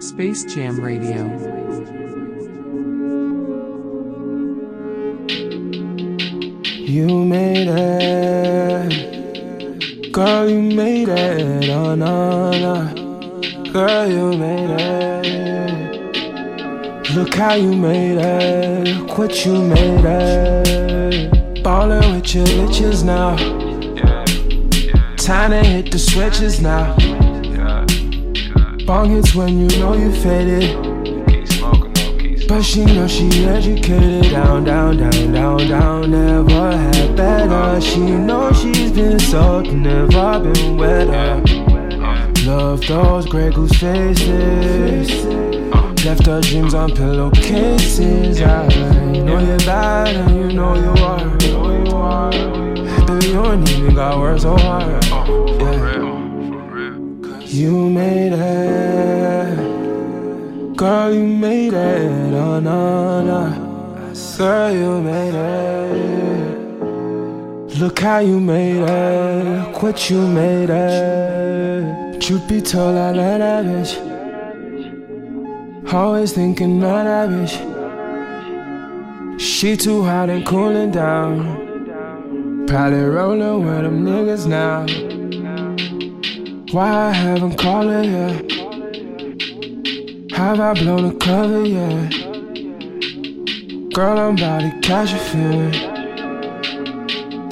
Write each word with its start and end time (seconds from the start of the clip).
Space 0.00 0.44
Jam 0.46 0.80
Radio. 0.80 1.28
You 6.78 7.24
made 7.26 7.68
it. 7.68 8.92
Girl, 10.10 10.48
you 10.48 10.62
made 10.62 11.10
it. 11.10 11.68
Oh, 11.68 11.94
no, 11.94 12.50
no. 12.50 12.88
Girl, 13.70 14.08
you 14.08 14.38
made 14.38 14.70
it. 14.70 15.13
Look 17.14 17.34
how 17.34 17.54
you 17.54 17.72
made 17.72 18.18
it. 18.18 19.16
What 19.16 19.46
you 19.46 19.62
made 19.62 20.04
it. 20.04 21.62
Ballin' 21.62 22.12
with 22.12 22.34
your 22.34 22.44
bitches 22.44 23.04
now. 23.04 23.36
Time 25.16 25.50
to 25.52 25.62
hit 25.62 25.92
the 25.92 25.98
switches 26.00 26.60
now. 26.60 26.96
Bong 28.84 29.10
hits 29.10 29.32
when 29.32 29.60
you 29.60 29.78
know 29.78 29.94
you 29.94 30.10
faded. 30.10 30.76
But 32.48 32.62
she 32.62 32.84
know 32.84 33.06
she 33.06 33.28
educated. 33.44 34.32
Down, 34.32 34.64
down, 34.64 34.96
down, 34.96 35.32
down, 35.32 35.68
down. 35.68 36.10
Never 36.10 36.76
had 36.76 37.16
better. 37.16 37.80
She 37.80 38.00
know 38.00 38.52
she's 38.52 38.90
been 38.90 39.20
soaked, 39.20 39.70
never 39.70 40.40
been 40.40 40.76
wetter. 40.76 41.42
Love 42.44 42.84
those 42.88 43.26
Grey 43.26 43.52
Goose 43.52 43.78
faces. 43.78 45.63
Left 46.04 46.26
her 46.26 46.40
dreams 46.42 46.74
on 46.74 46.90
pillowcases. 46.94 48.42
I 48.42 48.66
know 49.24 49.38
you're 49.38 49.56
bad 49.60 50.14
and 50.14 50.36
you 50.36 50.52
know 50.52 50.74
you 50.74 50.90
are. 51.02 51.24
Baby, 53.06 53.26
you 53.28 53.44
ain't 53.46 53.70
even 53.70 53.94
got 53.94 54.18
words 54.18 54.42
so 54.42 54.54
hard. 54.54 55.02
Yeah. 55.02 55.94
You 57.40 57.88
made 57.88 58.34
it. 58.34 59.56
Girl, 60.76 61.10
you 61.14 61.26
made 61.26 61.72
it. 61.72 62.34
Oh, 62.34 62.60
no, 62.60 63.22
no. 63.24 63.50
Girl, 64.36 64.70
you 64.72 65.00
made 65.00 65.34
it. 65.34 66.78
Look 67.78 67.98
how 68.00 68.18
you 68.18 68.40
made 68.40 68.82
it. 68.82 69.82
What 69.82 70.10
you 70.10 70.26
made 70.26 70.68
it. 70.68 72.20
Told, 72.20 72.96
I 72.96 73.10
love 73.12 73.38
that 73.38 73.64
bitch. 73.64 74.13
Always 75.94 76.32
thinking 76.32 76.80
that 76.80 77.28
bitch. 77.28 77.54
She 79.40 79.76
too 79.76 80.02
hot 80.02 80.28
and 80.28 80.44
cooling 80.44 80.90
down. 80.90 82.66
Probably 82.66 82.98
rolling 82.98 83.64
with 83.64 83.82
them 83.84 84.04
niggas 84.04 84.48
now. 84.48 84.86
Why 86.72 86.90
I 86.90 87.12
haven't 87.12 87.56
called 87.58 87.92
her 87.92 88.02
yet? 88.02 88.50
Have 90.32 90.58
I 90.58 90.74
blown 90.74 91.10
the 91.10 91.14
cover 91.14 91.64
yet? 91.64 92.10
Girl, 93.94 94.18
I'm 94.18 94.36
about 94.36 94.62
to 94.62 94.72
catch 94.80 95.12
a 95.12 95.18
feeling. 95.30 95.72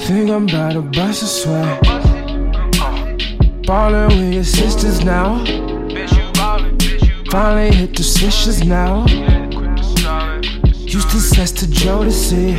Think 0.01 0.29
I'm 0.29 0.49
about 0.49 0.73
to 0.73 0.81
bust 0.81 1.23
a 1.23 1.27
sweat. 1.27 1.81
Ballin' 3.65 4.09
with 4.09 4.33
your 4.33 4.43
sisters 4.43 5.01
now. 5.05 5.72
Finally 7.33 7.75
hit 7.75 7.95
the 7.95 8.03
switches 8.03 8.63
now. 8.63 9.07
To 9.07 11.19
sex 11.19 11.51
to 11.53 11.65
Jodeci. 11.65 12.53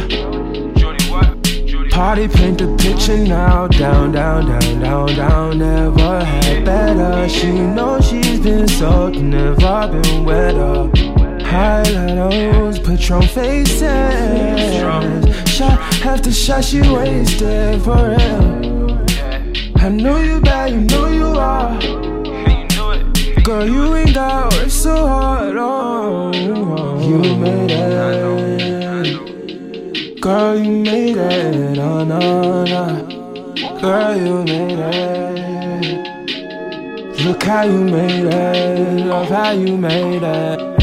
Party 1.92 2.26
paint 2.26 2.58
the 2.58 2.66
picture 2.76 3.16
now. 3.16 3.68
Down, 3.68 4.10
down, 4.10 4.48
down, 4.48 4.80
down, 4.80 5.14
down. 5.14 5.58
Never 5.58 6.24
had 6.24 6.64
better. 6.64 7.28
She 7.28 7.52
knows 7.52 8.08
she's 8.08 8.40
been 8.40 8.66
soaked, 8.66 9.16
never 9.16 9.86
been 9.92 10.24
wetter. 10.24 10.90
Highlights, 11.44 12.80
Patron 12.80 13.22
faces. 13.22 13.80
Shot 15.48 15.78
after 16.04 16.32
shot, 16.32 16.64
she 16.64 16.80
wasted 16.80 17.80
for 17.80 18.08
real. 18.08 19.04
I 19.76 19.88
know 19.88 20.18
you 20.18 20.40
bad, 20.40 20.72
you 20.72 20.80
know 20.80 21.06
you 21.06 21.26
are. 21.38 22.03
Girl, 23.44 23.68
you 23.68 23.94
ain't 23.94 24.14
got 24.14 24.54
work 24.54 24.70
so 24.70 25.06
hard. 25.06 25.54
Oh, 25.58 26.32
you 26.32 27.36
made 27.36 27.70
it. 27.70 27.84
Girl, 30.18 30.56
you 30.56 30.82
made 30.82 31.18
it. 31.18 31.78
Oh, 31.78 32.04
no, 32.04 32.64
no. 32.64 33.06
Girl, 33.82 34.16
you 34.16 34.44
made 34.44 34.78
it. 34.78 36.06
Look 37.20 37.42
how 37.42 37.64
you 37.64 37.84
made 37.84 38.24
it. 38.24 39.04
Love 39.04 39.28
how 39.28 39.50
you 39.50 39.76
made 39.76 40.22
it. 40.22 40.73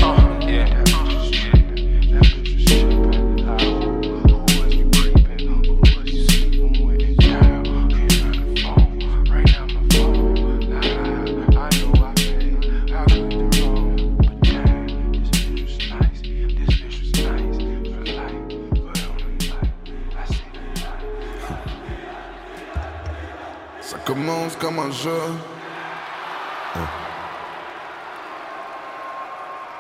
Commence 24.42 24.56
comme 24.56 24.80
un 24.80 24.92
jeu. 24.92 25.22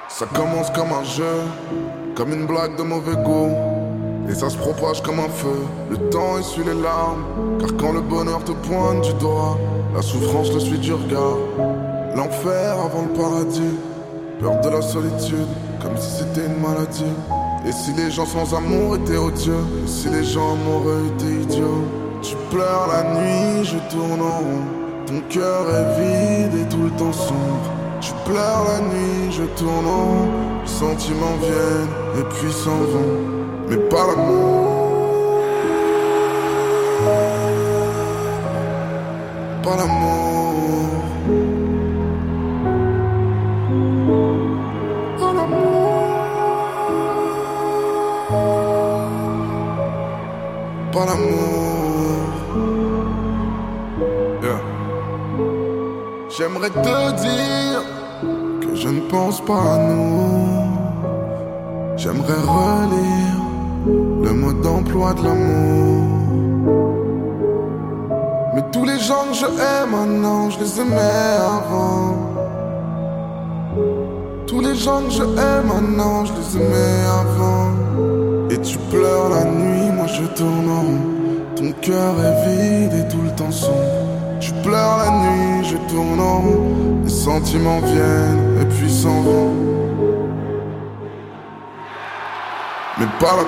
Ça 0.07 0.25
commence 0.35 0.69
comme 0.69 0.91
un 0.91 1.03
jeu, 1.03 1.41
comme 2.16 2.31
une 2.31 2.45
blague 2.45 2.75
de 2.77 2.83
mauvais 2.83 3.16
goût. 3.23 3.55
Et 4.29 4.35
ça 4.35 4.49
se 4.49 4.57
propage 4.57 5.01
comme 5.01 5.19
un 5.19 5.29
feu. 5.29 5.66
Le 5.89 5.97
temps 6.09 6.38
essuie 6.38 6.63
les 6.63 6.79
larmes, 6.79 7.23
car 7.59 7.69
quand 7.79 7.91
le 7.91 8.01
bonheur 8.01 8.44
te 8.44 8.51
pointe 8.51 9.01
du 9.01 9.13
doigt, 9.16 9.57
la 9.95 10.01
souffrance 10.03 10.53
le 10.53 10.59
suit 10.59 10.78
du 10.78 10.93
regard. 10.93 11.38
L'enfer 12.16 12.73
avant 12.73 13.03
le 13.03 13.19
paradis, 13.19 13.78
peur 14.39 14.61
de 14.61 14.69
la 14.69 14.81
solitude, 14.83 15.47
comme 15.81 15.97
si 15.97 16.19
c'était 16.19 16.45
une 16.45 16.61
maladie. 16.61 17.16
Et 17.66 17.72
si 17.72 17.93
les 17.93 18.11
gens 18.11 18.25
sans 18.25 18.53
amour 18.53 18.95
étaient 18.97 19.17
odieux, 19.17 19.66
et 19.83 19.88
si 19.88 20.09
les 20.09 20.23
gens 20.23 20.53
amoureux 20.53 21.01
étaient 21.16 21.33
idiots, 21.33 22.00
tu 22.21 22.35
pleures 22.49 22.87
la 22.87 23.03
nuit, 23.15 23.65
je 23.65 23.77
tourne 23.89 24.21
en 24.21 24.39
rond. 24.39 24.65
Ton 25.07 25.21
cœur 25.29 25.65
est 25.69 25.99
vide 25.99 26.55
et 26.61 26.69
tout 26.69 26.83
le 26.83 26.91
temps 26.91 27.13
sombre. 27.13 27.69
Tu 27.99 28.11
pleures 28.25 28.63
la 28.67 28.81
nuit, 28.81 29.31
je 29.31 29.43
tourne 29.59 29.87
en 29.87 30.03
rond. 30.05 30.29
Les 30.61 30.69
sentiments 30.69 31.37
viennent 31.41 32.19
et 32.19 32.23
puis 32.33 32.51
s'en 32.51 32.77
vont. 32.93 33.19
Mais 33.69 33.77
pas 33.77 34.07
l'amour. 34.07 34.67
Pas 39.63 39.75
l'amour. 39.77 40.30
Nous. 59.47 60.78
J'aimerais 61.97 62.41
relire 62.57 63.41
le 64.24 64.34
mode 64.34 64.61
d'emploi 64.61 65.14
de 65.14 65.23
l'amour. 65.23 66.03
Mais 68.55 68.64
tous 68.72 68.85
les 68.85 68.99
gens 68.99 69.26
que 69.29 69.35
je 69.35 69.46
hais 69.46 69.85
maintenant, 69.90 70.49
je 70.49 70.59
les 70.59 70.79
aimais 70.82 71.38
avant. 71.58 72.16
Tous 74.47 74.59
les 74.59 74.76
gens 74.76 75.02
que 75.03 75.11
je 75.11 75.23
hais 75.23 75.64
maintenant, 75.64 76.26
je 76.26 76.34
les 76.34 76.58
aimais 76.58 77.03
avant. 77.22 77.72
Et 78.49 78.58
tu 78.59 78.78
pleures 78.90 79.29
la 79.29 79.46
nuit, 79.46 79.91
moi 79.96 80.08
je 80.08 80.23
tourne 80.37 80.70
en 80.70 80.82
rond. 80.82 81.05
Ton 81.55 81.72
cœur 81.82 82.14
est 82.26 82.47
vide 82.47 82.94
et 82.94 83.08
tout 83.08 83.22
le 83.22 83.32
temps 83.32 83.52
sombre. 83.52 83.78
Tu 84.40 84.52
pleures 84.64 84.97
la 84.97 85.11
nuit, 85.22 85.64
je 85.64 85.78
tourne 85.94 86.20
en 86.20 86.40
rond. 86.40 87.02
Les 87.03 87.09
sentiments 87.09 87.79
viennent 87.79 88.50
suis 88.81 89.01
sans 89.03 89.22
vent. 89.22 89.53
Mais 92.97 93.05
par 93.19 93.37
là 93.37 93.43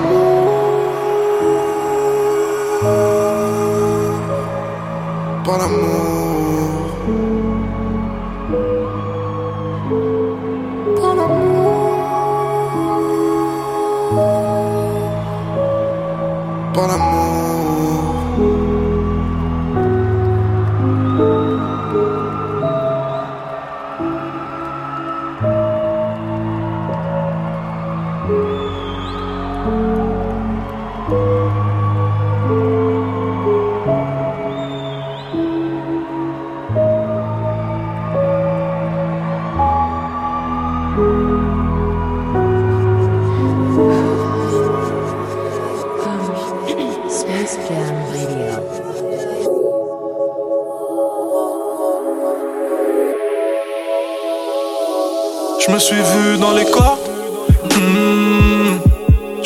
par 5.45 5.57
l'amour. 5.57 6.32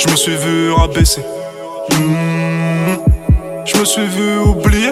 Je 0.07 0.11
me 0.11 0.15
suis 0.15 0.35
vu 0.35 0.71
rabaisser. 0.71 1.21
Hmm. 1.91 2.95
Je 3.65 3.77
me 3.77 3.85
suis 3.85 4.05
vu 4.05 4.39
oublier. 4.39 4.91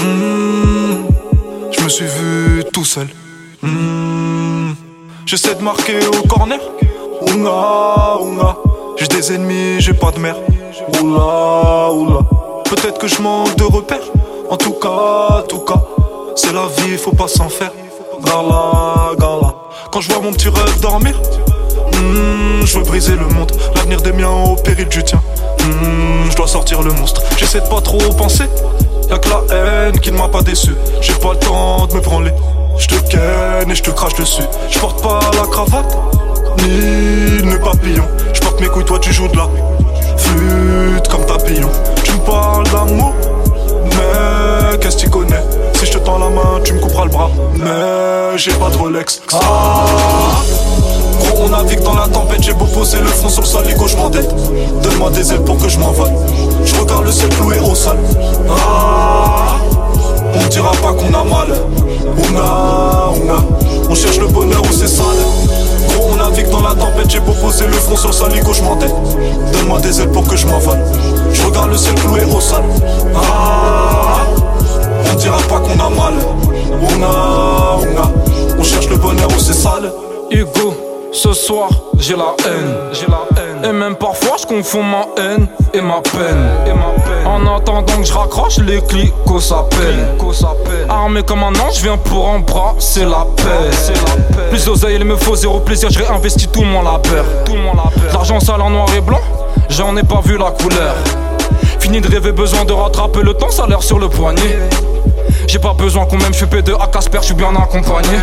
Hmm. 0.00 1.06
Je 1.72 1.82
me 1.82 1.88
suis 1.88 2.04
vu 2.04 2.64
tout 2.72 2.84
seul. 2.84 3.08
Hmm. 3.62 4.72
J'essaie 5.24 5.54
de 5.54 5.62
marquer 5.62 5.98
au 6.06 6.26
corner. 6.28 6.60
Oula, 7.22 8.18
oula. 8.20 8.56
J'ai 8.98 9.08
des 9.08 9.32
ennemis, 9.32 9.80
j'ai 9.80 9.94
pas 9.94 10.10
de 10.10 10.18
mère. 10.18 10.36
Oula, 11.00 11.90
oula. 11.90 12.20
Peut-être 12.64 12.98
que 12.98 13.08
je 13.08 13.20
manque 13.22 13.56
de 13.56 13.64
repères. 13.64 14.10
En 14.50 14.56
tout 14.58 14.72
cas, 14.72 15.42
tout 15.48 15.60
cas, 15.60 15.82
c'est 16.36 16.52
la 16.52 16.66
vie, 16.78 16.98
faut 16.98 17.12
pas 17.12 17.28
s'en 17.28 17.48
faire. 17.48 17.72
Gala, 18.22 19.12
gala. 19.18 19.54
Quand 19.90 20.00
je 20.00 20.12
vois 20.12 20.20
mon 20.20 20.32
petit 20.32 20.48
rêve 20.48 20.80
dormir, 20.80 21.14
hmm, 21.96 22.66
je 22.66 22.78
veux 22.78 22.84
briser 22.84 23.16
le 23.16 23.26
monde. 23.26 23.52
L'avenir 23.74 24.00
des 24.02 24.12
miens 24.12 24.30
au 24.30 24.56
péril 24.56 24.88
du 24.88 25.02
tien. 25.02 25.20
Hmm, 25.60 26.30
je 26.30 26.36
dois 26.36 26.46
sortir 26.46 26.82
le 26.82 26.92
monstre. 26.92 27.22
J'essaie 27.36 27.60
de 27.60 27.66
pas 27.66 27.80
trop 27.80 27.98
penser. 28.12 28.44
Y'a 29.10 29.18
que 29.18 29.28
la 29.28 29.54
haine 29.54 30.00
qui 30.00 30.10
ne 30.12 30.18
m'a 30.18 30.28
pas 30.28 30.42
déçu. 30.42 30.74
J'ai 31.00 31.14
pas 31.14 31.32
le 31.32 31.38
temps 31.38 31.86
de 31.86 31.94
me 31.94 32.00
branler. 32.00 32.32
Je 32.78 32.88
te 32.88 32.94
ken 33.08 33.70
et 33.70 33.74
je 33.74 33.82
te 33.82 33.90
crache 33.90 34.14
dessus. 34.14 34.42
Je 34.70 34.78
porte 34.78 35.02
pas 35.02 35.20
la 35.34 35.46
cravate, 35.46 35.96
ni 36.58 37.42
le 37.42 37.58
papillon. 37.60 38.04
Je 38.32 38.40
porte 38.40 38.60
mes 38.60 38.66
couilles, 38.66 38.84
toi 38.84 38.98
tu 38.98 39.12
joues 39.12 39.28
de 39.28 39.36
la 39.36 39.48
flûte 40.16 41.08
comme 41.08 41.24
papillon. 41.26 41.70
Tu 42.02 42.12
me 42.12 42.18
parles 42.18 42.68
d'amour, 42.70 43.14
mais 43.84 44.78
qu'est-ce 44.78 44.96
que 44.96 45.02
tu 45.02 45.10
connais? 45.10 45.42
Si 45.74 45.86
je 45.86 45.92
te 45.92 45.98
tends 45.98 46.18
la 46.18 46.30
main, 46.30 46.60
tu 46.64 46.72
me 46.72 46.80
couperas 46.80 47.04
le 47.04 47.10
bras. 47.10 47.30
Mais 47.56 48.38
j'ai 48.38 48.52
pas 48.54 48.70
de 48.70 48.76
Rolex. 48.76 49.22
Ah 49.32 49.86
On 51.36 51.48
navigue 51.48 51.82
dans 51.82 51.94
la 51.94 52.08
tempête, 52.08 52.42
j'ai 52.42 52.54
beau 52.54 52.64
poser 52.66 52.98
le 52.98 53.06
front 53.06 53.28
sur 53.28 53.42
le 53.42 53.46
sol, 53.46 53.64
et 53.68 53.88
je 53.88 53.96
m'endette. 53.96 54.34
Donne-moi 54.82 55.10
des 55.10 55.32
ailes 55.32 55.42
pour 55.42 55.58
que 55.58 55.68
je 55.68 55.78
m'envole. 55.78 56.10
Je 56.64 56.74
regarde 56.76 57.04
le 57.04 57.12
ciel 57.12 57.28
cloué 57.30 57.58
au 57.60 57.74
sol. 57.74 57.96
Ah 58.50 59.56
on 60.34 60.48
dira 60.48 60.72
pas 60.72 60.92
qu'on 60.92 61.08
a 61.08 61.24
mal. 61.24 61.54
On 62.16 62.36
a, 62.36 63.12
on 63.88 63.94
cherche 63.94 64.18
le 64.18 64.26
bonheur 64.26 64.62
où 64.62 64.72
c'est 64.72 64.88
sale. 64.88 65.04
Gros, 65.88 66.08
on 66.12 66.16
navigue 66.16 66.50
dans 66.50 66.62
la 66.62 66.74
tempête, 66.74 67.10
j'ai 67.10 67.20
beau 67.20 67.32
poser 67.32 67.66
le 67.66 67.72
front 67.72 67.96
sur 67.96 68.08
le 68.08 68.14
sol, 68.14 68.30
je 68.34 68.62
m'endette. 68.62 68.94
Donne-moi 69.52 69.80
des 69.80 70.00
ailes 70.00 70.10
pour 70.10 70.26
que 70.26 70.36
je 70.36 70.46
m'envole. 70.46 70.78
Je 71.32 71.42
regarde 71.42 71.70
le 71.70 71.76
ciel 71.76 71.94
cloué 71.96 72.22
au 72.24 72.40
sol. 72.40 72.62
Ah 73.14 74.26
on 75.10 75.16
dira 75.16 75.38
pas 75.48 75.60
qu'on 75.60 75.78
a 75.78 75.90
mal. 75.90 76.14
On 76.82 77.02
on 77.02 77.02
a. 77.02 78.10
On 78.58 78.62
cherche 78.62 78.88
le 78.88 78.96
bonheur 78.96 79.28
où 79.28 79.38
c'est 79.38 79.54
sale. 79.54 79.92
Hugo, 80.30 80.74
ce 81.14 81.32
soir 81.32 81.68
j'ai 81.98 82.16
la 82.16 82.34
haine, 82.44 82.74
j'ai 82.92 83.06
la 83.06 83.22
haine. 83.40 83.64
Et 83.64 83.72
même 83.72 83.94
parfois 83.94 84.36
je 84.38 84.46
confonds 84.46 84.82
ma 84.82 85.06
haine 85.16 85.46
et 85.72 85.80
ma 85.80 86.00
peine. 86.02 86.50
Et 86.66 86.72
ma 86.72 87.02
peine. 87.02 87.26
En 87.26 87.56
attendant 87.56 88.00
que 88.00 88.04
je 88.04 88.12
raccroche, 88.12 88.58
les 88.58 88.82
clicos 88.82 89.40
s'appellent. 89.40 90.08
Armé 90.88 91.22
comme 91.22 91.44
un 91.44 91.52
ange, 91.60 91.76
je 91.76 91.82
viens 91.82 91.96
pour 91.96 92.28
embrasser 92.28 93.04
la 93.04 93.26
paix. 93.36 93.70
Plus 94.50 94.64
d'oseille, 94.64 94.96
il 94.96 95.04
me 95.04 95.16
faut 95.16 95.36
zéro 95.36 95.60
plaisir, 95.60 95.88
je 95.90 96.00
réinvestis 96.00 96.48
tout 96.48 96.64
mon 96.64 96.82
labeur. 96.82 97.24
L'argent 98.12 98.40
sale 98.40 98.60
en 98.60 98.70
noir 98.70 98.88
et 98.96 99.00
blanc, 99.00 99.20
j'en 99.70 99.96
ai 99.96 100.02
pas 100.02 100.20
vu 100.24 100.36
la 100.36 100.50
couleur. 100.50 100.94
Fini 101.78 102.00
de 102.00 102.10
rêver, 102.10 102.32
besoin 102.32 102.64
de 102.64 102.72
rattraper 102.72 103.22
le 103.22 103.34
temps, 103.34 103.50
ça 103.50 103.66
l'air 103.66 103.82
sur 103.82 103.98
le 103.98 104.08
poignet. 104.08 104.58
J'ai 105.46 105.58
pas 105.58 105.74
besoin 105.74 106.06
qu'on 106.06 106.16
m'aime, 106.16 106.32
je 106.32 106.38
suis 106.38 106.46
P2 106.46 106.74
à 106.80 106.88
Casper, 106.88 107.18
je 107.20 107.26
suis 107.26 107.34
bien 107.34 107.54
accompagné. 107.54 108.18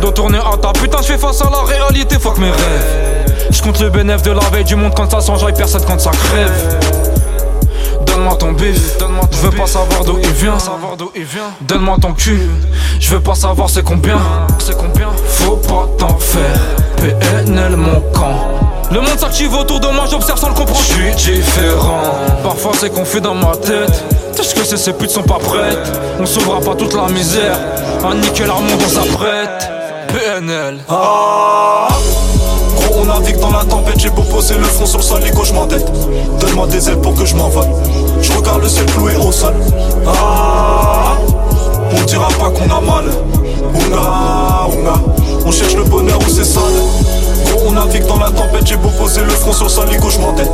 De 0.00 0.10
tourner 0.10 0.38
à 0.38 0.56
ta 0.56 0.72
putain, 0.72 0.98
je 1.00 1.06
fais 1.06 1.18
face 1.18 1.40
à 1.42 1.50
la 1.50 1.62
réalité, 1.62 2.18
fuck 2.18 2.38
mes 2.38 2.50
rêves. 2.50 3.32
Je 3.50 3.62
compte 3.62 3.80
le 3.80 3.90
bénéfice 3.90 4.22
de 4.22 4.32
la 4.32 4.48
veille 4.50 4.64
du 4.64 4.76
monde 4.76 4.92
quand 4.96 5.10
ça 5.10 5.20
s'enjaille, 5.20 5.54
personne 5.54 5.82
quand 5.86 6.00
ça 6.00 6.10
crève. 6.10 6.78
Donne-moi 8.06 8.36
ton 8.36 8.52
bif, 8.52 8.98
je 9.30 9.36
veux 9.38 9.50
pas 9.50 9.66
savoir 9.66 10.04
d'où 10.04 10.18
il 10.22 10.30
vient. 10.32 10.56
Donne-moi 11.62 11.96
ton 12.00 12.12
cul, 12.12 12.48
je 13.00 13.10
veux 13.10 13.20
pas 13.20 13.34
savoir 13.34 13.70
c'est 13.70 13.84
combien. 13.84 14.18
Faut 15.26 15.56
pas 15.56 15.88
t'en 15.98 16.18
faire. 16.18 16.60
PNL 16.96 17.76
mon 17.76 18.00
camp. 18.12 18.62
Le 18.92 19.00
monde 19.00 19.18
s'active 19.18 19.54
autour 19.54 19.80
de 19.80 19.88
moi, 19.88 20.04
j'observe 20.10 20.38
sans 20.38 20.48
le 20.48 20.54
comprendre. 20.54 20.84
Je 20.86 21.18
suis 21.18 21.32
différent. 21.32 22.02
Parfois 22.42 22.72
c'est 22.78 22.90
confus 22.90 23.20
dans 23.20 23.34
ma 23.34 23.56
tête. 23.56 24.04
Sache 24.34 24.54
que 24.54 24.64
ces, 24.64 24.92
putes 24.92 25.10
sont 25.10 25.22
pas 25.22 25.38
prêtes. 25.38 26.00
On 26.20 26.26
sauvera 26.26 26.60
pas 26.60 26.74
toute 26.74 26.94
la 26.94 27.08
misère. 27.08 27.56
À 28.04 28.14
niquer 28.14 28.44
leur 28.44 28.60
monde, 28.60 28.80
on 28.84 28.88
s'apprête. 28.88 29.71
Ah 30.88 31.88
Gros, 32.76 33.02
on 33.02 33.04
navigue 33.04 33.38
dans 33.38 33.50
la 33.50 33.64
tempête, 33.64 33.98
j'ai 33.98 34.08
beau 34.08 34.22
poser 34.22 34.54
le 34.54 34.64
front 34.64 34.86
sur 34.86 34.96
le 34.98 35.04
sol, 35.04 35.20
et 35.22 35.44
je 35.44 35.52
m'endette. 35.52 35.92
Donne-moi 36.40 36.66
des 36.68 36.88
ailes 36.88 37.00
pour 37.00 37.14
que 37.14 37.26
je 37.26 37.36
m'envole. 37.36 37.68
Je 38.22 38.32
regarde 38.32 38.62
le 38.62 38.68
ciel 38.68 38.86
cloué 38.86 39.12
au 39.16 39.30
sol. 39.30 39.52
Ah 40.06 41.16
On 41.90 42.04
dira 42.04 42.28
pas 42.28 42.50
qu'on 42.50 42.64
a 42.64 42.80
mal. 42.80 43.04
On 45.44 45.50
cherche 45.50 45.74
le 45.74 45.84
bonheur 45.84 46.18
où 46.18 46.30
c'est 46.30 46.44
sale. 46.44 46.62
Gros, 47.50 47.68
on 47.68 47.72
navigue 47.72 48.06
dans 48.06 48.18
la 48.18 48.30
tempête, 48.30 48.66
j'ai 48.66 48.76
beau 48.76 48.88
poser 48.88 49.20
le 49.20 49.30
front 49.30 49.52
sur 49.52 49.64
le 49.64 49.70
sol, 49.70 49.88
et 49.92 49.98
je 50.10 50.18
m'endette. 50.18 50.50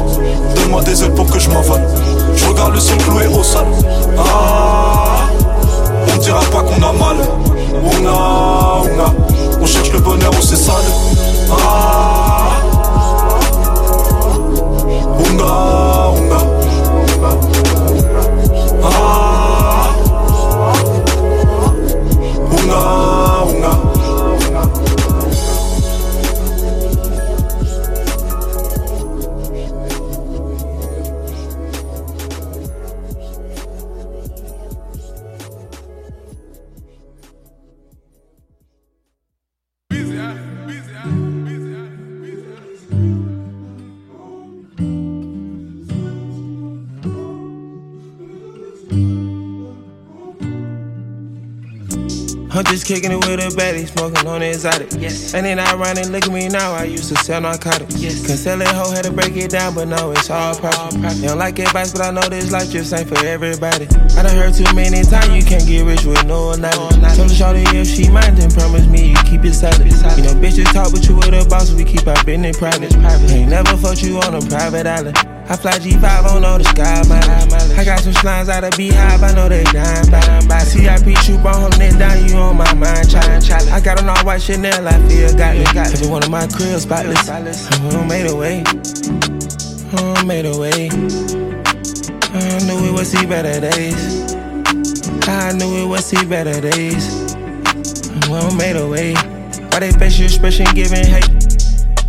Donne-moi 0.57 0.83
des 0.83 1.05
ailes 1.05 1.15
pour 1.15 1.27
que 1.27 1.39
je 1.39 1.49
m'envole. 1.51 1.83
Je 2.35 2.47
regarde 2.47 2.75
le 2.75 2.81
ciel 2.81 2.99
cloué 2.99 3.29
au 3.29 3.45
sol. 3.45 3.67
Ah 4.19 5.21
On 6.13 6.19
dira 6.19 6.41
pas 6.51 6.63
qu'on 6.63 6.83
a 6.83 6.93
mal. 6.93 7.17
On 7.85 8.07
a, 8.09 9.28
on 9.61 9.67
cherche 9.67 9.93
le 9.93 9.99
bonheur 10.01 10.33
où 10.33 10.43
c'est 10.43 10.57
sale. 10.57 10.85
Ah 11.51 12.63
On. 15.41 15.98
I'm 52.59 52.65
just 52.65 52.87
kicking 52.87 53.13
it 53.13 53.23
with 53.23 53.39
a 53.39 53.55
baddie, 53.55 53.87
smoking 53.87 54.27
on 54.27 54.41
the 54.41 54.49
exotic. 54.49 54.91
Yes. 54.99 55.33
And 55.33 55.47
then 55.47 55.61
I 55.61 55.75
run 55.75 55.97
and 55.97 56.11
look 56.11 56.27
at 56.27 56.33
me 56.33 56.49
now. 56.49 56.73
I 56.73 56.91
used 56.91 57.09
to 57.11 57.15
sell 57.15 57.41
narcotics. 57.41 57.95
Yes. 58.03 58.27
Cause 58.27 58.43
selling 58.43 58.67
hoe 58.67 58.91
had 58.91 59.05
to 59.05 59.13
break 59.13 59.37
it 59.37 59.53
down, 59.53 59.77
but 59.77 59.87
no, 59.87 60.11
it's 60.11 60.29
all 60.29 60.57
profit. 60.57 61.01
They 61.21 61.29
don't 61.29 61.39
like 61.39 61.57
advice, 61.61 61.93
but 61.93 62.03
I 62.03 62.11
know 62.11 62.23
this 62.23 62.51
life 62.51 62.69
just 62.69 62.93
ain't 62.93 63.09
for 63.09 63.25
everybody. 63.25 63.87
I 64.19 64.27
done 64.27 64.35
heard 64.35 64.55
too 64.55 64.67
many 64.75 65.05
times 65.05 65.31
you 65.31 65.45
can't 65.47 65.65
get 65.69 65.87
rich 65.87 66.05
with 66.05 66.27
no 66.27 66.51
knowledge. 66.57 66.99
Tell 67.15 67.29
the 67.29 67.35
shorty 67.35 67.63
if 67.79 67.87
she 67.87 68.11
mind, 68.11 68.39
then 68.39 68.51
promise 68.51 68.89
me 68.89 69.11
you 69.11 69.17
keep 69.23 69.45
it 69.45 69.55
solid. 69.55 69.79
You 69.79 70.27
know, 70.27 70.35
bitches 70.43 70.67
talk, 70.73 70.91
but 70.91 71.07
you 71.07 71.15
with 71.15 71.31
a 71.31 71.47
boss, 71.49 71.71
we 71.71 71.85
keep 71.85 72.09
our 72.09 72.19
business 72.25 72.59
private. 72.59 72.91
Ain't 73.31 73.51
never 73.51 73.77
fucked 73.77 74.03
you 74.03 74.19
on 74.19 74.35
a 74.35 74.41
private 74.41 74.89
island. 74.89 75.38
I 75.51 75.57
fly 75.57 75.73
G5 75.73 76.37
on 76.37 76.45
all 76.45 76.59
the 76.59 76.65
sky. 76.65 77.01
I 77.81 77.85
got 77.85 78.01
some 78.01 78.13
slimes 78.13 78.51
out 78.51 78.65
of 78.65 78.77
Beehive, 78.77 79.23
I 79.23 79.33
know 79.33 79.49
they 79.49 79.65
dying 79.65 80.11
by. 80.11 80.21
by. 80.47 80.59
CIP 80.59 81.17
troop 81.25 81.43
on 81.47 81.61
holding 81.63 81.81
it 81.81 81.99
down, 81.99 82.29
you 82.29 82.37
on 82.37 82.59
my 82.59 82.71
mind, 82.75 83.11
trying 83.11 83.41
challenge. 83.41 83.73
I 83.73 83.81
got 83.81 84.03
on 84.03 84.11
all 84.11 84.25
white 84.27 84.43
Chanel, 84.43 84.87
I 84.87 84.93
feel 85.09 85.35
got 85.39 85.57
me. 85.57 85.65
Every 85.75 86.07
one 86.07 86.23
of 86.23 86.31
my 86.31 86.47
cribs 86.49 86.83
spotless. 86.83 87.31
I 87.31 87.41
made 88.07 88.27
a 88.29 88.37
way. 88.37 88.63
I 89.97 90.25
made 90.25 90.45
a 90.45 90.59
way. 90.59 90.91
I 92.31 92.59
knew 92.67 92.83
we 92.83 92.93
would 92.93 93.07
see 93.07 93.25
better 93.25 93.59
days. 93.59 94.35
I 95.27 95.53
knew 95.53 95.73
we 95.73 95.87
would 95.87 96.05
see 96.05 96.27
better 96.27 96.61
days. 96.61 97.25
We 98.29 98.37
don't 98.37 98.55
made 98.59 98.77
a 98.77 98.87
way. 98.87 99.15
Why 99.73 99.81
they 99.81 99.93
face 99.93 100.19
your 100.19 100.27
expression 100.27 100.67
giving 100.75 101.07
hate? 101.07 101.58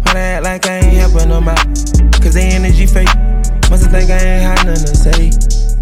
Why 0.10 0.14
they 0.14 0.22
act 0.22 0.44
like 0.44 0.66
I 0.66 0.78
ain't 0.78 0.98
helping 0.98 1.30
them 1.30 1.48
out? 1.48 1.64
Cause 2.20 2.34
they 2.34 2.50
energy 2.50 2.88
fake. 2.88 3.14
Must 3.70 3.92
think 3.92 4.10
I 4.10 4.18
ain't 4.18 4.42
had 4.42 4.66
nothing 4.66 4.88
to 4.88 4.96
say. 4.98 5.30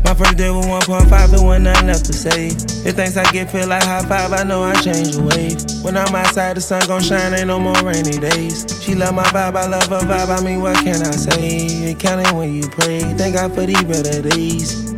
My 0.04 0.14
first 0.14 0.36
day 0.36 0.50
was 0.50 0.66
1.5 0.66 1.34
and 1.34 1.46
one 1.46 1.64
nothing 1.64 1.88
left 1.88 2.04
to 2.08 2.14
say. 2.14 2.48
If 2.84 2.98
things 2.98 3.16
I 3.16 3.24
get 3.32 3.50
feel 3.50 3.70
like 3.70 3.84
high 3.84 4.04
five, 4.04 4.34
I 4.34 4.44
know 4.44 4.64
I 4.64 4.74
change 4.82 5.16
the 5.16 5.24
wave. 5.24 5.64
When 5.82 5.96
I'm 5.96 6.14
outside, 6.14 6.58
the 6.58 6.62
sun 6.62 6.86
gon' 6.88 7.02
shine, 7.02 7.36
ain't 7.36 7.48
no 7.48 7.58
more 7.58 7.80
rainy 7.82 8.20
days. 8.20 8.68
She 8.84 8.96
love 8.96 9.16
my 9.16 9.24
vibe, 9.24 9.56
I 9.56 9.66
love 9.66 9.88
her 9.88 10.00
vibe, 10.00 10.38
I 10.38 10.44
mean, 10.44 10.60
what 10.60 10.76
can 10.84 11.02
I 11.04 11.12
say? 11.12 11.68
It 11.92 11.98
counting 11.98 12.36
when 12.36 12.54
you 12.54 12.68
pray, 12.68 13.00
thank 13.16 13.36
God 13.36 13.56
for 13.56 13.66
these 13.66 13.82
better 13.84 14.28
days. 14.28 14.92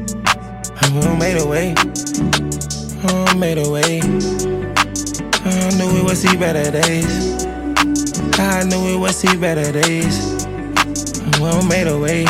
I 0.82 1.16
made 1.20 1.38
a 1.38 1.46
way, 1.46 1.76
I 3.06 3.36
made 3.36 3.60
a 3.60 3.70
way. 3.70 4.02
I 5.46 5.78
knew 5.78 5.94
we 5.94 6.02
would 6.02 6.18
see 6.18 6.36
better 6.36 6.72
days. 6.72 7.29
I 8.40 8.64
knew 8.64 8.84
we 8.86 8.96
would 8.96 9.14
see 9.14 9.36
better 9.38 9.72
days. 9.72 10.46
I 11.42 11.68
made 11.68 11.88
a 11.88 11.98
way. 12.00 12.26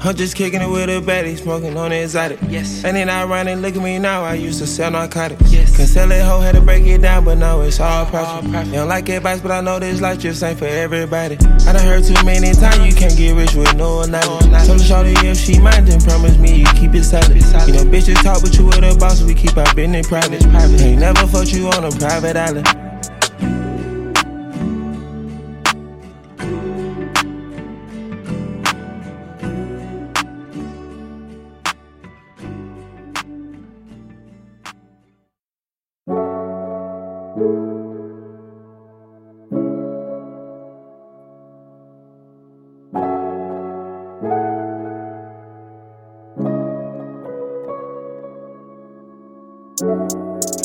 I'm 0.00 0.14
just 0.14 0.36
kicking 0.36 0.62
it 0.62 0.68
with 0.68 0.88
a 0.88 1.00
baddie, 1.04 1.36
smoking 1.36 1.76
on 1.76 1.90
the 1.90 2.02
exotic. 2.02 2.38
Yes. 2.48 2.84
And 2.84 2.96
then 2.96 3.10
I 3.10 3.24
run 3.24 3.48
and 3.48 3.60
look 3.60 3.74
at 3.74 3.82
me 3.82 3.98
now. 3.98 4.22
I 4.22 4.34
used 4.34 4.60
to 4.60 4.66
sell 4.66 4.92
narcotics. 4.92 5.52
Yes. 5.52 5.76
Can 5.76 5.86
sell 5.86 6.12
it 6.12 6.22
hoe, 6.22 6.40
had 6.40 6.54
to 6.54 6.60
break 6.60 6.86
it 6.86 7.02
down, 7.02 7.24
but 7.24 7.36
now 7.38 7.60
it's 7.62 7.80
all 7.80 8.06
profit. 8.06 8.44
All 8.44 8.50
profit. 8.50 8.68
You 8.68 8.74
don't 8.74 8.88
like 8.88 9.08
advice, 9.08 9.40
but 9.40 9.50
I 9.50 9.60
know 9.60 9.80
this 9.80 10.00
life 10.00 10.20
just 10.20 10.42
ain't 10.44 10.58
for 10.58 10.66
everybody. 10.66 11.36
I 11.36 11.72
done 11.72 11.84
heard 11.84 12.04
too 12.04 12.14
many 12.24 12.52
times 12.52 12.86
you 12.86 12.94
can't 12.94 13.16
get 13.16 13.34
rich 13.34 13.54
with 13.54 13.74
no 13.74 14.04
knowledge. 14.04 14.44
Tell 14.66 14.76
the 14.76 14.84
shorty 14.84 15.14
if 15.26 15.36
she 15.36 15.58
mind, 15.60 15.88
then 15.88 16.00
promise 16.00 16.38
me 16.38 16.60
you 16.60 16.66
keep 16.66 16.94
it 16.94 17.02
solid. 17.02 17.30
You 17.30 17.74
know, 17.74 17.84
bitches 17.84 18.22
talk, 18.22 18.40
but 18.42 18.56
you 18.56 18.66
with 18.66 18.78
a 18.78 18.96
boss, 18.98 19.22
we 19.22 19.34
keep 19.34 19.56
our 19.56 19.74
business 19.74 20.06
private. 20.06 20.42
private. 20.42 20.80
Ain't 20.80 21.00
never 21.00 21.26
fucked 21.26 21.52
you 21.52 21.68
on 21.68 21.84
a 21.84 21.90
private 21.90 22.36
island. 22.36 22.68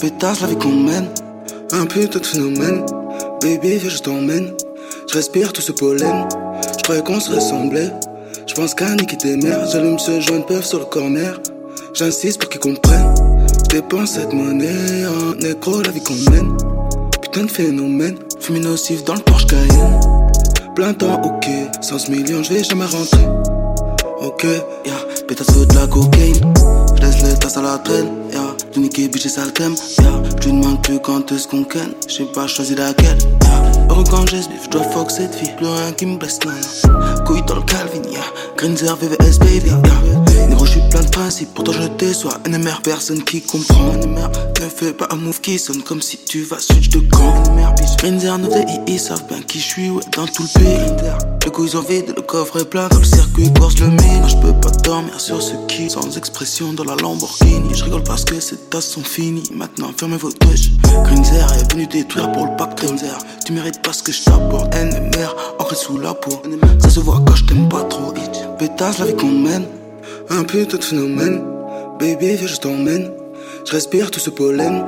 Pétasse 0.03 0.41
la 0.41 0.47
vie 0.47 0.57
qu'on 0.57 0.75
mène, 0.75 1.07
un 1.71 1.85
putain 1.85 2.19
de 2.19 2.25
phénomène. 2.25 2.85
Baby, 3.41 3.77
viens, 3.77 3.89
je 3.89 3.99
t'emmène. 3.99 4.51
Je 5.09 5.13
respire 5.13 5.53
tout 5.53 5.61
ce 5.61 5.71
pollen. 5.71 6.27
Je 6.77 6.83
croyais 6.83 7.01
qu'on 7.01 7.21
se 7.21 7.31
ressemblait. 7.31 7.89
Je 8.45 8.53
pense 8.53 8.75
qu'à 8.75 8.93
niquer 8.95 9.15
tes 9.15 9.37
mères. 9.37 9.65
J'allume 9.71 9.97
ce 9.97 10.19
joint 10.19 10.41
peuvent 10.41 10.65
sur 10.65 10.79
le 10.79 10.85
corner. 10.87 11.39
J'insiste 11.93 12.41
pour 12.41 12.49
qu'ils 12.49 12.59
comprennent. 12.59 13.15
Dépense 13.69 14.15
cette 14.15 14.33
monnaie 14.33 15.05
en 15.05 15.35
nécro, 15.35 15.81
la 15.81 15.91
vie 15.91 16.03
qu'on 16.03 16.15
mène. 16.31 16.57
Putain 17.21 17.43
de 17.45 17.51
phénomène. 17.51 18.17
Fumée 18.41 18.59
nocif 18.59 19.05
dans 19.05 19.15
le 19.15 19.21
Porsche 19.21 19.47
Cayenne. 19.47 20.01
Plein 20.75 20.93
temps, 20.93 21.21
ok. 21.23 21.47
100 21.79 22.09
millions, 22.09 22.43
je 22.43 22.53
vais 22.53 22.63
jamais 22.65 22.83
rentrer. 22.83 23.25
Ok, 24.19 24.43
yeah. 24.85 24.95
Pétasse 25.29 25.65
de 25.65 25.75
la 25.75 25.87
cocaïne. 25.87 26.53
Je 26.97 27.01
laisse 27.01 27.23
les 27.23 27.39
tasses 27.39 27.55
à 27.55 27.61
la 27.61 27.77
traîne, 27.77 28.09
yeah. 28.33 28.52
De 28.73 28.79
niquer, 28.79 29.07
bitch, 29.07 29.27
ça 29.27 29.45
le 29.45 29.51
thème, 29.51 29.75
yeah. 29.99 30.23
Je 30.41 30.49
lui 30.49 30.53
demande 30.53 30.81
plus 30.81 30.99
quand 30.99 31.31
est-ce 31.31 31.47
qu'on 31.47 31.63
ken. 31.63 31.93
J'ai 32.07 32.25
pas 32.25 32.47
choisi 32.47 32.73
laquelle, 32.73 33.17
yeah. 33.43 33.71
Heureux 33.89 34.03
quand 34.09 34.25
j'esbiffe, 34.27 34.63
je 34.65 34.69
dois 34.69 34.83
fuck 34.83 35.11
cette 35.11 35.35
fille. 35.35 35.53
Plus 35.57 35.67
rien 35.67 35.91
qui 35.91 36.05
me 36.07 36.17
blesse, 36.17 36.39
non. 36.43 37.23
Couille 37.25 37.43
dans 37.43 37.55
le 37.55 37.61
Calvin, 37.61 38.01
yeah. 38.09 38.21
Grinzer, 38.57 38.95
VVS, 38.95 39.37
baby, 39.39 39.69
yeah. 39.69 40.47
Négro, 40.47 40.65
j'suis 40.65 40.81
plein 40.89 41.01
de 41.01 41.09
principes. 41.09 41.53
Pourtant, 41.53 41.73
je 41.73 41.87
déçois. 41.99 42.39
NMR, 42.47 42.81
personne 42.83 43.23
qui 43.23 43.41
comprend. 43.41 43.93
NMR, 43.93 44.29
ne 44.59 44.69
fais 44.69 44.93
pas 44.93 45.07
un 45.11 45.17
move 45.17 45.39
qui 45.41 45.59
sonne 45.59 45.83
comme 45.83 46.01
si 46.01 46.17
tu 46.17 46.43
vas 46.43 46.57
switch 46.59 46.89
de 46.89 46.99
camp. 47.11 47.43
NMR, 47.51 47.73
bitch. 47.75 47.97
Grinzer, 47.97 48.39
nos 48.39 48.49
VI, 48.49 48.79
ils 48.87 48.99
savent 48.99 49.27
bien 49.27 49.41
qui 49.41 49.59
j'suis, 49.59 49.91
ouais, 49.91 50.03
dans 50.15 50.25
tout 50.25 50.43
le 50.43 50.59
pays. 50.59 51.32
Ils 51.59 51.77
ont 51.77 51.81
vide, 51.81 52.13
le 52.15 52.21
coffre 52.21 52.59
est 52.59 52.69
plein. 52.69 52.87
Dans 52.89 52.97
le 52.97 53.05
circuit, 53.05 53.51
course 53.53 53.79
le 53.79 53.87
mine. 53.87 54.27
Je 54.27 54.35
peux 54.35 54.53
pas 54.59 54.69
dormir 54.83 55.19
sur 55.19 55.41
ce 55.41 55.53
qui, 55.67 55.89
sans 55.89 56.17
expression 56.17 56.73
dans 56.73 56.83
la 56.83 56.95
Lamborghini. 56.95 57.73
Je 57.73 57.85
rigole 57.85 58.03
parce 58.03 58.25
que 58.25 58.39
ces 58.39 58.57
tasses 58.57 58.89
sont 58.89 59.03
finies. 59.03 59.49
Maintenant, 59.55 59.91
fermez 59.95 60.17
vos 60.17 60.31
touches. 60.31 60.71
Grinzer 61.05 61.47
est 61.53 61.71
venu 61.71 61.87
détruire 61.87 62.31
pour 62.31 62.47
le 62.47 62.55
pack 62.57 62.75
Grinzer. 62.75 63.17
Tu 63.45 63.53
mérites 63.53 63.81
pas 63.81 63.93
ce 63.93 64.03
que 64.03 64.11
je 64.11 64.23
t'apporte. 64.23 64.75
NMR, 64.75 65.35
ancré 65.59 65.75
sous 65.75 65.97
la 65.97 66.13
peau. 66.13 66.41
Ça 66.79 66.89
se 66.89 66.99
voit 66.99 67.21
quand 67.25 67.35
je 67.35 67.45
t'aime 67.45 67.69
pas 67.69 67.83
trop. 67.83 68.13
Pétasse 68.59 68.99
la 68.99 69.05
vie 69.05 69.15
qu'on 69.15 69.31
mène. 69.31 69.65
Un 70.29 70.43
putain 70.43 70.77
de 70.77 70.83
phénomène. 70.83 71.43
Baby, 71.99 72.35
viens, 72.35 72.47
je 72.47 72.57
t'emmène. 72.57 73.09
Je 73.65 73.71
respire 73.71 74.11
tout 74.11 74.19
ce 74.19 74.29
pollen. 74.29 74.83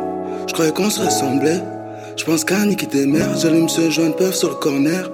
Je 0.48 0.54
croyais 0.54 0.74
qu'on 0.74 0.90
se 0.90 1.00
ressemblait. 1.00 1.64
Je 2.18 2.26
pense 2.26 2.44
qu'à 2.44 2.66
niquer 2.66 2.88
tes 2.88 3.06
mères. 3.06 3.38
J'allume 3.38 3.70
ce 3.70 3.90
joint 3.90 4.12
peuvent 4.12 4.36
sur 4.36 4.50
le 4.50 4.56
corner. 4.56 5.10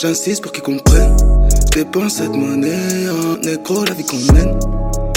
J'insiste 0.00 0.42
pour 0.42 0.52
qu'ils 0.52 0.62
comprennent. 0.62 1.16
Dépense 1.72 2.14
cette 2.18 2.30
monnaie 2.30 3.08
en 3.10 3.36
nécro, 3.38 3.84
la 3.84 3.94
vie 3.94 4.04
qu'on 4.04 4.32
mène. 4.32 4.56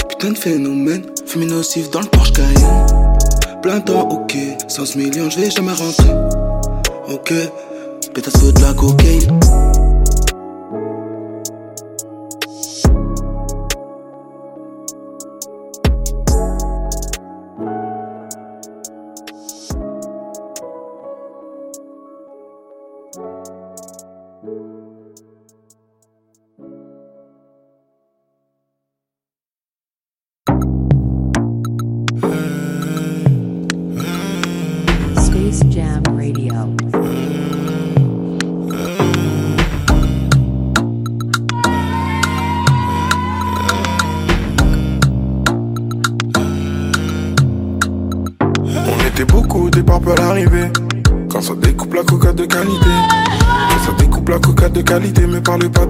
Putain 0.08 0.32
de 0.32 0.36
phénomène. 0.36 1.02
Fumée 1.24 1.46
nocif 1.46 1.88
dans 1.90 2.00
le 2.00 2.06
Porsche 2.06 2.32
Cayenne. 2.32 2.86
Plein 3.62 3.80
temps, 3.80 4.08
ok. 4.08 4.36
100 4.66 4.96
millions, 4.96 5.30
je 5.30 5.38
vais 5.38 5.50
jamais 5.50 5.72
rentrer. 5.72 6.10
Ok. 7.08 7.32
Pétasse 8.12 8.52
de 8.52 8.60
la 8.60 8.74
cocaïne. 8.74 9.38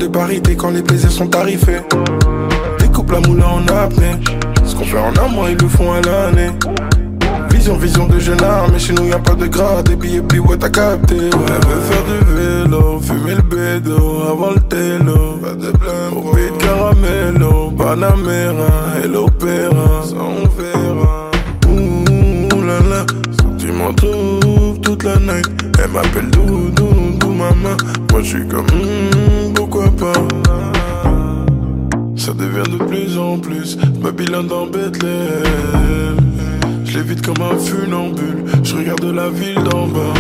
De 0.03 0.09
parité 0.09 0.57
quand 0.57 0.71
les 0.71 0.83
plaisirs 0.83 1.13
sont 1.13 1.29
tarifés. 1.29 1.81
Découpe 2.79 3.13
la 3.13 3.21
moula 3.21 3.47
en 3.47 3.67
apnée. 3.69 4.17
Ce 4.65 4.75
qu'on 4.75 4.85
fait 4.85 4.99
en 4.99 5.13
un 5.25 5.29
mois, 5.29 5.51
ils 5.51 5.57
le 5.57 5.69
font 5.69 5.93
à 5.93 6.01
l'année. 6.01 6.51
Vision, 7.51 7.77
vision 7.77 8.07
de 8.09 8.19
jeune 8.19 8.43
âme, 8.43 8.71
mais 8.73 8.79
chez 8.79 8.93
nous 8.93 9.07
y 9.07 9.13
a 9.13 9.19
pas 9.19 9.35
de 9.35 9.47
grade, 9.47 9.89
des 9.89 9.97
billets 9.97 10.23
plis, 10.23 10.41
ouais 10.41 10.57
t'as 10.57 10.71
capté? 10.71 11.15
Ouais, 11.15 11.21
elle 11.23 11.69
veut 11.69 11.81
faire 11.89 12.05
du 12.05 12.19
vélo, 12.35 13.01
fumer 13.01 13.37
le 13.37 13.43
bédo, 13.43 14.23
avant 14.29 14.51
le 14.51 14.61
télo. 14.61 15.39
Pas 15.41 15.55
de 15.55 15.73
au 16.17 16.35
beat 16.35 16.59
caramello, 16.59 17.71
Panamera, 17.71 19.05
et 19.05 19.09
l'opéra, 19.09 20.03
ça 20.05 20.17
on 20.17 20.49
verra. 20.61 21.31
Ouh 21.69 22.63
là 22.63 22.81
là, 22.91 23.07
tu 23.59 23.71
m'en 23.71 23.93
toute 23.93 25.05
la 25.05 25.17
night. 25.17 25.49
Elle 25.83 25.91
m'appelle 25.91 26.31
Doudou, 26.31 26.71
Doudou, 26.71 27.29
maman. 27.29 27.77
Moi 28.11 28.23
je 28.23 28.29
suis 28.29 28.47
comme, 28.47 28.67
hmm, 28.67 29.55
pourquoi 29.55 29.82
Ça 32.17 32.33
devient 32.33 32.69
de 32.71 32.79
plus 32.85 33.17
en 33.17 33.39
plus 33.39 33.77
Babylone 34.03 34.49
dans 34.49 34.67
Bethléem. 34.67 36.17
Je 36.85 36.99
l'évite 36.99 37.25
comme 37.25 37.41
un 37.41 37.57
funambule. 37.57 38.45
Je 38.65 38.77
regarde 38.77 39.05
la 39.05 39.29
ville 39.29 39.63
d'en 39.63 39.87
bas. 39.87 40.15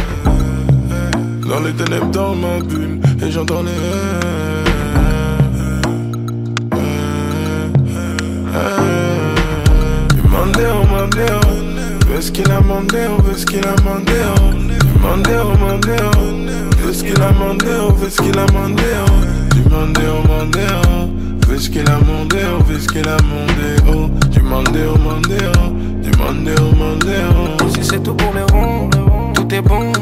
Dans 1.48 1.60
les 1.60 1.72
ténèbres, 1.72 2.10
dans 2.12 2.36
ma 2.36 2.60
bulle. 2.60 3.00
Et 3.26 3.30
j'entends 3.32 3.64
les. 3.64 3.72
Mandéo, 10.30 10.74
Mandéo. 10.90 11.40
Veut 12.08 12.20
ce 12.20 12.30
qu'il 12.30 12.50
a 12.52 12.60
mandé, 12.60 12.98
on 13.18 13.22
veut 13.22 13.36
ce 13.36 13.46
qu'il 13.46 13.66
a 13.66 13.74
mandé. 13.82 14.12
Mandéo, 15.02 15.56
Mandéo. 15.58 16.10
Veut 16.84 16.92
ce 16.92 17.02
qu'il 17.02 17.20
a 17.20 17.32
mandé, 19.72 20.02
oh 20.06 20.28
mandé, 20.28 20.60
oh 20.70 20.88
hein. 20.88 21.08
Fais 21.48 21.70
qu'il 21.70 21.88
a 21.90 21.98
mandé, 21.98 22.38
oh 22.46 22.62
fais 22.64 22.86
qu'il 22.86 23.08
a 23.08 23.16
mandé, 23.22 23.70
oh. 23.88 24.08
Du 24.30 24.40
mandé, 24.42 24.80
oh 24.88 24.98
mandé, 24.98 25.36
oh 25.58 25.72
Du 26.02 27.72
Si 27.72 27.84
c'est 27.84 28.02
tout 28.02 28.14
pour 28.14 28.32
les 28.34 28.42
ronds 28.52 28.91
tout 29.56 29.68
bon. 29.68 29.92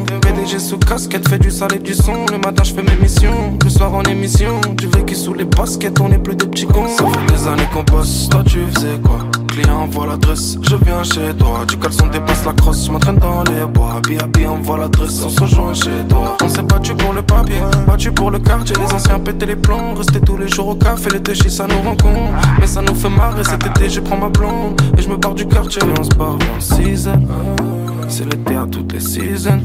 Sous 0.59 0.79
casquette, 0.79 1.29
fait 1.29 1.39
du 1.39 1.51
sale 1.51 1.75
et 1.77 1.79
du 1.79 1.95
son. 1.95 2.27
Le 2.31 2.39
matin, 2.39 2.65
je 2.65 2.75
fais 2.75 2.83
mes 2.83 2.97
missions, 3.01 3.57
le 3.63 3.71
soir 3.71 3.95
en 3.95 4.03
émission. 4.03 4.61
Tu 4.77 4.89
qui 5.05 5.15
sous 5.15 5.33
les 5.33 5.45
baskets, 5.45 6.01
on 6.01 6.09
n'est 6.09 6.19
plus 6.19 6.35
des 6.35 6.47
petits 6.47 6.67
cons. 6.67 6.89
Ça 6.89 7.05
fait 7.07 7.49
années 7.49 7.69
qu'on 7.73 7.83
bosse, 7.85 8.29
toi 8.29 8.43
tu 8.45 8.59
faisais 8.73 8.99
quoi? 9.03 9.19
Client 9.49 9.83
envoie 9.83 10.07
l'adresse, 10.07 10.59
je 10.61 10.77
viens 10.77 11.03
chez 11.03 11.35
toi. 11.39 11.65
Du 11.67 11.79
caleçon 11.79 12.09
dépasse 12.09 12.45
la 12.45 12.53
crosse, 12.53 12.87
je 12.87 12.91
m'entraîne 12.91 13.19
dans 13.19 13.45
les 13.45 13.65
bois. 13.67 13.95
Happy 13.99 14.17
happy, 14.19 14.47
envoie 14.47 14.79
l'adresse, 14.79 15.23
on 15.25 15.29
se 15.29 15.41
rejoint 15.41 15.75
chez 15.75 16.05
toi. 16.09 16.37
On 16.43 16.49
s'est 16.49 16.63
battu 16.63 16.95
pour 16.95 17.13
le 17.13 17.23
papier, 17.23 17.61
battu 17.87 18.13
pour 18.13 18.31
le 18.31 18.39
quartier. 18.39 18.77
Les 18.77 18.93
anciens 18.93 19.21
pétaient 19.21 19.47
les 19.47 19.57
plombs, 19.57 19.95
restaient 19.95 20.21
tous 20.21 20.37
les 20.37 20.49
jours 20.49 20.69
au 20.69 20.75
café. 20.75 21.11
Les 21.11 21.21
déchets, 21.21 21.49
ça 21.49 21.67
nous 21.67 21.81
rencontre. 21.81 22.33
Mais 22.59 22.67
ça 22.67 22.83
nous 22.83 22.95
fait 22.95 23.09
marrer, 23.09 23.45
cet 23.45 23.65
été, 23.65 23.89
je 23.89 24.01
prends 24.01 24.19
ma 24.19 24.29
blonde. 24.29 24.81
Et 24.99 25.03
je 25.03 25.09
me 25.09 25.17
barre 25.17 25.35
du 25.35 25.47
quartier, 25.47 25.81
et 25.83 25.99
on 25.99 26.05
se 26.05 26.11
en 26.21 26.61
season. 26.61 27.80
C'est 28.11 28.25
l'été 28.25 28.57
à 28.57 28.67
toutes 28.67 28.93
les 28.93 29.01
seasons. 29.01 29.61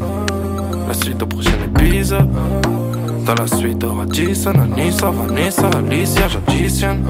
La 0.88 0.94
suite 0.94 1.22
au 1.22 1.26
prochain 1.26 1.58
épisode. 1.66 2.30
Dans 3.26 3.34
la 3.34 3.48
suite, 3.48 3.84
aura 3.84 4.06
Jason, 4.12 4.52
Anissa, 4.52 5.10
Vanessa, 5.10 5.68
Alicia, 5.76 6.28
j'additionne. 6.28 7.04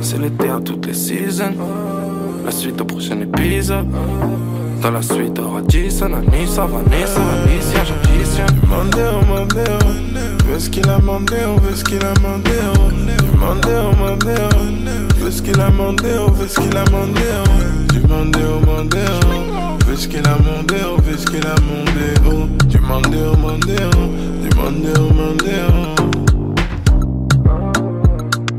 C'est 0.00 0.20
l'été 0.20 0.48
à 0.48 0.60
toutes 0.60 0.86
les 0.86 0.94
seasons. 0.94 1.54
La 2.44 2.52
suite 2.52 2.80
au 2.80 2.84
prochain 2.84 3.20
épisode. 3.20 3.88
Dans 4.80 4.92
la 4.92 5.02
suite, 5.02 5.36
aura 5.40 5.62
Jason, 5.66 6.12
Anissa, 6.14 6.66
Vanessa, 6.66 7.20
Alicia, 7.42 7.82
j'additionne. 7.84 8.60
Mandéo, 8.68 9.20
mandéo. 9.26 9.78
Veut 10.46 10.60
ce 10.60 10.70
qu'il 10.70 10.88
a 10.88 10.98
on 10.98 11.74
ce 11.74 11.82
qu'il 11.82 12.04
a 12.04 12.12
on. 12.24 12.38
Mandéo. 13.36 13.92
Fais 15.22 15.30
ce 15.30 15.40
qu'il 15.40 15.60
a 15.60 15.70
mandé, 15.70 16.18
on 16.18 16.26
oh, 16.26 16.34
fait 16.34 16.48
ce 16.48 16.58
qu'il 16.58 16.76
a 16.76 16.84
mandé, 16.90 17.20
on 17.46 17.92
Du 17.92 18.00
mandé 18.08 18.40
au 18.42 18.58
mandé, 18.66 18.98
on 19.24 19.78
Fais 19.84 19.96
ce 19.96 20.08
qu'il 20.08 20.26
a 20.26 20.36
mandé, 20.36 20.74
on 20.84 20.96
oh. 20.98 21.02
fait 21.02 21.16
ce 21.16 21.26
qu'il 21.26 21.46
a 21.46 21.54
mandé, 21.60 22.14
on 22.26 22.66
Du 22.66 22.80
mandé 22.80 23.18
au 23.18 23.36
mandé, 23.36 23.76
on 23.84 23.90
oh. 23.98 24.08
Du 24.42 24.50
mandé 24.56 24.88
au 24.98 25.12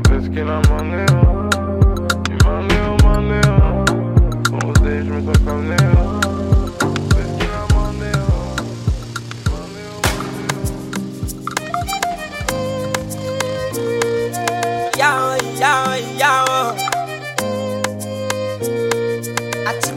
Fais 0.08 0.20
ce 0.22 0.28
qu'il 0.30 0.40
a 0.40 0.62
mandé, 0.70 1.04
on 1.12 1.23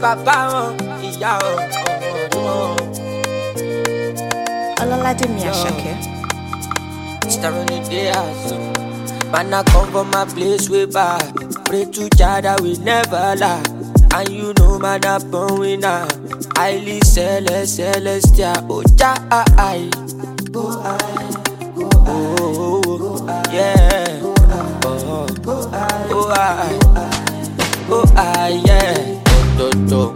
bàbá 0.02 0.36
wọn, 0.52 0.70
ìyá 1.08 1.32
wọn. 1.44 1.58
Ọlọ́ládé 4.82 5.26
Àṣàkẹ́. 5.50 5.94
Mr. 7.26 7.50
Ronny 7.54 7.78
Diaz. 7.90 8.40
Man, 9.32 9.52
I 9.52 9.62
come 9.70 9.86
from 9.92 10.10
my 10.10 10.24
place 10.24 10.70
way 10.70 10.86
back. 10.86 11.22
Pray 11.66 11.84
to 11.84 12.08
Jah 12.18 12.40
that 12.40 12.60
we 12.62 12.72
never 12.78 13.34
lie. 13.36 13.62
And 14.14 14.28
you 14.30 14.54
know, 14.58 14.78
man, 14.78 15.04
I 15.04 15.18
born 15.18 15.58
winner. 15.60 16.06
Highly 16.56 17.00
celest, 17.00 17.76
celestial. 17.76 18.56
Oh, 18.70 18.82
Jah, 18.96 19.18
I. 19.30 19.90
Go, 20.50 20.62
I. 20.82 20.96
Go, 21.76 21.88
oh, 22.06 22.82
oh, 22.86 23.52
yeah. 23.52 24.20
Oh, 24.86 25.26
oh, 25.46 26.30
I. 26.32 26.78
Oh, 27.90 28.04
I, 28.16 28.48
yeah. 28.64 28.87
Ototo, 29.58 30.14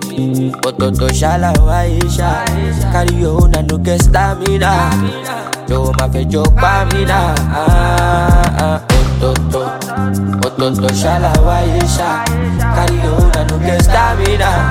ototo, 0.65 1.09
shala, 1.13 1.53
wa, 1.67 1.83
isha. 1.85 2.45
Carry 2.93 3.17
your 3.17 3.51
stamina. 3.99 4.71
Yo, 5.69 5.91
ma 5.99 6.07
fe 6.09 6.25
yo 6.31 6.45
pa. 6.55 6.87
Ah, 7.11 7.59
ah, 8.63 8.81
ototo, 9.19 9.67
ototo, 10.47 10.89
shala, 10.95 11.33
wa, 11.43 11.59
isha. 11.83 12.23
Carry 12.77 13.03
your 13.03 13.83
stamina. 13.83 14.71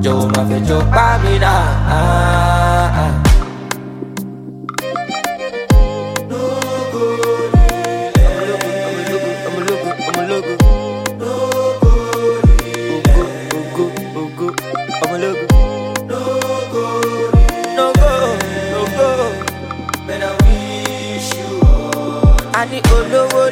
Yo, 0.00 0.28
ma 0.28 0.46
fe 0.46 0.62
yo 0.64 0.78
pa. 0.94 1.18
Ah, 1.42 3.02
ah. 3.02 3.27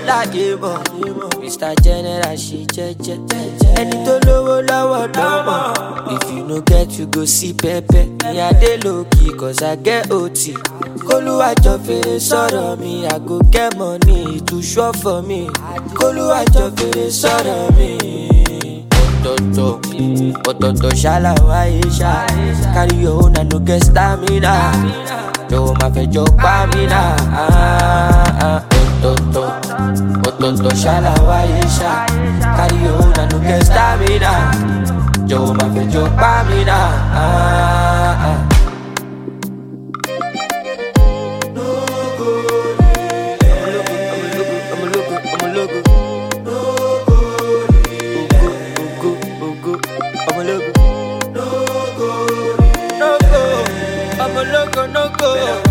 Mọ̀ 0.07 0.77
mr 1.43 1.75
general 1.83 2.37
ṣe 2.47 2.59
jẹ́jẹ́ 2.75 3.19
ẹni 3.81 3.97
tó 4.07 4.15
lówó 4.27 4.57
lọ́wọ́ 4.69 5.03
lọ́mọ 5.17 5.59
if 6.15 6.25
you 6.33 6.43
no 6.49 6.61
get 6.61 6.89
you 6.99 7.07
go 7.07 7.25
see 7.25 7.53
pẹpẹ 7.53 8.01
ní 8.33 8.39
adé 8.49 8.71
lókì 8.85 9.27
cause 9.41 9.63
i 9.63 9.77
get 9.85 10.11
ot 10.13 10.39
kólúwàjọ 11.09 11.73
fèrè 11.87 12.15
sọ̀rọ̀ 12.29 12.77
mi 12.81 12.93
i 13.07 13.19
go 13.27 13.39
get 13.53 13.77
money 13.79 14.41
to 14.49 14.63
sure 14.63 14.93
for 15.03 15.23
me 15.29 15.41
kólúwàjọ 15.99 16.65
fèrè 16.77 17.07
sọ̀rọ̀ 17.21 17.71
mi. 17.77 17.91
Ototo, 19.27 19.81
ototo, 20.49 20.89
shala 21.01 21.35
wa 21.49 21.67
isha. 21.67 22.13
Carry 22.75 22.97
your 23.03 23.25
own 23.25 23.37
and 23.37 23.53
no 23.53 23.59
get 23.59 23.83
stamina. 23.83 24.53
Yo, 25.51 25.75
ma 25.81 25.89
yo 26.15 26.25
pa 26.43 26.67
mi 26.73 26.87
na. 26.87 28.76
Ah, 29.07 29.13
ah, 29.13 29.15
ototo, 29.15 30.27
ototo, 30.29 30.71
shala 30.75 31.15
wa 31.23 31.39
isha. 31.63 32.07
Carry 32.57 32.89
own 32.89 33.13
and 33.21 33.31
no 33.31 33.39
get 33.39 33.63
stamina. 33.63 34.33
Yo, 35.29 35.55
ma 35.55 35.67
fe 35.75 35.83
yo 35.93 36.03
pa 36.19 36.43
mi 36.49 36.65
na. 36.65 36.79
Ah, 37.15 38.27
ah. 38.29 38.57
loco, 54.53 54.87
no 54.87 55.09
go. 55.19 55.66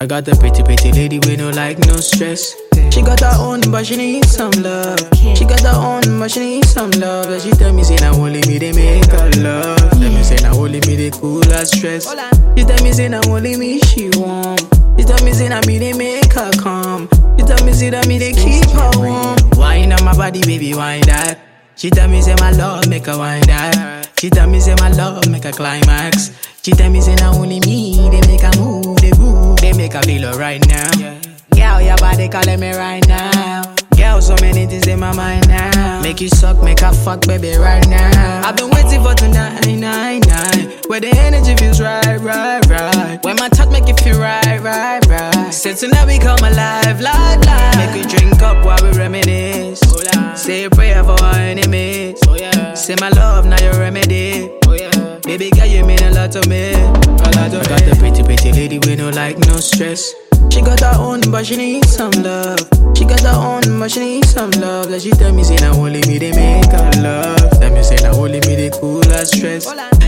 I 0.00 0.06
got 0.06 0.24
the 0.24 0.34
pretty, 0.34 0.64
pretty 0.64 0.90
lady 0.90 1.20
with 1.20 1.38
no 1.38 1.50
like, 1.50 1.78
no 1.86 1.98
stress. 1.98 2.56
She 2.90 3.02
got 3.02 3.20
her 3.20 3.36
own, 3.38 3.60
but 3.70 3.86
she 3.86 3.96
need 3.96 4.24
some 4.24 4.50
love. 4.50 4.98
She 5.14 5.44
got 5.44 5.60
her 5.60 5.76
own, 5.76 6.18
but 6.18 6.32
she 6.32 6.40
need 6.40 6.64
some 6.64 6.90
love. 6.92 7.30
And 7.30 7.40
she 7.40 7.52
tell 7.52 7.72
me, 7.72 7.84
say, 7.84 7.94
now 7.96 8.14
only 8.14 8.40
me, 8.48 8.58
they 8.58 8.72
make 8.72 9.04
her 9.04 9.30
love. 9.40 9.78
Tell 9.90 10.00
me, 10.00 10.22
say, 10.24 10.36
now 10.42 10.56
only 10.56 10.80
me, 10.80 10.96
they 10.96 11.10
cool 11.10 11.44
her 11.44 11.64
stress. 11.64 12.10
She 12.56 12.64
tell 12.64 12.82
me, 12.82 12.90
say, 12.92 13.08
now 13.08 13.20
only 13.28 13.56
me, 13.56 13.78
she 13.78 14.10
warm. 14.16 14.56
She 15.22 15.28
tell 15.28 15.34
me, 15.34 15.38
say, 15.38 15.48
now 15.48 15.60
me, 15.68 15.78
they 15.78 15.92
make 15.92 16.32
her 16.32 16.50
calm. 16.58 17.08
She 17.38 17.44
tell 17.44 17.64
me, 17.64 17.72
say, 17.72 17.90
that 17.90 18.08
me, 18.08 18.18
they 18.18 18.32
keep 18.32 18.68
her 18.70 18.90
warm. 18.96 19.36
Wine 19.52 19.92
on 19.92 20.04
my 20.04 20.16
body, 20.16 20.40
baby, 20.40 20.74
wine 20.74 21.02
that. 21.02 21.38
She 21.76 21.90
tell 21.90 22.08
me, 22.08 22.20
say, 22.22 22.34
my 22.40 22.50
love, 22.50 22.88
make 22.88 23.06
her 23.06 23.16
wine 23.16 23.42
that. 23.42 24.10
She 24.18 24.30
tell 24.30 24.50
me, 24.50 24.58
say, 24.58 24.74
my 24.80 24.88
love, 24.88 25.28
make 25.28 25.44
her 25.44 25.52
climax. 25.52 26.32
She 26.64 26.72
tell 26.72 26.90
me, 26.90 27.00
say, 27.00 27.14
now 27.14 27.34
only 27.34 27.60
me, 27.60 28.08
they 28.10 28.20
make 28.26 28.40
her 28.40 28.50
move, 28.60 28.96
they 28.96 29.12
groove, 29.12 29.60
they 29.60 29.72
make 29.72 29.92
her 29.92 30.02
feel 30.02 30.24
alright 30.26 30.66
now. 30.66 30.90
Girl, 31.54 31.80
your 31.80 31.96
body 31.98 32.28
calling 32.28 32.58
me 32.58 32.72
right 32.74 33.06
now. 33.06 33.62
Girl, 34.02 34.20
so 34.20 34.34
many 34.40 34.66
things 34.66 34.88
in 34.88 34.98
my 34.98 35.14
mind 35.14 35.46
now. 35.46 36.02
Make 36.02 36.20
you 36.20 36.28
suck, 36.28 36.60
make 36.60 36.80
her 36.80 36.92
fuck, 36.92 37.20
baby, 37.20 37.56
right 37.56 37.86
now. 37.86 38.42
I've 38.44 38.56
been 38.56 38.68
waiting 38.70 39.00
for 39.00 39.14
tonight, 39.14 39.64
nine, 39.64 40.20
nine. 40.26 40.72
Where 40.88 40.98
the 40.98 41.16
energy 41.18 41.54
feels 41.54 41.80
right, 41.80 42.18
right, 42.18 42.66
right. 42.66 43.20
When 43.22 43.36
my 43.36 43.48
touch 43.48 43.70
make 43.70 43.86
you 43.86 43.94
feel 43.94 44.18
right, 44.18 44.60
right, 44.60 45.06
right. 45.06 45.54
Say 45.54 45.74
tonight 45.74 46.06
we 46.08 46.18
come 46.18 46.40
alive, 46.40 47.00
live, 47.00 47.44
live. 47.46 47.76
Make 47.76 48.02
you 48.02 48.18
drink 48.18 48.42
up 48.42 48.64
while 48.64 48.82
we 48.82 48.90
reminisce. 48.98 49.80
Oh, 49.84 50.34
Say 50.34 50.64
a 50.64 50.70
prayer 50.70 51.04
for 51.04 51.22
our 51.22 51.36
enemies. 51.36 52.18
Oh. 52.26 52.74
Say 52.74 52.96
my 52.98 53.10
love, 53.10 53.46
now 53.46 53.62
your 53.62 53.78
remedy. 53.78 54.61
Yeah. 55.32 55.38
Baby 55.38 55.50
girl, 55.50 55.66
you 55.66 55.84
mean 55.84 56.02
a 56.02 56.10
lot 56.10 56.32
to 56.32 56.46
me. 56.48 56.72
A 56.72 57.28
lot 57.32 57.50
to 57.52 57.60
I 57.60 57.64
got 57.64 57.80
the 57.88 57.96
pretty, 57.98 58.22
pretty 58.22 58.52
lady 58.52 58.78
with 58.78 58.98
no 58.98 59.08
like, 59.08 59.38
no 59.38 59.56
stress. 59.56 60.12
She 60.50 60.60
got 60.60 60.80
her 60.80 60.92
own, 60.98 61.22
but 61.30 61.46
she 61.46 61.56
needs 61.56 61.90
some 61.90 62.10
love. 62.22 62.60
She 62.94 63.04
got 63.06 63.20
her 63.20 63.32
own, 63.32 63.78
but 63.78 63.90
she 63.90 64.00
needs 64.00 64.28
some 64.30 64.50
love. 64.52 64.90
Like 64.90 65.00
she 65.00 65.10
tell 65.10 65.32
me, 65.32 65.42
say, 65.42 65.56
now 65.56 65.72
only 65.72 66.02
me 66.06 66.18
they 66.18 66.32
make 66.32 66.70
her 66.70 66.90
love. 67.00 67.50
Tell 67.58 67.72
me, 67.72 67.82
say, 67.82 67.96
now 67.96 68.14
only 68.14 68.40
me 68.40 68.56
they 68.56 68.70
cool 68.70 69.02
her 69.04 69.24
stress. 69.24 69.64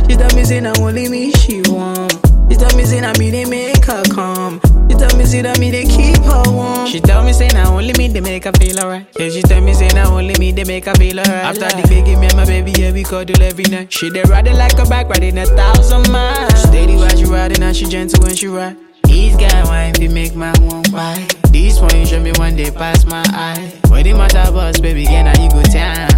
She 0.07 0.17
tell 0.17 0.37
me, 0.37 0.45
say, 0.45 0.61
now 0.61 0.75
only 0.79 1.09
me 1.09 1.33
she 1.33 1.63
want. 1.69 2.13
She 2.51 2.57
tell 2.57 2.77
me, 2.77 2.85
say, 2.85 3.01
now 3.01 3.13
me 3.19 3.31
they 3.31 3.47
make 3.47 3.83
her 3.87 4.03
calm. 4.13 4.61
She 4.95 5.01
tell 5.01 5.19
me, 5.19 5.25
say, 5.25 5.43
that 5.43 5.59
me 5.59 5.73
they 5.73 5.85
keep 5.87 6.23
her 6.23 6.43
warm. 6.53 6.87
She 6.87 7.01
tell 7.01 7.25
me, 7.25 7.33
say, 7.33 7.49
now 7.49 7.77
only 7.77 7.93
me 7.99 8.07
they 8.07 8.21
make 8.21 8.45
her 8.45 8.53
feel 8.53 8.79
alright. 8.79 9.05
Yeah, 9.19 9.29
she 9.29 9.43
tell 9.43 9.61
me, 9.61 9.75
say, 9.75 9.89
now 9.89 10.17
only 10.17 10.39
me 10.39 10.53
they 10.53 10.63
make 10.63 10.85
her 10.85 10.95
feel 10.95 11.19
alright. 11.19 11.45
After 11.45 11.67
the 11.67 11.85
big 11.89 12.05
me 12.07 12.27
and 12.27 12.37
my 12.37 12.45
baby, 12.45 12.71
yeah, 12.79 12.93
we 12.93 13.03
cuddle 13.03 13.43
every 13.43 13.65
night. 13.65 13.93
She 13.93 14.09
they 14.09 14.23
riding 14.23 14.55
like 14.57 14.79
a 14.79 14.85
bike, 14.85 15.09
riding 15.09 15.37
a 15.39 15.47
thousand 15.47 16.13
miles. 16.13 16.63
Steady 16.63 16.95
while 16.95 17.09
she 17.09 17.25
riding, 17.25 17.61
and 17.65 17.75
she 17.77 17.87
gentle 17.87 18.23
when 18.23 18.37
she 18.37 18.47
ride. 18.47 18.77
These 19.03 19.37
guy 19.37 19.65
wine 19.65 19.95
fi 19.95 20.07
make 20.07 20.37
my 20.37 20.53
one 20.61 20.85
why. 20.91 21.27
This 21.51 21.81
one 21.81 21.97
you 21.97 22.07
show 22.07 22.21
me 22.21 22.31
one 22.37 22.55
day 22.55 22.71
pass 22.71 23.05
my 23.05 23.25
eye. 23.29 23.73
When 23.89 24.05
the 24.05 24.13
matter 24.13 24.51
bus, 24.53 24.79
baby, 24.79 25.05
can 25.07 25.27
I 25.27 25.43
you 25.43 25.51
go 25.51 25.63
town? 25.63 26.14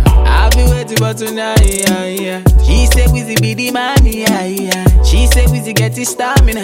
I'll 0.47 0.53
be 0.55 0.71
waiting 0.71 0.97
for 0.99 1.13
tonight, 1.13 1.59
yeah, 1.67 2.05
yeah. 2.07 2.43
She 2.63 2.87
said 2.87 3.11
we 3.11 3.25
be 3.35 3.55
the 3.55 3.73
man, 3.73 4.07
yeah, 4.07 4.45
yeah. 4.45 5.03
She 5.03 5.27
say 5.27 5.45
we 5.51 5.73
get 5.73 5.93
the 5.95 6.05
stamina. 6.05 6.63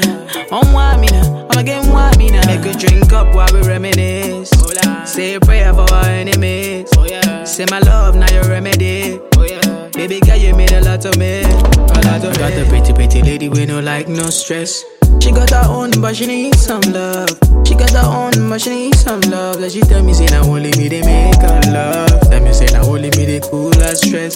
On 0.53 0.73
one 0.73 1.01
me 1.01 1.09
now, 1.09 1.49
I'ma 1.51 1.63
get 1.63 1.85
one 1.91 2.17
me 2.17 2.31
now. 2.31 2.47
Make 2.47 2.65
a 2.65 2.79
drink 2.79 3.13
up 3.13 3.35
while 3.35 3.49
we 3.53 3.67
reminisce. 3.67 4.53
Oh, 4.55 5.05
say 5.05 5.35
a 5.35 5.41
prayer 5.41 5.75
for 5.75 5.93
our 5.93 6.05
enemies. 6.05 6.91
Oh, 6.97 7.45
say 7.45 7.67
my 7.71 7.81
love, 7.81 8.15
now 8.15 8.31
your 8.31 8.45
remedy. 8.45 9.19
Oh, 9.35 9.91
Baby 9.95 10.21
girl, 10.21 10.37
you 10.37 10.55
mean 10.55 10.73
a 10.73 10.81
lot 10.81 11.01
to 11.01 11.19
me. 11.19 11.43
A 11.43 12.01
lot 12.07 12.21
to 12.23 12.31
me. 12.31 12.37
Got 12.39 12.55
the 12.55 12.65
pretty, 12.69 12.93
pretty 12.93 13.21
lady 13.21 13.49
with 13.49 13.69
no 13.69 13.81
like, 13.81 14.07
no 14.07 14.31
stress. 14.31 14.85
She 15.21 15.31
got 15.33 15.51
her 15.51 15.65
own, 15.69 15.91
but 16.01 16.17
she 16.17 16.27
needs 16.27 16.61
some 16.65 16.81
love. 16.93 17.29
She 17.67 17.75
got 17.75 17.91
her 17.91 18.07
own, 18.07 18.49
but 18.49 18.61
she 18.61 18.71
needs 18.71 19.01
some 19.01 19.21
love. 19.23 19.61
Like 19.61 19.71
she 19.73 19.81
tell 19.81 20.03
me, 20.03 20.13
say, 20.15 20.27
now 20.27 20.45
only 20.45 20.71
me 20.79 20.89
they 20.89 21.03
make 21.03 21.41
her 21.41 21.61
love. 21.73 22.21
Tell 22.31 22.41
me, 22.43 22.53
say, 22.53 22.67
now 22.67 22.85
only 22.87 23.11
me 23.11 23.25
they 23.27 23.41
cool 23.41 23.73
her 23.75 23.95
stress. 23.95 24.35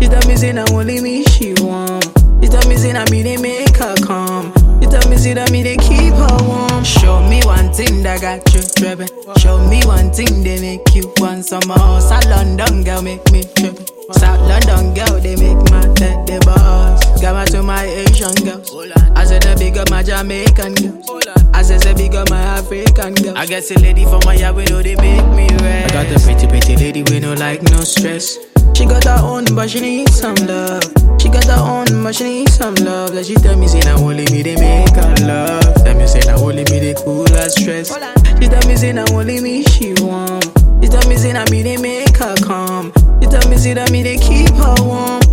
She 0.00 0.08
tell 0.08 0.26
me, 0.28 0.36
say, 0.36 0.52
now 0.52 0.64
only 0.72 1.00
me 1.00 1.24
she 1.24 1.54
want. 1.60 2.04
She 2.42 2.48
tell 2.48 2.68
me, 2.68 2.76
say, 2.76 2.92
now 2.92 3.04
me 3.10 3.22
they 3.22 3.36
make 3.38 3.76
her 3.76 3.94
calm. 4.04 4.52
She 4.80 4.86
tell 4.88 5.08
me, 5.08 5.16
say, 5.16 5.32
that 5.34 5.50
me 5.50 5.62
they 5.62 5.76
keep 5.78 6.12
her 6.14 6.38
warm. 6.46 6.84
Show 6.84 7.26
me 7.28 7.40
one 7.44 7.72
thing 7.72 8.02
that 8.02 8.20
got 8.20 8.44
you 8.54 8.60
tripping. 8.76 9.08
Show 9.38 9.58
me 9.68 9.80
one 9.86 10.12
thing 10.12 10.42
they 10.44 10.60
make 10.60 10.94
you 10.94 11.10
want 11.16 11.44
some 11.46 11.62
more. 11.66 12.00
South 12.00 12.26
London 12.26 12.84
girl 12.84 13.02
make 13.02 13.24
me 13.32 13.42
tripping. 13.56 13.86
South 14.12 14.40
London 14.46 14.94
girl, 14.94 15.18
they 15.20 15.34
make 15.36 15.58
my 15.70 15.82
head 15.98 16.26
the 16.26 16.40
boss. 16.44 17.05
Got 17.26 17.34
my 17.34 17.44
to 17.46 17.62
my 17.64 17.82
Asian 17.82 18.32
girls. 18.44 18.70
I 19.16 19.24
said 19.24 19.42
the 19.42 19.56
big 19.58 19.76
up 19.76 19.90
my 19.90 20.04
Jamaican 20.04 20.74
girls. 20.74 21.26
I 21.52 21.62
said 21.62 21.82
the 21.82 21.92
big 21.92 22.14
up 22.14 22.30
my 22.30 22.38
African 22.38 23.14
girls. 23.14 23.34
I 23.34 23.46
guess 23.46 23.68
a 23.72 23.80
lady 23.80 24.04
from 24.04 24.20
my 24.24 24.34
yard, 24.34 24.54
we 24.54 24.64
know 24.66 24.80
they 24.80 24.94
make 24.94 25.26
me 25.34 25.48
red. 25.58 25.90
I 25.90 25.92
got 25.92 26.06
the 26.06 26.22
pretty, 26.22 26.46
pretty 26.46 26.76
lady 26.76 27.02
with 27.02 27.24
no 27.24 27.34
like, 27.34 27.64
no 27.64 27.80
stress. 27.80 28.38
She 28.78 28.86
got 28.86 29.02
her 29.02 29.18
own, 29.26 29.44
but 29.56 29.68
she 29.70 29.80
needs 29.80 30.14
some 30.14 30.36
love. 30.46 30.86
She 31.18 31.28
got 31.28 31.50
her 31.50 31.58
own, 31.58 32.04
but 32.04 32.14
she 32.14 32.22
needs 32.22 32.54
some 32.54 32.76
love. 32.76 33.12
Like 33.12 33.24
she 33.24 33.34
tell 33.34 33.58
me, 33.58 33.66
say, 33.66 33.80
now 33.80 33.98
only 33.98 34.30
me 34.30 34.46
they 34.46 34.54
make 34.54 34.94
her 34.94 35.26
love. 35.26 35.74
Tell 35.82 35.98
me, 35.98 36.06
say, 36.06 36.20
now 36.30 36.38
only 36.38 36.62
me 36.70 36.78
they 36.78 36.94
cool 36.94 37.26
her 37.26 37.48
stress. 37.48 37.90
She 38.38 38.46
tell 38.46 38.62
me, 38.68 38.76
say, 38.76 38.92
now 38.92 39.04
only 39.10 39.40
me 39.40 39.64
she 39.64 39.98
want. 39.98 40.46
She 40.78 40.86
tell 40.86 41.02
me, 41.10 41.16
say, 41.16 41.32
now 41.32 41.42
me 41.50 41.64
they 41.64 41.76
make 41.76 42.16
her 42.18 42.36
calm. 42.36 42.92
She 43.20 43.26
tell 43.26 43.50
me, 43.50 43.56
say, 43.56 43.74
that 43.74 43.90
me 43.90 44.04
they 44.04 44.16
keep 44.16 44.54
her 44.54 44.76
warm. 44.78 45.25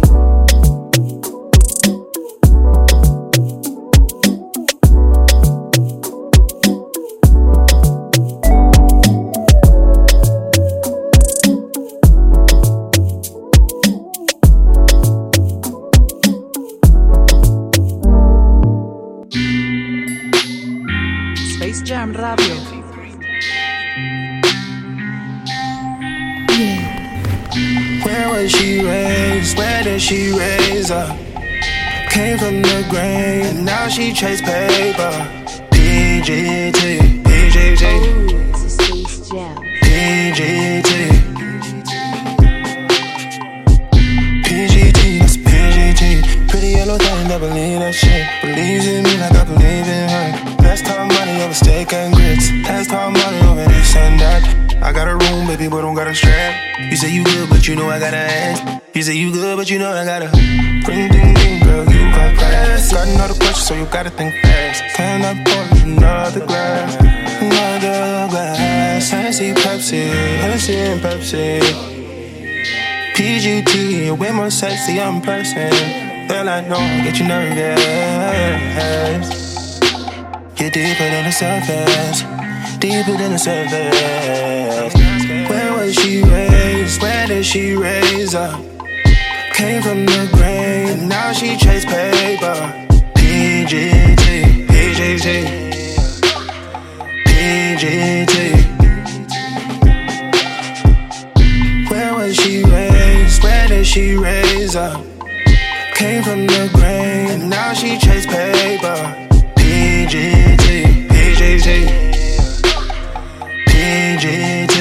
Raised? 29.54 29.58
Where 29.58 29.84
did 29.84 30.02
she 30.02 30.32
raise 30.32 30.92
up? 30.92 31.18
Came 32.10 32.38
from 32.38 32.62
the 32.62 32.86
grave, 32.90 33.46
and 33.46 33.66
now 33.66 33.88
she 33.88 34.14
chase 34.14 34.42
paper. 34.42 35.12
Space 38.68 39.30
Jam. 39.30 39.56
PGT. 39.82 41.10
PGT, 44.44 45.20
that's 45.20 45.38
PGT. 45.38 46.50
Pretty 46.50 46.68
yellow 46.68 46.98
thing 46.98 47.28
that 47.28 47.40
believe 47.40 47.80
that 47.80 47.94
shit. 47.94 48.28
Believes 48.42 48.88
in 48.88 49.04
me 49.04 49.18
like 49.18 49.32
I 49.32 49.44
believe 49.44 49.88
in 49.88 50.10
her. 50.10 50.64
Let's 50.64 50.82
talk 50.82 51.08
money 51.08 51.42
over 51.42 51.54
steak 51.54 51.94
and 51.94 52.14
grits. 52.14 52.52
Let's 52.64 52.88
talk 52.88 53.12
money 53.12 53.42
over 53.48 53.66
this 53.66 53.96
and 53.96 54.20
that. 54.20 54.84
I 54.84 54.92
got 54.92 55.08
a 55.08 55.16
room, 55.16 55.48
baby, 55.48 55.68
but 55.68 55.82
don't 55.82 55.96
got 55.96 56.08
a 56.08 56.16
strap. 56.16 56.80
You 56.80 56.96
say 56.96 57.12
you 57.12 57.24
good, 57.24 57.50
but 57.50 57.68
you 57.68 57.76
know 57.76 57.90
I 57.90 58.00
got 58.00 58.14
a 58.14 58.18
ass. 58.18 58.83
You 58.94 59.02
say 59.02 59.16
you 59.16 59.32
good, 59.32 59.58
but 59.58 59.72
you 59.72 59.80
know 59.80 59.90
I 59.92 60.06
gotta 60.06 60.30
ring, 60.88 61.10
ding, 61.10 61.34
ding, 61.34 61.64
girl, 61.64 61.84
you 61.92 62.12
got 62.12 62.38
class. 62.38 62.92
Got 62.94 63.08
another 63.08 63.34
question, 63.34 63.56
so 63.56 63.74
you 63.74 63.88
gotta 63.88 64.12
think 64.12 64.36
fast. 64.44 64.84
Can 64.96 65.26
I 65.26 65.34
pour 65.44 65.64
another 65.82 66.46
glass? 66.46 66.96
Another 67.42 68.30
glass. 68.30 69.10
Hennessy, 69.10 69.54
Pepsi, 69.54 70.06
Hennessy 70.42 70.76
and 70.76 71.02
Pepsi. 71.02 71.60
PGT, 73.16 74.06
you're 74.06 74.16
way 74.16 74.30
more 74.30 74.52
sexy, 74.52 75.02
I'm 75.02 75.22
person. 75.24 75.72
Girl, 76.28 76.48
I 76.48 76.62
know, 76.62 76.78
I 76.78 77.02
get 77.04 77.18
you 77.18 77.28
nervous. 77.28 77.80
You're 80.60 80.70
deeper 80.70 81.10
than 81.10 81.26
the 81.26 81.32
surface, 81.32 82.22
deeper 82.78 83.18
than 83.18 83.32
the 83.32 83.40
surface. 83.40 84.94
Where 85.50 85.74
was 85.74 85.96
she 85.96 86.22
raised? 86.22 87.02
Where 87.02 87.26
did 87.26 87.44
she 87.44 87.76
raise 87.76 88.36
up? 88.36 88.73
Came 89.54 89.82
from 89.84 90.06
the 90.06 90.30
grave, 90.34 90.90
and 90.90 91.08
now 91.08 91.32
she 91.32 91.56
chase 91.56 91.86
paper. 91.86 92.56
PGT, 93.16 94.66
PGT, 94.68 95.28
PGT. 97.28 98.30
Where 101.90 102.14
was 102.16 102.36
she 102.36 102.64
raised? 102.64 103.44
Where 103.44 103.68
did 103.68 103.86
she 103.86 104.16
raise 104.16 104.76
up? 104.76 105.00
Came 105.94 106.24
from 106.24 106.48
the 106.48 106.70
grave, 106.74 107.30
and 107.30 107.50
now 107.50 107.74
she 107.74 107.98
chase 108.00 108.26
paper. 108.26 108.98
PGT, 109.56 111.08
PGT, 111.08 111.88
PGT. 113.68 114.73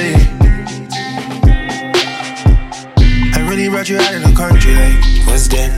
Brought 3.73 3.89
you 3.89 3.97
out 3.97 4.13
of 4.13 4.21
the 4.21 4.35
country, 4.37 4.75
like, 4.75 5.01
what's 5.25 5.47
that? 5.47 5.73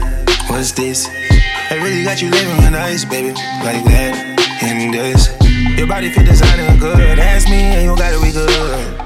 What's 0.50 0.70
this? 0.72 1.08
I 1.70 1.80
really 1.80 2.04
got 2.04 2.20
you 2.20 2.28
living 2.28 2.62
on 2.66 2.74
ice, 2.74 3.06
baby, 3.06 3.32
like 3.64 3.82
that, 3.88 4.12
and 4.60 4.92
this. 4.92 5.32
Your 5.78 5.86
body 5.86 6.10
fit 6.10 6.26
designer 6.26 6.76
good, 6.78 7.18
ask 7.18 7.48
me, 7.48 7.56
and 7.56 7.84
you 7.88 7.96
gotta 7.96 8.20
be 8.20 8.32
good. 8.32 8.98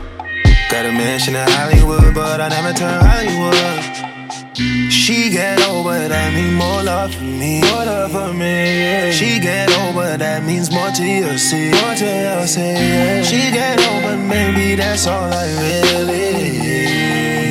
Got 0.68 0.86
a 0.86 0.90
mansion 0.90 1.36
in 1.36 1.46
Hollywood, 1.46 2.12
but 2.16 2.40
I 2.40 2.48
never 2.48 2.72
turn 2.72 2.98
Hollywood. 3.00 4.58
She 4.90 5.30
get 5.30 5.62
over, 5.68 6.08
that 6.08 6.34
mean 6.34 6.54
more 6.54 6.82
love 6.82 7.14
for 7.14 7.22
me. 7.22 7.60
More 7.60 7.86
love 7.86 8.10
for 8.10 8.34
me. 8.34 9.12
She 9.12 9.38
get 9.38 9.70
over, 9.86 10.16
that 10.16 10.42
means 10.42 10.68
more 10.72 10.90
to 10.90 11.04
you. 11.06 11.38
See, 11.38 11.70
more 11.70 11.94
to 11.94 12.10
you. 12.26 12.46
See. 12.48 13.22
She 13.22 13.52
get 13.52 13.78
over, 13.86 14.16
maybe 14.16 14.74
that's 14.74 15.06
all 15.06 15.30
I 15.32 15.46
really 15.62 16.32
need. 16.32 17.49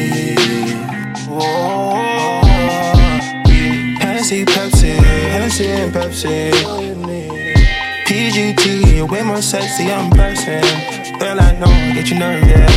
Yeah. 1.39 2.41
Hennessy, 3.99 4.45
Pepsi, 4.45 4.93
Hennessy 5.33 5.67
and 5.67 5.93
Pepsi. 5.93 6.51
PGT, 8.05 8.63
you're 8.97 9.05
way 9.07 9.21
more 9.23 9.41
sexy, 9.41 9.91
I'm 9.91 10.09
person. 10.11 10.61
Girl, 11.19 11.39
I 11.39 11.51
know, 11.59 11.93
get 11.93 12.09
you 12.09 12.17
nervous. 12.19 12.69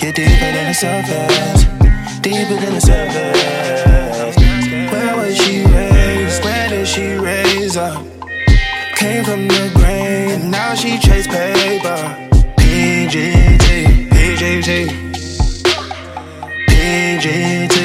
You're 0.00 0.12
deeper 0.12 0.50
than 0.56 0.66
the 0.68 0.74
surface, 0.74 1.64
deeper 2.20 2.56
than 2.60 2.74
the 2.74 2.80
surface. 2.80 4.36
Where 4.92 5.16
was 5.16 5.36
she 5.36 5.64
raised? 5.64 6.44
Where 6.44 6.68
did 6.68 6.86
she 6.86 7.14
raise 7.14 7.76
up? 7.76 8.04
Came 8.96 9.24
from 9.24 9.48
the 9.48 9.70
grave, 9.74 10.30
and 10.30 10.50
now 10.50 10.74
she 10.74 10.98
chase 10.98 11.26
paper. 11.26 12.28
PGT, 12.58 14.08
PGT, 14.10 15.09
PGT. 16.90 17.78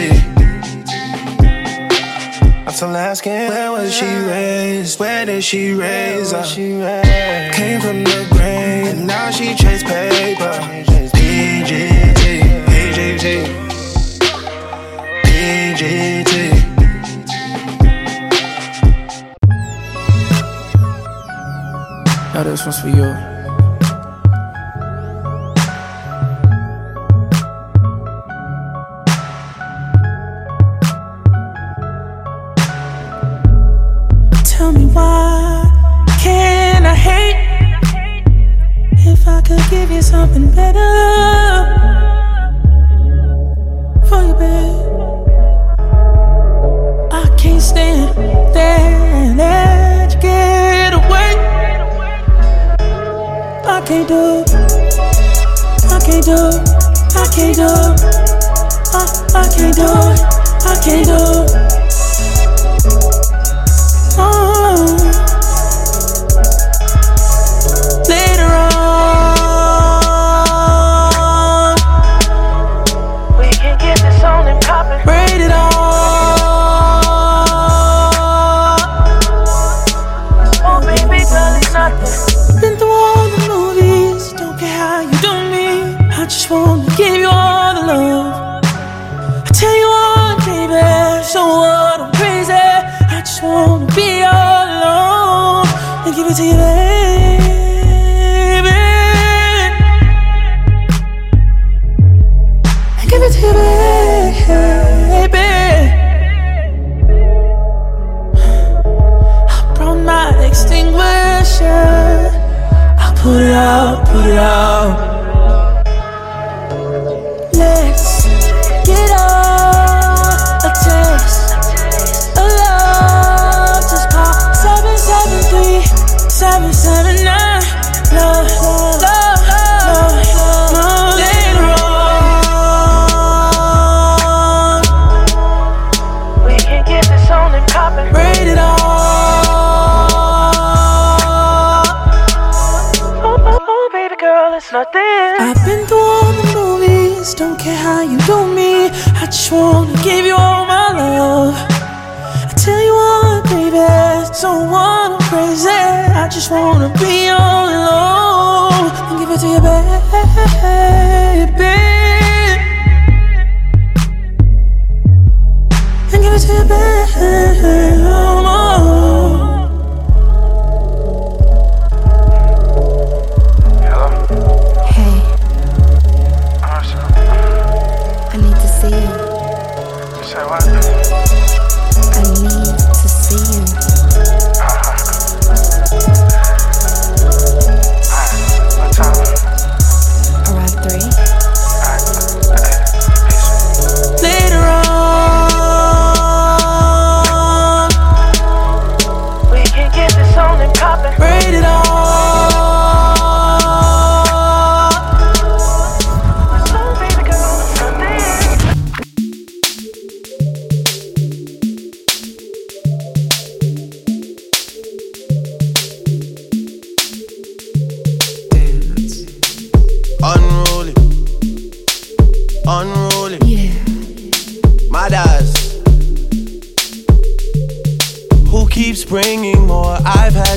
I'm 2.66 2.74
still 2.74 2.98
asking, 2.98 3.50
where 3.50 3.72
was 3.72 3.94
she 3.94 4.06
raised? 4.06 5.00
Where 5.00 5.26
did 5.28 5.44
she 5.44 5.74
raise 5.74 6.34
up? 6.34 6.46
Came 6.48 7.82
from 7.82 8.04
the 8.04 8.28
grain, 8.32 8.88
and 8.88 9.06
now 9.06 9.30
she 9.30 9.54
chase 9.54 9.84
paper. 9.84 10.54
PGT, 11.14 12.42
PGT, 12.66 13.26
PGT. 15.26 16.34
Now 22.34 22.44
this 22.44 22.66
one's 22.66 22.80
for 22.80 22.90
you. 22.90 23.35
Something 40.26 40.50
better 40.56 40.92
for 44.08 44.22
you, 44.28 44.34
babe? 44.34 44.76
I 47.12 47.36
can't 47.38 47.62
stand 47.62 48.18
and 48.18 49.38
let 49.38 50.16
you 50.16 50.22
get 50.22 50.94
away. 50.94 51.32
I 53.68 53.82
can't 53.86 54.08
do, 54.08 54.44
I 55.94 56.00
can't 56.06 56.26
do, 56.26 56.40
I 57.22 57.26
can't 57.36 57.56
do, 57.56 57.72
I, 58.98 59.04
I 59.36 59.48
can't 59.56 59.76
do, 59.76 59.90
I 60.70 60.76
can't 60.84 61.06
do. 61.06 61.14
Oh. 61.18 61.85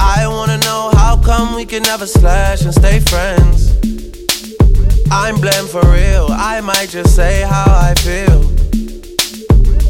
I 0.00 0.26
wanna 0.26 0.58
know 0.58 0.90
how 0.94 1.16
come 1.22 1.54
we 1.54 1.64
can 1.64 1.82
never 1.82 2.06
slash 2.06 2.62
and 2.62 2.74
stay 2.74 3.00
friends. 3.00 3.72
I'm 5.10 5.36
blem 5.36 5.66
for 5.68 5.86
real, 5.90 6.28
I 6.30 6.60
might 6.60 6.88
just 6.88 7.14
say 7.16 7.42
how 7.42 7.66
I 7.66 7.94
feel. 7.94 8.40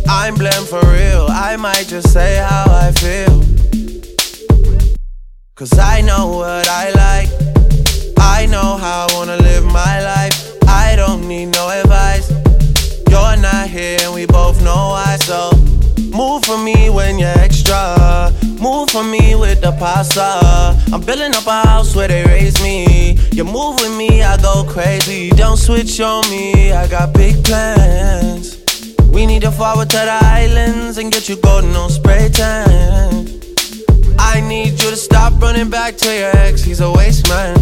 I'm 0.09 0.35
blem 0.37 0.66
for 0.66 0.85
real, 0.90 1.27
I 1.29 1.57
might 1.57 1.87
just 1.87 2.12
say 2.12 2.37
how 2.37 2.64
I 2.68 2.92
feel. 2.92 3.42
Cause 5.55 5.77
I 5.79 6.01
know 6.03 6.29
what 6.29 6.68
I 6.68 6.90
like. 6.90 7.29
I 8.18 8.47
know 8.47 8.77
how 8.77 9.07
I 9.09 9.14
wanna 9.14 9.37
live 9.38 9.64
my 9.64 10.01
life. 10.03 10.57
I 10.68 10.94
don't 10.94 11.27
need 11.27 11.47
no 11.47 11.68
advice. 11.68 12.31
You're 13.11 13.37
not 13.37 13.68
here 13.68 13.99
and 14.03 14.14
we 14.14 14.27
both 14.27 14.62
know 14.62 14.90
why. 14.94 15.16
So 15.21 15.51
move 16.16 16.44
for 16.44 16.57
me 16.57 16.90
when 16.90 17.18
you're 17.18 17.38
extra. 17.40 18.33
Move 18.61 18.90
for 18.90 19.05
me 19.05 19.37
with 19.37 19.61
the 19.61 19.71
pasta. 19.79 20.77
I'm 20.92 21.01
building 21.03 21.33
up 21.37 21.47
a 21.47 21.68
house 21.68 21.94
where 21.94 22.09
they 22.09 22.25
raise 22.25 22.61
me. 22.61 23.16
You 23.31 23.44
move 23.44 23.77
with 23.81 23.97
me, 23.97 24.23
I 24.25 24.37
go 24.37 24.64
crazy. 24.68 25.31
Don't 25.31 25.57
switch 25.57 26.01
on 26.01 26.29
me, 26.29 26.73
I 26.73 26.88
got 26.88 27.12
big 27.12 27.44
plans. 27.44 28.59
We 29.12 29.27
need 29.27 29.42
to 29.42 29.53
forward 29.53 29.90
to 29.90 29.97
the 29.97 30.18
islands 30.23 30.99
and 30.99 31.12
get 31.12 31.29
you 31.29 31.37
golden 31.37 31.77
on 31.77 31.88
spray 31.88 32.31
tan. 32.31 33.29
I 34.18 34.40
need 34.40 34.73
you 34.73 34.90
to 34.90 34.97
stop 34.97 35.40
running 35.40 35.71
back 35.71 35.97
to 35.99 36.12
your 36.12 36.37
ex, 36.38 36.62
he's 36.64 36.81
a 36.81 36.90
waste 36.90 37.29
man. 37.29 37.57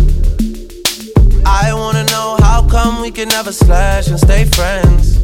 I 1.44 1.74
wanna 1.74 2.04
know 2.04 2.38
how 2.40 2.66
come 2.68 3.02
we 3.02 3.10
can 3.10 3.28
never 3.28 3.52
slash 3.52 4.08
and 4.08 4.18
stay 4.18 4.46
friends. 4.46 5.18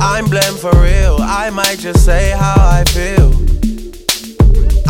I'm 0.00 0.26
blem 0.26 0.56
for 0.58 0.74
real, 0.80 1.18
I 1.20 1.50
might 1.50 1.78
just 1.78 2.06
say 2.06 2.30
how 2.30 2.54
I 2.56 2.84
feel. 2.84 3.49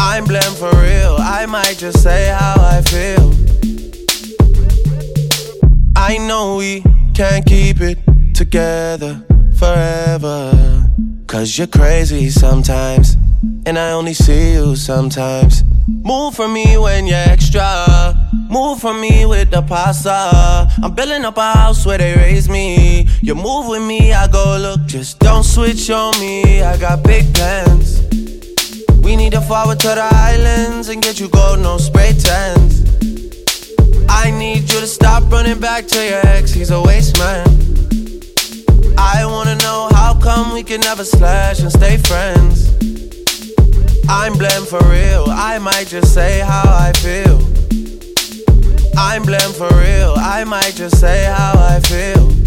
I'm 0.03 0.25
blamed 0.25 0.57
for 0.57 0.71
real, 0.81 1.17
I 1.19 1.45
might 1.47 1.77
just 1.77 2.03
say 2.03 2.29
how 2.29 2.55
I 2.57 2.81
feel. 2.81 3.35
I 5.95 6.17
know 6.17 6.57
we 6.57 6.83
can't 7.15 7.45
keep 7.45 7.83
it 7.83 7.99
together 8.35 9.23
forever. 9.59 10.89
Cause 11.27 11.59
you're 11.59 11.67
crazy 11.67 12.31
sometimes, 12.31 13.19
and 13.67 13.79
I 13.79 13.93
only 13.93 14.15
see 14.15 14.55
you 14.55 14.75
sometimes. 14.75 15.65
Move 15.87 16.35
for 16.35 16.49
me 16.49 16.79
when 16.79 17.07
you're 17.07 17.29
extra. 17.29 18.17
Move 18.49 18.81
for 18.81 18.95
me 18.95 19.27
with 19.27 19.51
the 19.51 19.61
pasta. 19.61 20.67
I'm 20.83 20.95
building 20.95 21.27
up 21.27 21.37
a 21.37 21.53
house 21.53 21.85
where 21.85 21.99
they 21.99 22.15
raise 22.15 22.49
me. 22.49 23.07
You 23.21 23.35
move 23.35 23.69
with 23.69 23.83
me, 23.83 24.15
I 24.15 24.29
go 24.29 24.57
look. 24.59 24.87
Just 24.87 25.19
don't 25.19 25.45
switch 25.45 25.91
on 25.91 26.19
me. 26.19 26.63
I 26.63 26.79
got 26.79 27.03
big 27.03 27.33
plans. 27.35 28.10
We 29.11 29.16
need 29.16 29.33
to 29.33 29.40
forward 29.40 29.81
to 29.81 29.88
the 29.88 30.09
islands 30.09 30.88
and 30.88 31.03
get 31.03 31.18
you 31.18 31.29
gold, 31.29 31.59
no 31.59 31.79
spray 31.79 32.12
tents. 32.12 32.85
I 34.09 34.31
need 34.31 34.73
you 34.73 34.79
to 34.79 34.87
stop 34.87 35.29
running 35.33 35.59
back 35.59 35.88
to 35.88 36.09
your 36.09 36.25
ex, 36.29 36.53
he's 36.53 36.70
a 36.70 36.81
waste 36.81 37.18
man. 37.18 37.44
I 38.96 39.27
wanna 39.27 39.57
know 39.57 39.88
how 39.94 40.16
come 40.23 40.53
we 40.53 40.62
can 40.62 40.81
never 40.83 41.03
slash 41.03 41.59
and 41.59 41.73
stay 41.73 41.96
friends. 41.96 42.68
I'm 44.09 44.35
blamed 44.38 44.68
for 44.68 44.81
real, 44.88 45.25
I 45.27 45.59
might 45.59 45.88
just 45.88 46.14
say 46.14 46.38
how 46.38 46.62
I 46.66 46.92
feel. 47.03 47.38
I'm 48.96 49.23
blamed 49.25 49.57
for 49.57 49.70
real, 49.75 50.14
I 50.18 50.44
might 50.44 50.77
just 50.77 51.01
say 51.01 51.25
how 51.25 51.55
I 51.57 51.81
feel. 51.81 52.39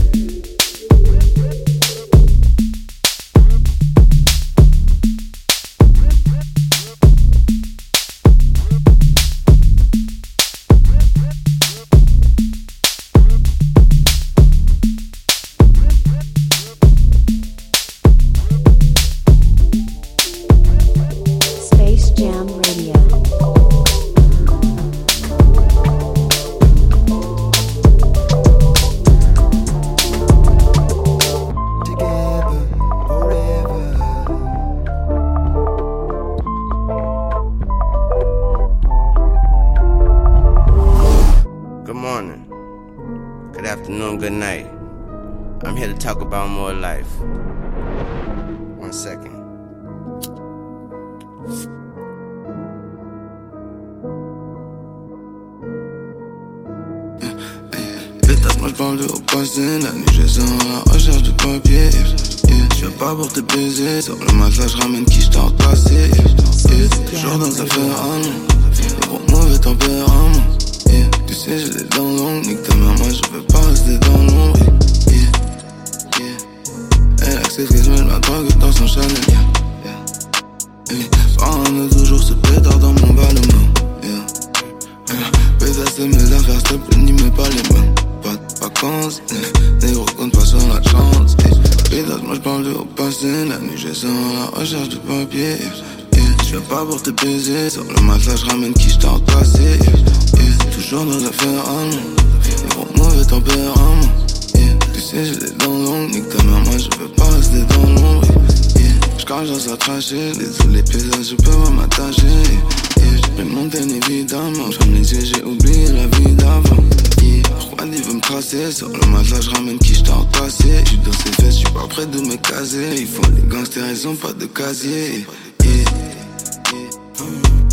Casier. 124.53 125.25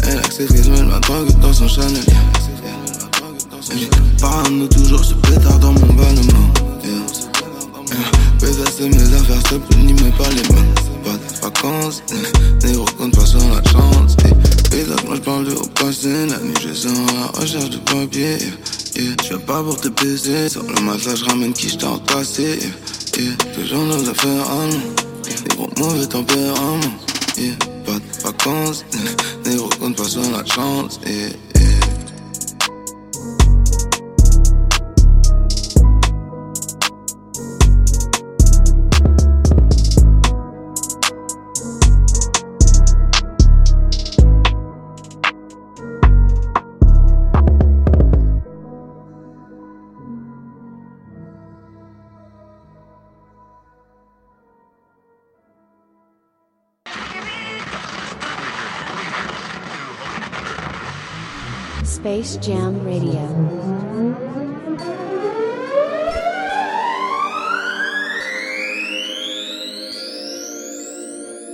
Elle 0.03 0.19
accepte 0.19 0.53
que 0.53 0.63
je 0.63 0.71
la 0.71 0.99
drogue 1.01 1.39
dans 1.41 1.53
son 1.53 1.69
Chanel 1.69 2.03
Parano 4.21 4.67
toujours 4.67 5.05
ce 5.05 5.15
pétard 5.15 5.59
dans 5.59 5.73
mon 5.73 5.93
ballonnement 5.93 6.53
yeah. 6.83 7.97
Pétasse 8.41 8.75
c'est 8.79 8.89
mes 8.89 9.15
affaires 9.15 9.61
plaît 9.69 9.79
n'y 9.79 9.93
mets 9.95 10.11
pas 10.13 10.29
les 10.31 10.55
mains 10.55 10.65
Pas 11.05 11.13
de 11.13 11.43
vacances, 11.43 12.03
négro 12.65 12.85
compte 12.99 13.15
pas 13.15 13.27
sur 13.27 13.39
la 13.41 13.63
chance. 13.71 14.17
Pétasse 14.71 15.05
moi 15.07 15.17
j'parle 15.17 15.45
de 15.47 15.53
au 15.53 15.67
passé 15.67 16.27
La 16.27 16.39
nuit 16.39 16.55
je 16.63 16.73
sens 16.73 16.99
à 17.11 17.15
la 17.15 17.41
recherche 17.41 17.71
de 17.71 17.79
papier. 17.79 18.39
Je 18.97 19.29
viens 19.29 19.39
pas 19.39 19.63
pour 19.63 19.81
te 19.81 19.89
baiser 19.89 20.49
Sur 20.49 20.63
le 20.63 20.81
matelas 20.81 21.15
je 21.15 21.25
ramène 21.25 21.53
qui 21.53 21.69
repassé 21.85 22.59
yeah. 23.17 23.25
yeah. 23.25 23.37
Toujours 23.55 23.85
les 23.85 24.09
affaires 24.09 24.47
Des 24.65 24.67
gros 24.67 25.00
mauvais 25.81 26.07
tempéraments 26.07 26.81
yeah. 27.39 27.57
Pas 27.85 27.95
de 27.95 28.23
vacances, 28.23 28.85
négro 29.47 29.69
compte 29.81 29.97
pas 29.97 30.05
sur 30.05 30.23
la 30.31 30.45
chance 30.45 31.01
yeah. 31.07 31.50
Space 62.01 62.37
Jam 62.39 62.83
Radio. 62.83 63.21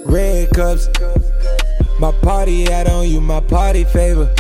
Red 0.05 0.51
cups, 0.51 0.89
my 1.99 2.13
party 2.23 2.63
hat 2.63 2.89
on 2.89 3.09
you, 3.09 3.21
my 3.21 3.41
party 3.41 3.83
favor. 3.83 4.33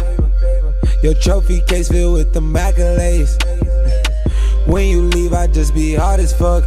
Your 1.02 1.14
trophy 1.14 1.60
case 1.62 1.88
filled 1.88 2.14
with 2.14 2.32
the 2.32 2.40
accolades. 2.40 3.34
When 4.68 4.86
you 4.86 5.02
leave, 5.02 5.32
I 5.32 5.48
just 5.48 5.74
be 5.74 5.94
hard 5.94 6.20
as 6.20 6.32
fuck. 6.32 6.62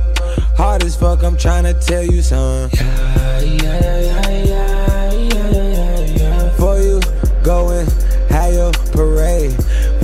Hard 0.58 0.84
as 0.84 0.98
fuck, 0.98 1.24
I'm 1.24 1.38
tryna 1.38 1.80
tell 1.86 2.04
you 2.04 2.22
something. 2.22 2.78
For 6.58 6.78
you, 6.78 7.00
going, 7.42 7.88
have 7.88 7.88
your 7.88 7.98
parade. 7.98 7.99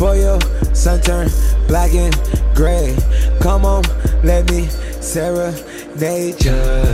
For 0.05 0.15
your 0.15 0.39
sun 0.75 1.01
turn 1.01 1.29
black 1.67 1.91
and 1.95 2.13
gray. 2.53 2.95
Come 3.41 3.65
on, 3.65 3.81
let 4.23 4.47
me 4.51 4.67
Sarah 5.01 5.51
nature, 5.99 6.85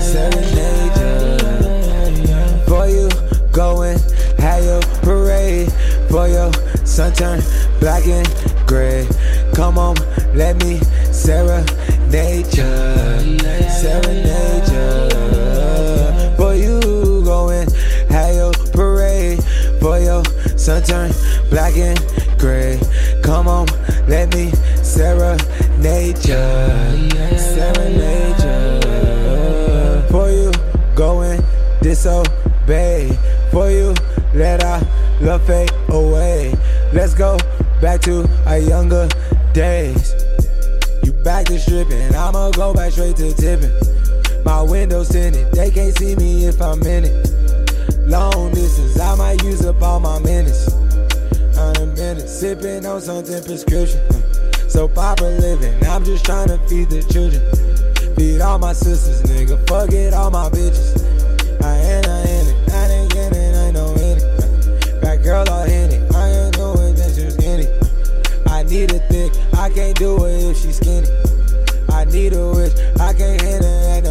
serenade 0.00 0.92
For 2.68 2.86
you, 2.86 3.08
going, 3.50 3.98
have 4.38 4.62
your 4.62 4.80
parade. 5.02 5.72
For 6.08 6.28
your 6.28 6.52
sun 6.86 7.12
turn 7.14 7.42
black 7.80 8.06
and 8.06 8.28
gray. 8.64 9.08
Come 9.52 9.76
on, 9.76 9.96
let 10.32 10.62
me 10.62 10.78
serenade 11.10 12.46
you, 12.56 13.38
serenade 13.82 14.68
you. 14.70 15.10
For 16.36 16.54
you, 16.54 16.80
going, 17.24 17.68
have 18.08 18.36
your 18.36 18.52
parade. 18.70 19.42
For 19.80 19.98
your 19.98 20.22
sun 20.56 20.84
turn 20.84 21.10
black 21.50 21.76
and 21.76 22.15
serenade 24.96 26.16
you, 26.24 27.38
serenade 27.38 28.40
you. 28.40 30.08
For 30.08 30.30
you, 30.30 30.50
going 30.94 31.44
disobey. 31.82 33.10
For 33.52 33.70
you, 33.70 33.94
let 34.32 34.64
our 34.64 34.80
love 35.20 35.46
fade 35.46 35.70
away. 35.90 36.54
Let's 36.94 37.12
go 37.12 37.36
back 37.82 38.00
to 38.02 38.26
our 38.46 38.56
younger 38.58 39.06
days. 39.52 40.14
You 41.04 41.12
back 41.12 41.44
to 41.46 41.58
stripping, 41.58 42.14
I'ma 42.14 42.50
go 42.52 42.72
back 42.72 42.92
straight 42.92 43.16
to 43.16 43.34
tipping. 43.34 43.72
My 44.46 44.62
windows 44.62 45.10
tinted, 45.10 45.52
they 45.52 45.70
can't 45.70 45.94
see 45.98 46.16
me 46.16 46.46
if 46.46 46.62
I'm 46.62 46.80
in 46.82 47.04
it. 47.04 48.08
Long 48.08 48.50
distance, 48.54 48.98
I 48.98 49.14
might 49.16 49.42
use 49.42 49.62
up 49.66 49.82
all 49.82 50.00
my 50.00 50.18
minutes. 50.20 50.72
On 51.58 51.76
a 51.76 51.86
minute, 51.86 52.28
sipping 52.30 52.86
on 52.86 53.02
something 53.02 53.44
prescription. 53.44 54.00
So 54.76 54.86
proper 54.86 55.30
living, 55.30 55.72
I'm 55.86 56.04
just 56.04 56.26
trying 56.26 56.48
to 56.48 56.58
feed 56.68 56.90
the 56.90 57.02
children. 57.08 57.40
Feed 58.14 58.42
all 58.42 58.58
my 58.58 58.74
sisters, 58.74 59.22
nigga. 59.22 59.56
Fuck 59.66 59.90
it, 59.92 60.12
all 60.12 60.30
my 60.30 60.50
bitches. 60.50 61.00
I 61.64 61.78
ain't, 61.78 62.06
I 62.06 62.20
ain't 62.20 62.48
it. 62.48 62.74
I 62.74 62.86
ain't 62.92 63.10
getting 63.10 63.40
it, 63.40 63.56
I 63.56 63.68
in 63.70 64.18
it. 64.20 65.00
Back 65.00 65.22
girl, 65.22 65.48
I 65.48 65.66
hit 65.66 65.94
it. 65.94 66.14
I 66.14 66.28
ain't 66.28 66.54
doing 66.56 66.94
that 66.94 67.12
she's 67.16 67.32
skinny. 67.32 67.64
I 68.52 68.64
need 68.64 68.92
a 68.92 68.98
thick, 69.08 69.32
I 69.54 69.70
can't 69.70 69.96
do 69.96 70.22
it 70.26 70.44
if 70.44 70.58
she's 70.58 70.76
skinny. 70.76 71.08
I 71.88 72.04
need 72.04 72.34
a 72.34 72.46
witch, 72.50 72.76
I 73.00 73.14
can't 73.14 73.40
hit 73.40 73.64
her 73.64 73.96
at 73.96 74.04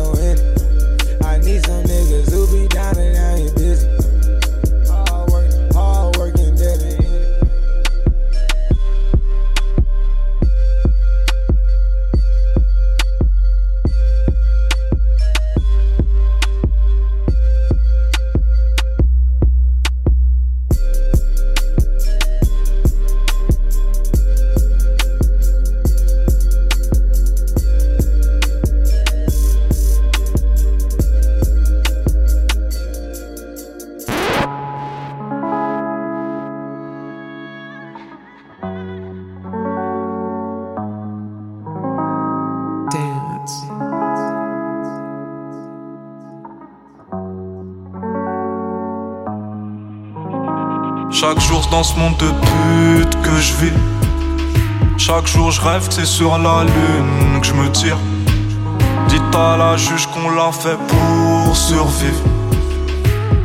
dans 51.76 51.84
ce 51.84 52.00
monde 52.00 52.16
de 52.20 52.30
pute 52.30 53.22
que 53.22 53.36
je 53.42 53.54
vis. 53.56 53.78
Chaque 54.98 55.28
jour 55.28 55.52
je 55.52 55.60
rêve 55.60 55.86
que 55.86 55.94
c'est 55.94 56.06
sur 56.06 56.38
la 56.38 56.64
lune 56.64 57.42
que 57.42 57.48
je 57.48 57.54
me 57.54 57.70
tire. 57.70 57.98
Dites 59.10 59.36
à 59.36 59.58
la 59.58 59.76
juge 59.76 60.08
qu'on 60.08 60.30
l'a 60.30 60.54
fait 60.54 60.78
pour 60.88 61.54
survivre. 61.54 62.24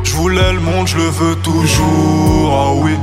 Je 0.03 0.13
voulais 0.15 0.53
le 0.53 0.61
monde, 0.61 0.87
je 0.87 0.95
le 0.95 1.09
veux 1.09 1.35
toujours. 1.49 2.49
Ah 2.53 2.71
oui, 2.73 2.95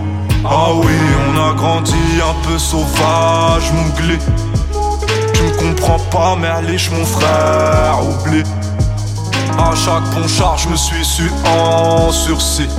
ah 0.47 0.71
oui, 0.73 0.97
on 1.29 1.51
a 1.51 1.53
grandi 1.53 2.05
un 2.31 2.49
peu 2.49 2.59
sauvage, 2.59 3.71
mon 3.75 3.89
glé. 4.01 4.17
Tu 5.35 5.43
me 5.43 5.53
comprends 5.59 6.01
pas, 6.11 6.39
allez, 6.57 6.79
mon 6.91 7.05
frère, 7.05 7.99
oublie. 8.03 8.45
À 9.59 9.75
chaque 9.75 10.09
ponchard, 10.15 10.57
je 10.57 10.71
me 10.71 10.77
suis 10.77 11.05
su 11.05 11.31
en 11.45 12.11
sursis. 12.13 12.71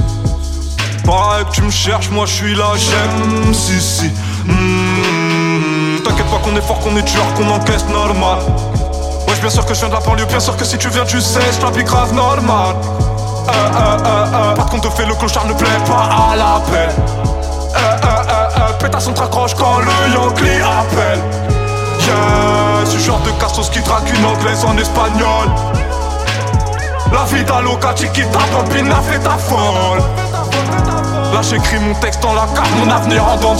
Pareil 1.05 1.45
que 1.45 1.51
tu 1.51 1.61
me 1.63 1.71
cherches, 1.71 2.09
moi 2.09 2.25
je 2.25 2.33
suis 2.33 2.55
là, 2.55 2.71
j'aime, 2.75 3.53
si 3.53 3.81
si. 3.81 4.07
Hmm, 4.45 5.99
T'inquiète 6.03 6.27
pas 6.27 6.37
qu'on 6.43 6.55
est 6.55 6.61
fort, 6.61 6.79
qu'on 6.79 6.95
est 6.97 7.01
dur, 7.03 7.23
qu'on 7.35 7.49
encaisse 7.49 7.85
normal. 7.87 8.39
Wesh, 9.27 9.39
bien 9.41 9.49
sûr 9.49 9.65
que 9.65 9.73
je 9.73 9.79
viens 9.79 9.89
de 9.89 9.93
la 9.93 9.99
banlieue, 9.99 10.25
bien 10.25 10.39
sûr 10.39 10.55
que 10.55 10.65
si 10.65 10.77
tu 10.77 10.89
viens, 10.89 11.05
tu 11.05 11.19
sais, 11.21 11.39
je 11.53 11.57
t'applique 11.59 11.87
grave 11.87 12.13
normal. 12.13 12.75
Euh, 13.47 13.51
euh, 13.51 13.97
euh, 14.05 14.25
euh. 14.33 14.53
Par 14.55 14.65
contre, 14.67 14.89
te 14.89 14.95
fait 14.95 15.05
le 15.07 15.15
clochard 15.15 15.45
ne 15.45 15.53
plaît 15.53 15.67
pas 15.87 16.09
à 16.31 16.35
l'appel. 16.35 16.89
Euh, 16.89 17.77
euh, 17.79 18.07
euh, 18.07 18.59
euh. 18.59 18.73
Pétasse, 18.79 19.07
on 19.07 19.13
te 19.13 19.19
raccroche 19.19 19.55
quand 19.55 19.79
le 19.79 20.13
Yankee 20.13 20.61
appelle. 20.61 21.19
Yeah, 22.01 22.85
ce 22.85 22.97
genre 22.97 23.19
de 23.21 23.31
cassos 23.41 23.69
qui 23.69 23.79
drague 23.81 24.07
une 24.17 24.25
anglaise 24.25 24.63
en 24.65 24.77
espagnol. 24.77 25.47
La 27.11 27.23
vida 27.25 27.61
loca, 27.61 27.93
chiquita, 27.95 28.39
bambina, 28.53 28.95
fait 29.01 29.19
ta 29.19 29.37
folle. 29.37 30.01
Là 31.33 31.41
j'écris 31.41 31.79
mon 31.79 31.93
texte 31.95 32.21
dans 32.21 32.33
la 32.33 32.47
carte, 32.55 32.69
mon 32.83 32.91
avenir 32.91 33.25
en 33.27 33.37
dents. 33.37 33.57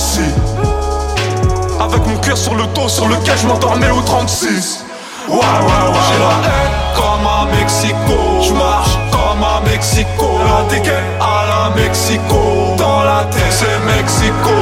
Avec 1.79 2.05
mon 2.05 2.17
cœur 2.17 2.37
sur 2.37 2.55
le 2.55 2.65
dos 2.75 2.89
sur 2.89 3.07
lequel 3.07 3.37
je 3.41 3.47
m'endormais 3.47 3.89
au 3.89 4.01
36 4.01 4.85
Ouais 5.29 5.35
ouais 5.35 5.41
ouais 5.41 5.99
J'ai 6.09 6.19
la 6.19 6.49
haine 6.49 6.75
comme 6.95 7.27
à 7.27 7.45
Mexico. 7.55 8.17
Je 8.41 8.53
marche 8.53 8.97
comme 9.11 9.43
à 9.43 9.61
Mexico. 9.69 10.39
La 10.45 10.63
dégaine 10.69 11.05
à 11.21 11.69
la 11.69 11.75
Mexico. 11.75 12.75
Dans 12.77 13.03
la 13.03 13.23
tête 13.31 13.51
c'est 13.51 13.79
Mexico. 13.95 14.55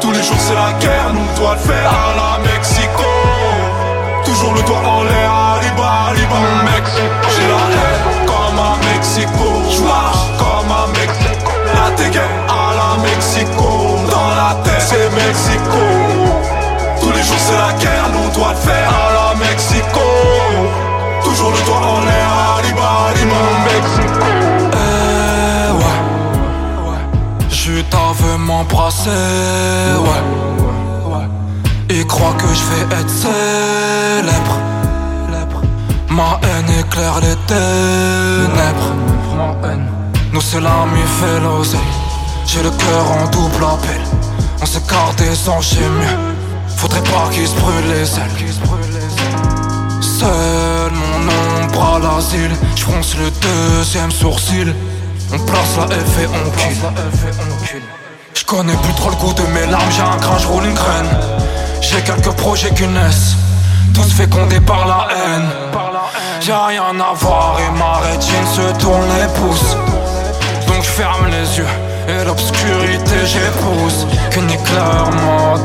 Tous 0.00 0.12
les 0.12 0.22
jours 0.22 0.36
c'est 0.38 0.54
la 0.54 0.72
guerre, 0.78 1.12
nous 1.12 1.40
doit 1.40 1.54
le 1.54 1.60
faire 1.60 1.90
à 1.90 2.14
la 2.16 2.38
Mexico. 2.48 3.04
Toujours 4.24 4.54
le 4.54 4.62
doigt 4.62 4.82
en 4.86 5.02
l'air, 5.02 5.27
Mexico. 15.28 15.82
Tous 17.02 17.12
les 17.12 17.22
jours 17.22 17.42
c'est 17.46 17.58
la 17.64 17.72
guerre, 17.82 18.08
nous 18.14 18.42
on 18.42 18.48
le 18.48 18.54
faire 18.54 18.90
à 19.04 19.08
la 19.18 19.34
Mexico. 19.46 20.06
Toujours 21.22 21.50
le 21.50 21.60
doigt 21.66 21.86
en 21.96 22.00
l'air, 22.06 22.30
arriba, 22.54 22.88
arriba 23.08 23.40
Mexico. 23.70 24.26
Eh 24.72 25.70
ouais. 25.80 26.00
Je 27.50 27.82
t'avais 27.92 28.38
m'embrasser, 28.38 29.10
ouais. 30.06 30.24
Il 31.90 32.06
croit 32.06 32.34
que 32.38 32.48
je 32.58 32.64
vais 32.70 32.86
être 33.00 33.10
célèbre. 33.10 34.56
Ma 36.08 36.40
haine 36.42 36.70
éclaire 36.80 37.20
les 37.20 37.36
ténèbres. 37.52 38.92
Nous 40.32 40.40
c'est 40.40 40.60
l'ami 40.60 41.02
fait 41.18 41.40
l'oseille 41.40 41.80
J'ai 42.46 42.62
le 42.62 42.70
cœur 42.70 43.04
en 43.10 43.26
double 43.30 43.64
appel 43.64 44.07
On 44.60 44.66
s'écarte 44.66 45.18
des 45.18 45.34
sans 45.34 45.58
mieux 45.58 46.18
Faudrait 46.76 47.02
pas 47.02 47.28
qu'il 47.30 47.46
se 47.46 47.54
brûle 47.56 47.86
les 47.88 48.14
ailes. 48.18 48.52
Seul 50.00 50.92
mon 50.92 51.64
ombre 51.64 51.94
à 51.94 51.98
l'asile. 51.98 52.50
J'fronce 52.76 53.16
le 53.16 53.30
deuxième 53.30 54.10
sourcil. 54.10 54.74
On 55.32 55.38
place 55.38 55.76
la 55.76 55.96
F 55.96 56.18
et 56.20 56.26
on 56.26 56.50
kill 56.56 57.82
Je 58.34 58.44
connais 58.44 58.74
plus 58.74 58.94
trop 58.94 59.10
le 59.10 59.16
goût 59.16 59.34
de 59.34 59.42
mes 59.52 59.66
larmes. 59.66 59.90
J'ai 59.90 60.02
un 60.02 60.16
grain, 60.16 60.38
j'roule 60.38 60.64
une 60.64 60.74
graine. 60.74 61.10
J'ai 61.80 62.00
quelques 62.02 62.34
projets 62.36 62.72
qui 62.74 62.86
naissent 62.86 63.36
Tous 63.94 64.10
fécondés 64.12 64.60
par 64.60 64.86
la 64.86 65.08
haine. 65.14 65.48
J'ai 66.40 66.52
rien 66.52 66.98
à 67.00 67.14
voir 67.14 67.58
et 67.60 67.78
ma 67.78 67.98
rétine 67.98 68.46
se 68.54 68.80
tourne 68.80 69.06
les 69.20 69.40
pouces. 69.40 69.76
Donc 70.66 70.82
je 70.82 70.90
ferme 70.90 71.26
les 71.26 71.58
yeux 71.58 71.87
et 72.08 72.24
l'obscurité 72.24 73.16
j'épouse 73.24 74.06
Qu'une 74.30 74.50
éclair 74.50 75.04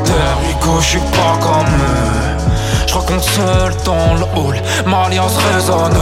terre 0.04 0.36
Rico 0.46 0.80
je 0.80 0.86
suis 0.86 0.98
pas 0.98 1.38
comme 1.40 1.66
eux. 1.66 2.44
Je 2.86 2.94
raconte 2.94 3.22
seul 3.22 3.72
dans 3.84 4.14
le 4.14 4.24
hall 4.36 4.56
Ma 4.86 5.04
alliance 5.04 5.36
résonne. 5.54 5.98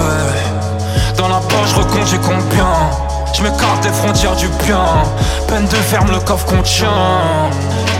Dans 1.17 1.29
la 1.29 1.39
poche 1.39 1.75
je 1.77 2.11
j'ai 2.11 2.19
combien? 2.19 2.91
Je 3.35 3.43
m'écarte 3.43 3.83
des 3.83 3.91
frontières 3.91 4.37
du 4.37 4.49
bien. 4.67 4.85
Peine 5.47 5.67
de 5.67 5.77
ferme 5.77 6.11
le 6.11 6.21
coffre 6.21 6.47
contient 6.47 7.51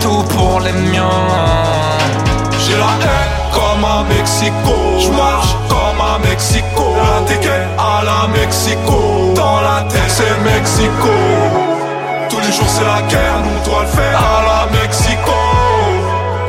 Tout 0.01 0.23
pour 0.35 0.61
les 0.61 0.73
miens. 0.73 1.09
J'ai 2.67 2.77
la 2.77 2.93
haine 3.07 3.43
comme 3.53 3.85
à 3.85 4.03
Mexico. 4.09 4.75
Je 4.99 5.11
marche 5.11 5.55
comme 5.69 6.01
à 6.01 6.19
Mexico. 6.19 6.95
Ticket 7.27 7.67
à 7.79 8.05
la 8.05 8.29
Mexico. 8.29 9.33
Dans 9.35 9.61
la 9.61 9.83
tête, 9.89 10.01
c'est 10.09 10.39
Mexico. 10.45 11.09
Les 12.53 12.59
jours, 12.59 12.69
c'est 12.69 12.85
la 12.85 13.01
guerre, 13.09 13.41
nous, 13.45 13.65
doit 13.65 13.81
le 13.81 13.87
faire 13.87 14.19
à 14.19 14.43
la 14.45 14.79
Mexico. 14.79 15.39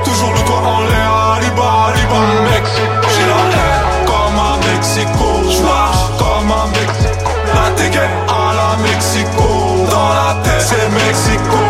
Toujours 0.03 0.33
le 0.33 0.39
toit 0.41 0.63
en 0.75 0.81
l'air, 0.81 1.11
Aliba, 1.37 1.69
Aliba, 1.87 2.19
Mexico. 2.51 3.07
J'ai 3.13 3.27
la 3.31 3.43
haine 3.55 3.87
comme 4.05 4.37
à 4.37 4.53
Mexico. 4.67 5.27
J'marche 5.55 6.05
comme 6.19 6.51
à 6.51 6.67
Mexico. 6.75 7.29
La 7.55 7.71
ticket 7.77 8.11
à 8.27 8.45
la 8.59 8.83
Mexico. 8.83 9.47
Dans 9.89 10.09
la 10.19 10.43
tête, 10.43 10.67
c'est 10.69 10.89
Mexico. 10.91 11.63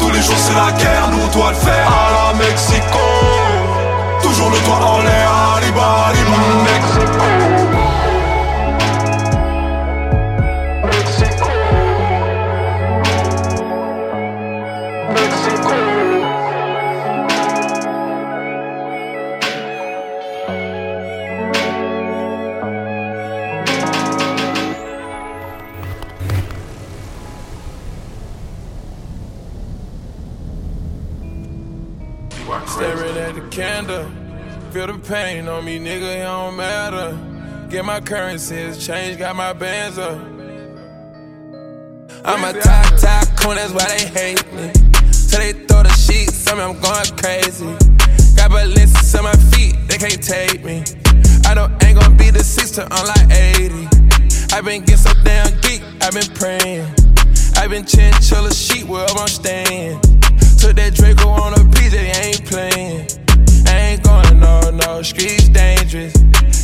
Tous 0.00 0.10
les 0.10 0.22
jours, 0.22 0.42
c'est 0.44 0.54
la 0.54 0.72
guerre, 0.72 1.08
nous, 1.12 1.28
doit 1.28 1.50
le 1.50 1.56
faire 1.58 1.86
à 1.86 2.06
la 2.16 2.38
Mexico. 2.44 3.04
Toujours 4.20 4.50
le 4.50 4.58
toit 4.66 4.82
en 4.84 4.98
l'air, 4.98 5.30
Aliba, 5.58 5.86
Aliba, 6.08 6.38
Mexico. 6.66 7.21
Pain 35.12 35.46
on 35.46 35.62
me, 35.62 35.78
nigga, 35.78 36.20
it 36.20 36.22
don't 36.22 36.56
matter. 36.56 37.18
Get 37.68 37.84
my 37.84 38.00
currencies, 38.00 38.86
change, 38.86 39.18
got 39.18 39.36
my 39.36 39.52
bands 39.52 39.98
up. 39.98 40.18
I'm 42.24 42.42
a 42.42 42.58
top, 42.58 42.96
top 42.96 43.28
coon, 43.36 43.56
that's 43.56 43.74
why 43.74 43.86
they 43.92 44.06
hate 44.06 44.52
me. 44.54 44.72
So 45.12 45.36
they 45.36 45.52
throw 45.52 45.82
the 45.82 45.90
sheets, 45.90 46.46
tell 46.46 46.56
me 46.56 46.62
I'm 46.62 46.80
going 46.80 47.12
crazy. 47.20 47.66
Got 48.36 48.52
Balenciagas 48.52 49.18
on 49.18 49.24
my 49.24 49.36
feet, 49.52 49.76
they 49.86 49.98
can't 49.98 50.22
take 50.22 50.64
me. 50.64 50.82
I 51.44 51.52
know 51.56 51.68
ain't 51.84 52.00
gonna 52.00 52.16
be 52.16 52.30
the 52.30 52.42
sister, 52.42 52.88
I'm 52.90 53.06
like 53.06 53.36
80. 53.36 53.88
I've 54.56 54.64
been 54.64 54.80
getting 54.80 54.96
so 54.96 55.12
damn 55.24 55.52
geek, 55.60 55.82
I've 56.00 56.14
been 56.14 56.32
praying. 56.32 56.88
I've 57.58 57.68
been 57.68 57.84
chinchilla 57.84 58.54
sheet 58.54 58.84
where 58.84 59.04
I'm 59.06 59.28
staying. 59.28 60.00
Took 60.56 60.76
that 60.76 60.94
Draco 60.94 61.28
on 61.28 61.52
a 61.52 61.62
PJ, 61.76 61.96
ain't 62.16 62.46
playing. 62.46 63.11
No, 64.42 64.70
no, 64.70 65.02
streets 65.02 65.48
dangerous. 65.48 66.14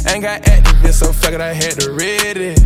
Ain't 0.07 0.23
got 0.23 0.43
activists, 0.43 1.01
so 1.01 1.13
fuck 1.13 1.33
it, 1.33 1.41
I 1.41 1.53
had 1.53 1.79
to 1.81 1.93
read 1.93 2.37
it. 2.37 2.59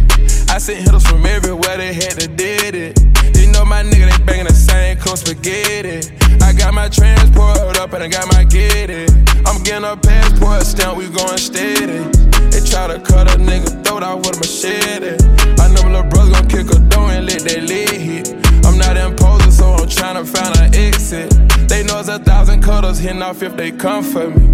I 0.50 0.58
sent 0.58 0.80
hitters 0.80 1.06
from 1.06 1.24
everywhere, 1.26 1.76
they 1.76 1.92
had 1.92 2.18
to 2.20 2.28
did 2.28 2.74
it. 2.74 2.98
You 3.36 3.52
know 3.52 3.64
my 3.64 3.82
nigga, 3.82 4.10
they 4.10 4.24
bangin' 4.24 4.46
the 4.46 4.54
same 4.54 4.96
close 4.98 5.20
spaghetti. 5.20 6.08
I 6.40 6.52
got 6.52 6.72
my 6.74 6.88
transport 6.88 7.78
up 7.78 7.92
and 7.92 8.02
I 8.02 8.08
got 8.08 8.26
my 8.32 8.44
get 8.44 8.90
it. 8.90 9.10
I'm 9.46 9.62
getting 9.62 9.84
a 9.84 9.96
passport 9.96 10.62
stamp, 10.62 10.96
we 10.96 11.08
goin' 11.08 11.38
steady. 11.38 12.04
They 12.50 12.60
try 12.64 12.86
to 12.86 13.00
cut 13.00 13.32
a 13.32 13.36
nigga 13.36 13.84
throat 13.84 14.02
out 14.02 14.18
with 14.18 14.36
a 14.36 14.38
machete. 14.38 15.16
I 15.60 15.68
know 15.72 15.82
my 15.82 15.92
little 15.92 16.10
brother 16.10 16.32
gon' 16.32 16.48
kick 16.48 16.70
a 16.70 16.78
door 16.88 17.10
and 17.10 17.26
let 17.26 17.40
that 17.42 17.62
lid 17.64 17.90
hit. 17.90 18.28
I'm 18.64 18.78
not 18.78 18.96
imposing, 18.96 19.41
so 19.62 19.74
I'm 19.74 19.86
tryna 19.86 20.24
find 20.26 20.52
an 20.58 20.74
exit. 20.74 21.30
They 21.68 21.84
know 21.84 22.00
it's 22.00 22.08
a 22.08 22.18
thousand 22.18 22.62
cutters 22.62 22.98
hitting 22.98 23.22
off 23.22 23.42
if 23.42 23.56
they 23.56 23.70
come 23.70 24.02
for 24.02 24.28
me. 24.28 24.44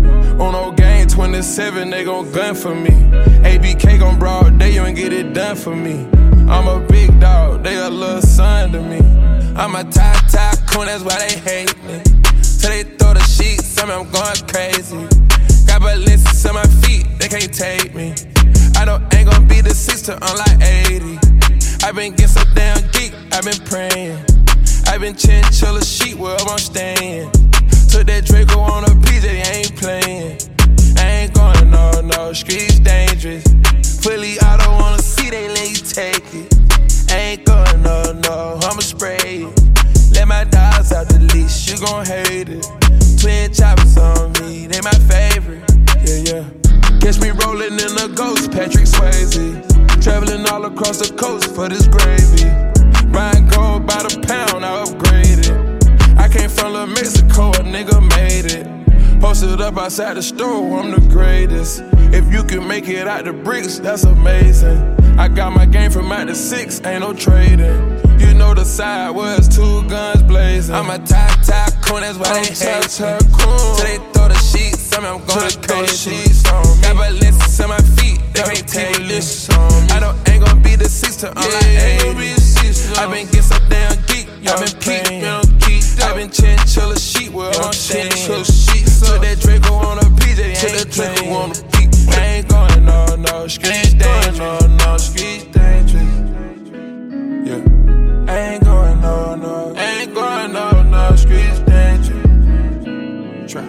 On 0.42 0.52
no 0.52 0.70
game 0.72 1.06
27, 1.06 1.88
they 1.88 2.04
gon' 2.04 2.30
gun 2.30 2.54
for 2.54 2.74
me. 2.74 2.90
ABK 3.52 4.00
gon' 4.00 4.18
broad 4.18 4.58
day, 4.58 4.74
you 4.74 4.82
ain't 4.84 4.96
get 4.96 5.12
it 5.14 5.32
done 5.32 5.56
for 5.56 5.74
me. 5.74 6.06
I'm 6.52 6.68
a 6.68 6.86
big 6.88 7.18
dog, 7.20 7.64
they 7.64 7.76
a 7.76 7.88
little 7.88 8.20
son 8.20 8.72
to 8.72 8.82
me. 8.82 9.00
I'm 9.56 9.74
a 9.74 9.84
top, 9.84 10.26
top 10.30 10.56
coon, 10.70 10.86
that's 10.86 11.02
why 11.02 11.18
they 11.24 11.34
hate 11.48 11.76
me. 11.84 11.98
So 12.42 12.68
they 12.68 12.82
throw 12.82 13.14
the 13.14 13.22
sheets, 13.22 13.74
tell 13.74 13.86
me 13.86 13.94
I'm 13.94 14.10
going 14.10 14.42
crazy. 14.52 15.02
Got 15.66 15.80
Balenciagas 15.82 16.48
on 16.48 16.54
my 16.54 16.68
feet, 16.82 17.06
they 17.18 17.28
can't 17.28 17.52
take 17.52 17.94
me. 17.94 18.14
I 18.76 18.84
know 18.84 19.00
ain't 19.14 19.30
gon' 19.30 19.48
be 19.48 19.62
the 19.62 19.74
sister, 19.74 20.18
I'm 20.20 20.36
like 20.36 20.60
80. 20.92 21.18
i 21.86 21.92
been 21.92 22.12
getting 22.12 22.28
so 22.28 22.42
damn 22.54 22.76
geek, 22.90 23.14
i 23.32 23.40
been 23.40 23.60
praying. 23.64 24.37
I 24.88 24.96
been 24.96 25.14
chinchilla 25.14 25.84
sheet 25.84 26.16
wherever 26.16 26.48
I'm 26.48 26.58
staying. 26.58 27.30
Took 27.92 28.06
that 28.08 28.24
Draco 28.24 28.58
on 28.58 28.84
a 28.84 28.94
PJ, 29.04 29.28
ain't 29.52 29.76
playing. 29.76 30.40
I 30.96 31.28
ain't 31.28 31.34
going 31.34 31.70
no, 31.70 32.00
no, 32.00 32.32
streets 32.32 32.80
dangerous. 32.80 33.44
Fully, 34.00 34.40
I 34.40 34.56
don't 34.56 34.80
wanna 34.80 35.02
see 35.02 35.28
they 35.28 35.48
let 35.48 35.68
you 35.68 35.76
take 35.76 36.24
it. 36.32 37.12
Ain't 37.12 37.44
going 37.44 37.82
no, 37.82 38.12
no, 38.24 38.58
I'ma 38.64 38.80
spray 38.80 39.44
it. 39.44 39.52
Let 40.16 40.26
my 40.26 40.44
dogs 40.44 40.90
out 40.92 41.06
the 41.08 41.20
leash, 41.34 41.68
you 41.68 41.76
gon' 41.78 42.06
hate 42.06 42.48
it. 42.48 42.64
Twin 43.20 43.52
choppers 43.52 43.96
on 43.98 44.32
me, 44.40 44.66
they 44.66 44.80
my 44.80 44.96
favorite. 45.04 45.68
Yeah, 46.00 46.32
yeah. 46.32 46.44
Catch 46.98 47.20
me 47.20 47.30
rolling 47.44 47.76
in 47.76 47.92
a 48.00 48.08
ghost, 48.08 48.50
Patrick 48.50 48.88
Swayze. 48.88 49.52
Traveling 50.02 50.48
all 50.48 50.64
across 50.64 50.98
the 50.98 51.14
coast 51.14 51.54
for 51.54 51.68
this 51.68 51.86
gravy. 51.86 52.77
Buying 53.18 53.48
gold 53.48 53.84
by 53.84 54.00
the 54.04 54.16
pound, 54.28 54.64
I 54.64 54.84
upgraded. 54.84 55.50
I 56.16 56.28
came 56.28 56.48
from 56.48 56.74
La 56.74 56.86
Mexico, 56.86 57.50
a 57.50 57.64
nigga 57.64 57.98
made 58.10 58.44
it. 58.44 58.77
Posted 59.20 59.60
up 59.60 59.76
outside 59.76 60.14
the 60.14 60.22
store, 60.22 60.78
I'm 60.78 60.92
the 60.92 61.00
greatest. 61.08 61.82
If 62.14 62.32
you 62.32 62.44
can 62.44 62.66
make 62.68 62.88
it 62.88 63.08
out 63.08 63.24
the 63.24 63.32
bricks, 63.32 63.80
that's 63.80 64.04
amazing. 64.04 64.78
I 65.18 65.26
got 65.26 65.52
my 65.52 65.66
game 65.66 65.90
from 65.90 66.12
out 66.12 66.28
the 66.28 66.36
six, 66.36 66.80
ain't 66.84 67.00
no 67.00 67.12
trading. 67.12 67.98
You 68.20 68.32
know 68.34 68.54
the 68.54 68.64
side 68.64 69.10
was 69.10 69.48
two 69.48 69.82
guns 69.88 70.22
blazing. 70.22 70.74
I'm 70.74 70.88
a 70.90 70.98
top, 70.98 71.42
top 71.42 71.72
coon, 71.82 72.02
that's 72.02 72.16
why 72.16 72.32
they 72.32 72.54
hate 72.54 72.76
me. 72.76 72.88
So 72.88 73.18
they 73.82 73.98
throw 74.14 74.28
the 74.28 74.38
sheets, 74.38 74.88
tell 74.90 75.02
me 75.02 75.08
I'm 75.08 75.18
going 75.26 75.50
crazy. 75.66 76.32
Got 76.44 76.96
Balenciagas 76.96 77.64
on 77.64 77.68
my 77.70 77.78
feet, 77.98 78.20
they 78.34 78.42
can't 78.42 78.68
take 78.68 79.08
this 79.08 79.50
on 79.50 79.86
me. 79.86 79.90
I 79.90 79.98
know 79.98 80.14
ain't 80.28 80.44
gonna 80.44 80.60
be 80.60 80.76
the 80.76 80.88
sister, 80.88 81.32
I'm 81.34 81.50
like 81.52 81.66
80. 81.66 83.00
i 83.00 83.06
been 83.10 83.26
getting 83.26 83.42
so 83.42 83.58
damn 83.68 83.98
geek, 84.06 84.28
i 84.46 84.54
been 84.54 84.78
peeping. 84.78 85.24
i 85.24 86.14
been 86.14 86.30
chinchilla 86.30 86.96
sheet 86.98 87.32
where 87.32 87.50
I'm 87.50 87.72
staying. 87.72 88.44
No, 93.48 93.64
no, 93.64 93.98
dangerous. 93.98 94.38
No, 94.38 94.58
no, 94.76 94.96
streets 94.98 95.44
dangerous. 95.44 96.04
Yeah. 97.48 98.34
Ain't 98.34 98.62
going 98.62 99.00
no, 99.00 99.36
no, 99.36 99.74
ain't 99.74 100.14
going 100.14 100.52
no, 100.52 100.82
no, 100.82 101.16
streets 101.16 101.60
dangerous. 101.60 103.50
Try. 103.50 103.62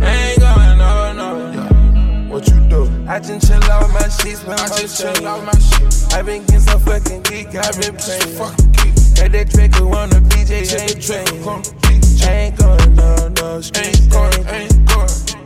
Ain't 0.00 0.40
going 0.40 0.78
no, 0.78 1.12
no, 1.12 1.52
yeah. 1.52 2.28
What 2.28 2.48
you 2.48 2.58
do? 2.70 2.88
I 3.06 3.20
just 3.20 3.46
chill 3.46 3.62
out 3.64 3.90
my 3.90 4.08
sheets 4.08 4.44
when 4.44 4.58
I 4.58 4.66
just 4.68 4.98
chill 4.98 5.26
out 5.26 5.44
my 5.44 5.52
sheets. 5.52 6.10
I 6.14 6.22
been 6.22 6.40
getting 6.46 6.60
so 6.60 6.78
fucking 6.78 7.22
geek, 7.24 7.54
I 7.54 7.70
been 7.72 7.94
playing. 7.96 8.34
Fucking 8.38 8.72
geek. 8.72 8.94
Got 9.14 9.32
that 9.32 9.50
Draco 9.50 9.94
on 9.94 10.08
the 10.08 10.20
BJ, 10.30 10.72
ain't 10.80 11.02
playing. 11.04 11.36
Ain't 12.32 12.56
going 12.56 12.94
no, 12.94 13.28
no, 13.28 13.60
streets 13.60 14.00
ain't 14.00 14.10
going, 14.10 14.46
ain't 14.48 14.88
going. 14.88 15.41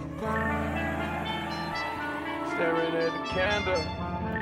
Staring 2.57 2.95
at 2.95 3.13
the 3.13 3.19
candle, 3.29 3.83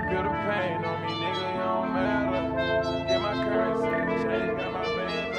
feel 0.08 0.22
the 0.22 0.28
pain 0.46 0.84
on 0.84 0.96
me, 1.02 1.10
nigga, 1.18 1.44
it 1.50 1.58
don't 1.58 1.90
matter. 1.92 2.42
Get 3.08 3.20
my 3.20 3.34
currency, 3.34 3.90
got 4.56 4.72
my 4.72 4.84
bands 4.96 5.36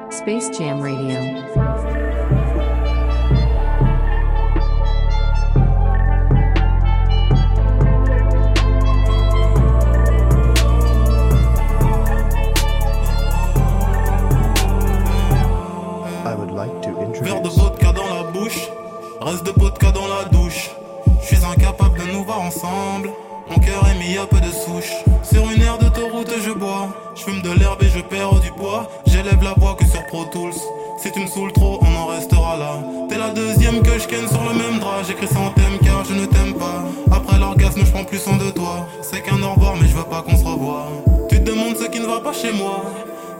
up. 0.00 0.12
Space 0.14 0.48
Jam 0.56 0.80
Radio. 0.80 1.95
Reste 19.26 19.44
de 19.44 19.50
vodka 19.56 19.90
dans 19.90 20.06
la 20.06 20.24
douche. 20.26 20.70
Je 21.20 21.34
suis 21.34 21.44
incapable 21.44 21.98
de 21.98 22.12
nous 22.12 22.24
voir 22.24 22.40
ensemble. 22.40 23.10
Mon 23.50 23.58
cœur 23.58 23.84
est 23.88 23.98
mis 23.98 24.16
à 24.18 24.26
peu 24.26 24.38
de 24.38 24.52
souche. 24.52 24.92
Sur 25.24 25.50
une 25.50 25.62
aire 25.62 25.78
d'autoroute, 25.78 26.32
je 26.44 26.52
bois. 26.52 26.88
Je 27.16 27.24
fume 27.24 27.42
de 27.42 27.50
l'herbe 27.50 27.82
et 27.82 27.88
je 27.88 28.00
perds 28.00 28.38
du 28.40 28.52
poids. 28.52 28.88
J'élève 29.06 29.42
la 29.42 29.54
voix 29.54 29.74
que 29.74 29.84
sur 29.84 30.04
Pro 30.06 30.24
Tools. 30.26 30.54
Si 31.02 31.10
tu 31.10 31.20
me 31.20 31.26
saoules 31.26 31.52
trop, 31.52 31.80
on 31.82 31.96
en 31.96 32.06
restera 32.06 32.56
là. 32.56 32.78
T'es 33.08 33.18
la 33.18 33.30
deuxième 33.30 33.82
que 33.82 33.98
je 33.98 34.06
ken 34.06 34.28
sur 34.28 34.44
le 34.44 34.54
même 34.54 34.78
drap. 34.78 35.02
J'écris 35.04 35.26
sans 35.26 35.50
thème 35.50 35.78
car 35.82 36.04
je 36.04 36.14
ne 36.14 36.26
t'aime 36.26 36.54
pas. 36.54 36.84
Après 37.10 37.38
l'orgasme, 37.38 37.80
je 37.84 37.90
prends 37.90 38.04
plus 38.04 38.18
soin 38.18 38.36
de 38.36 38.50
toi. 38.50 38.86
C'est 39.02 39.22
qu'un 39.22 39.42
au 39.42 39.54
revoir, 39.54 39.74
mais 39.80 39.88
je 39.88 39.96
veux 39.96 40.04
pas 40.04 40.22
qu'on 40.22 40.36
se 40.36 40.44
revoie. 40.44 40.86
Tu 41.28 41.42
te 41.42 41.50
demandes 41.50 41.76
ce 41.76 41.86
qui 41.86 41.98
ne 41.98 42.06
va 42.06 42.20
pas 42.20 42.32
chez 42.32 42.52
moi. 42.52 42.84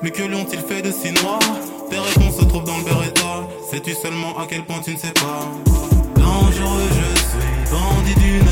Mais 0.03 0.11
que 0.11 0.23
lui 0.23 0.35
ont-ils 0.35 0.61
fait 0.61 0.83
de 0.83 0.91
si 0.93 1.11
noir? 1.23 1.39
Tes 1.91 1.99
réponses 1.99 2.37
se 2.39 2.45
trouvent 2.45 2.65
dans 2.65 2.77
le 2.79 2.85
Beretta. 2.85 3.49
Sais-tu 3.71 3.95
seulement 3.95 4.39
à 4.39 4.47
quel 4.49 4.65
point 4.65 4.81
tu 4.85 4.93
ne 4.93 4.99
sais 4.99 5.13
pas? 5.13 5.41
Dangereux, 6.17 6.89
je 6.91 7.21
suis 7.21 7.71
bandit 7.71 8.15
d'une 8.21 8.45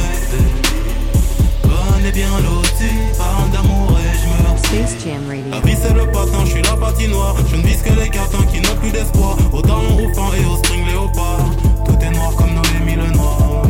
Bonne 1.63 2.07
et 2.07 2.13
bien 2.13 2.29
loti, 2.39 2.91
parle 3.19 3.51
d'amour 3.51 3.99
et 3.99 4.17
je 4.17 4.29
Radio. 4.45 5.51
La 5.51 5.61
vie 5.61 5.77
c'est 5.81 5.95
le 5.95 6.07
patin, 6.11 6.45
je 6.45 6.51
suis 6.51 6.63
la 6.63 6.77
patinoire. 6.77 7.37
Je 7.51 7.57
ne 7.57 7.63
vise 7.63 7.83
que 7.83 7.93
les 7.93 8.09
cartons 8.09 8.43
qui 8.53 8.61
n'ont 8.61 8.77
plus 8.81 8.91
d'espoir. 8.91 9.37
Au 9.53 9.63
talon 9.63 9.97
rouffant 9.97 10.33
et 10.35 10.45
au 10.47 10.57
string 10.57 10.87
léopard. 10.87 11.51
Tout 11.85 11.99
est 12.01 12.11
noir 12.11 12.35
comme 12.37 12.55
Noémie 12.55 12.97
le 12.97 13.11
noir. 13.13 13.63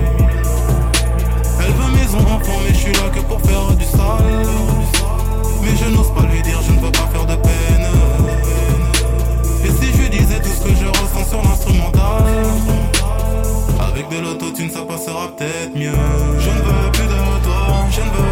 Elle 1.61 1.73
veut 1.73 1.93
maison 1.93 2.19
enfant, 2.19 2.59
mais 2.67 2.73
je 2.73 2.79
suis 2.79 2.93
là 2.93 3.11
que 3.15 3.21
pour 3.21 3.41
faire 3.41 3.75
du 3.77 3.85
sale. 3.85 5.04
Mais 5.65 5.77
je 5.77 5.87
n'ose 5.87 6.13
pas 6.13 6.23
lui 6.23 6.43
dire, 6.43 6.61
je 6.67 6.73
ne 6.73 6.81
veux 6.81 6.93
pas 6.93 7.09
faire 7.13 7.27
de 7.27 7.37
peine. 7.37 7.87
Et 9.65 9.69
si 9.69 9.93
je 9.93 10.09
disais 10.09 10.41
tout 10.41 10.51
ce 10.51 10.63
que 10.69 10.75
je 10.75 10.87
ressens 10.87 11.31
sur 11.31 11.43
l'instrumental 11.43 12.25
Avec 13.81 14.09
de 14.11 14.19
l'autotune, 14.19 14.71
ça 14.71 14.83
passera 14.83 15.29
peut-être 15.35 15.75
mieux. 15.75 15.93
Je 16.39 16.51
ne 16.51 16.63
veux 16.67 16.91
plus 16.93 17.07
de 17.07 17.45
toi, 17.45 17.87
je 17.91 18.01
ne 18.01 18.07
veux 18.07 18.24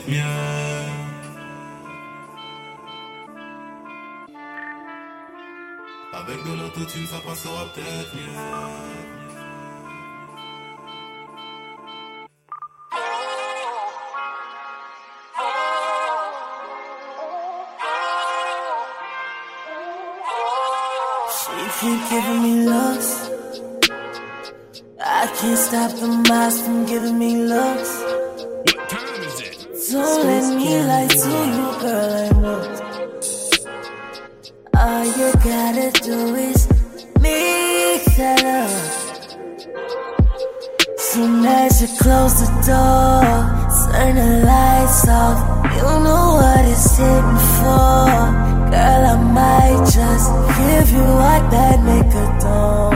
peut-être 0.00 0.08
mieux. 0.08 0.22
Avec 6.12 6.44
de 6.44 6.62
l'autotune, 6.62 7.06
ça 7.06 7.18
passera 7.24 7.66
peut-être 7.74 8.14
mieux. 8.14 8.32
She 21.30 21.80
keep 21.80 22.00
giving 22.10 22.42
me 22.42 22.54
looks. 22.66 23.30
I 25.02 25.26
can't 25.34 25.56
stop 25.56 25.92
the 25.92 26.30
eyes 26.30 26.60
from 26.60 26.86
giving 26.86 27.18
me 27.18 27.44
looks. 27.46 28.19
Don't 29.90 30.24
let 30.24 30.56
me 30.56 30.70
lie 30.84 31.08
to 31.08 31.30
you, 31.54 31.68
girl. 31.82 32.12
I 32.14 32.30
know. 32.42 32.60
All 34.78 35.04
you 35.18 35.32
gotta 35.42 35.90
do 36.00 36.18
is 36.36 36.68
mix 37.20 38.16
that 38.16 38.44
up. 38.44 38.70
Soon 40.96 41.44
as 41.44 41.82
you 41.82 41.88
close 41.98 42.34
the 42.38 42.46
door, 42.70 43.22
turn 43.90 44.14
the 44.14 44.46
lights 44.46 45.08
off. 45.08 45.38
You 45.74 45.90
know 46.06 46.26
what 46.38 46.64
it's 46.66 46.96
hitting 46.96 47.40
for. 47.58 48.06
Girl, 48.70 49.02
I 49.10 49.16
might 49.38 49.82
just 49.90 50.28
give 50.58 50.88
you 50.96 51.06
what 51.18 51.42
that 51.50 51.76
nigga 51.80 52.24
don't. 52.40 52.94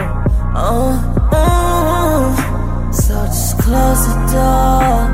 Oh, 0.55 0.95
oh. 1.33 2.91
So 2.93 3.15
just 3.27 3.59
close 3.59 4.07
the 4.07 4.15
door, 4.31 5.14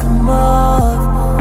come 0.00 0.28
off. 0.28 1.40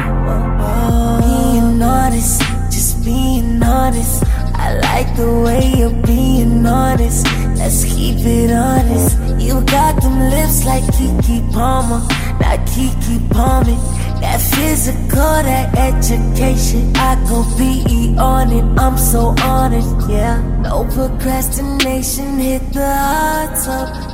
Being 1.21 1.81
honest, 1.81 2.41
just 2.71 3.03
being 3.03 3.61
honest. 3.63 4.23
I 4.53 4.75
like 4.75 5.15
the 5.15 5.41
way 5.45 5.73
you're 5.77 6.01
being 6.05 6.65
honest. 6.65 7.25
Let's 7.57 7.83
keep 7.85 8.17
it 8.19 8.51
honest. 8.51 9.17
You 9.39 9.61
got 9.61 10.01
them 10.01 10.19
lips 10.29 10.65
like 10.65 10.83
Keke 10.95 11.51
Palmer, 11.51 12.01
not 12.39 12.59
Keke 12.67 13.29
Palmer. 13.31 13.77
That 14.21 14.41
physical, 14.41 15.43
that 15.49 15.77
education, 15.77 16.93
I 16.97 17.15
go 17.29 17.43
be 17.57 18.17
on 18.17 18.51
it. 18.51 18.65
I'm 18.79 18.97
so 18.97 19.33
on 19.41 19.73
it, 19.73 19.85
yeah. 20.09 20.41
No 20.61 20.83
procrastination, 20.85 22.37
hit 22.37 22.73
the 22.73 22.85
hot 22.85 23.55
tub, 23.63 24.08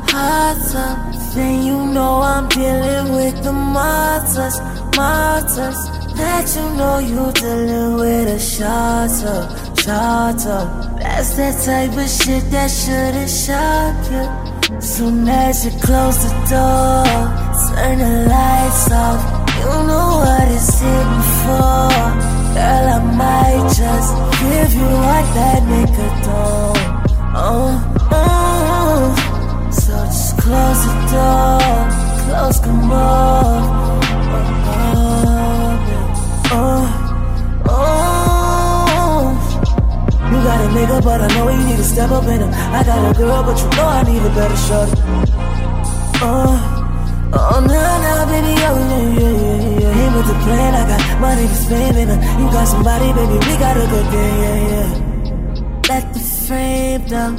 tub. 0.71 0.97
Then 1.33 1.63
you 1.63 1.77
know 1.93 2.21
I'm 2.21 2.47
dealing 2.49 3.13
with 3.13 3.43
the 3.43 3.51
martyrs, 3.51 4.57
martyrs. 4.95 5.79
That 6.15 6.45
you 6.55 6.65
know 6.77 6.99
you're 6.99 7.33
dealing 7.33 7.95
with 7.95 8.27
a 8.27 8.39
shot 8.39 9.25
up. 9.25 9.65
That's 9.85 11.35
that 11.35 11.63
type 11.63 11.97
of 11.97 12.09
shit 12.09 12.49
that 12.49 12.71
shouldn't 12.71 13.29
shock 13.29 13.95
you. 14.11 14.81
Soon 14.81 15.27
as 15.27 15.65
you 15.65 15.71
close 15.79 16.17
the 16.23 16.31
door, 16.49 17.05
turn 17.75 17.99
the 17.99 18.27
lights 18.27 18.91
off. 18.91 19.21
You 19.59 19.73
know 19.87 20.09
what 20.25 20.47
it's 20.49 20.79
hitting 20.79 21.25
for. 21.43 22.25
Girl, 22.55 22.85
I 22.95 22.99
might 23.21 23.67
just 23.77 24.11
give 24.41 24.73
you 24.73 24.89
what 25.05 25.25
that 25.37 25.61
nigga. 25.69 26.07
Oh, 26.27 26.73
oh. 27.35 27.94
Close 30.45 30.85
the 30.85 30.93
door, 31.09 31.57
close 32.29 32.59
come 32.59 32.91
off. 32.91 34.03
Oh, 34.69 34.85
oh, 36.51 36.85
oh. 37.65 39.25
You 40.29 40.37
got 40.45 40.59
a 40.61 40.67
nigga, 40.69 40.97
but 41.03 41.21
I 41.21 41.27
know 41.33 41.49
you 41.49 41.63
need 41.65 41.77
to 41.77 41.83
step 41.83 42.11
up 42.11 42.25
in 42.25 42.41
him. 42.41 42.51
I 42.53 42.83
got 42.85 43.09
a 43.09 43.17
girl, 43.17 43.41
but 43.41 43.57
you 43.57 43.69
know 43.75 43.87
I 43.87 44.03
need 44.03 44.21
a 44.21 44.29
better 44.35 44.55
shot. 44.55 44.89
Oh, 46.21 46.53
oh, 47.33 47.59
nah, 47.65 47.97
nah, 48.05 48.25
baby, 48.29 48.53
oh, 48.69 48.77
yeah, 48.91 49.17
yeah, 49.17 49.79
yeah, 49.79 50.05
in 50.05 50.13
with 50.13 50.27
the 50.27 50.35
plan. 50.45 50.75
I 50.75 50.85
got 50.87 51.01
money 51.21 51.47
to 51.47 51.55
spend, 51.55 51.97
and 51.97 52.11
uh, 52.11 52.39
you 52.39 52.45
got 52.51 52.67
somebody, 52.67 53.11
baby. 53.13 53.33
We 53.33 53.57
got 53.57 53.77
a 53.77 53.87
good 53.87 54.11
day, 54.11 54.31
yeah, 54.43 54.61
yeah. 54.69 54.89
Let 55.89 56.13
the 56.13 56.19
frame 56.19 57.03
down. 57.07 57.33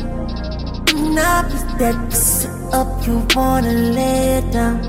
Now 1.15 1.43
put 1.43 1.79
that 1.79 2.11
up, 2.73 3.07
you 3.07 3.27
wanna 3.35 3.73
lay 3.73 4.39
it 4.39 4.53
down. 4.53 4.81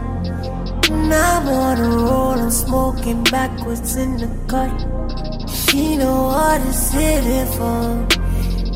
Now 1.09 1.41
I 1.41 1.51
wanna 1.51 1.89
roll, 1.89 2.39
I'm 2.39 2.51
smoking 2.51 3.23
backwards 3.23 3.95
in 3.95 4.17
the 4.17 4.29
cut. 4.47 4.71
She 5.49 5.97
know 5.97 6.23
what 6.33 6.61
it's 6.61 6.91
hitting 6.91 7.47
for. 7.57 8.07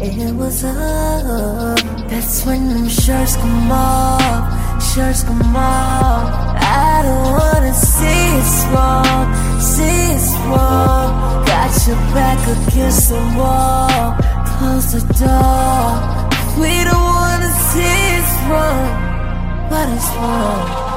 It 0.04 0.34
was 0.36 0.64
up. 0.64 1.78
That's 2.10 2.45
when 2.45 2.70
them 2.70 2.89
shirts 2.89 3.36
come 3.38 3.72
off, 3.72 4.84
shirts 4.93 5.24
come 5.24 5.56
off. 5.56 6.26
I 6.58 7.04
don't 7.06 7.32
wanna 7.39 7.74
see 7.74 8.24
it's 8.39 8.66
wrong, 8.74 9.26
see 9.60 10.12
it's 10.16 10.32
wrong. 10.49 11.45
Got 11.45 11.72
your 11.88 12.02
back 12.16 12.41
against 12.56 13.10
the 13.10 13.22
wall. 13.38 14.16
Close 14.58 14.91
the 14.93 15.02
door. 15.22 16.22
We 16.60 16.84
don't 16.84 17.08
wanna 17.22 17.52
see 17.70 17.97
it's 18.18 18.20
wrong, 18.49 19.69
but 19.69 19.89
it's 19.89 20.09
wrong. 20.15 20.91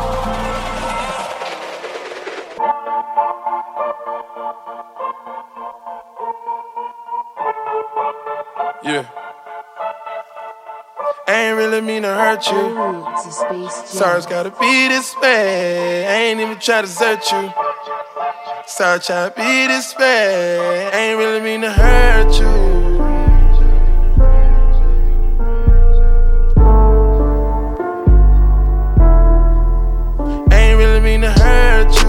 Yeah. 8.84 9.06
I 11.26 11.32
ain't 11.32 11.56
really 11.56 11.80
mean 11.80 12.02
to 12.02 12.08
hurt 12.08 12.46
you. 12.48 13.70
Sorry, 13.86 14.18
it's 14.18 14.26
gotta 14.26 14.50
be 14.50 14.88
this 14.88 15.16
way. 15.16 16.06
I 16.06 16.16
ain't 16.26 16.40
even 16.40 16.58
try 16.58 16.82
to 16.82 16.86
desert 16.86 17.24
you. 17.32 17.52
Sorry, 18.66 19.00
try 19.00 19.28
to 19.28 19.34
be 19.34 19.66
this 19.66 19.96
way. 19.96 20.90
I 20.92 20.96
ain't 20.96 21.18
really 21.18 21.40
mean 21.40 21.62
to 21.62 21.72
hurt 21.72 22.38
you. 22.38 22.83
Mean 31.54 32.03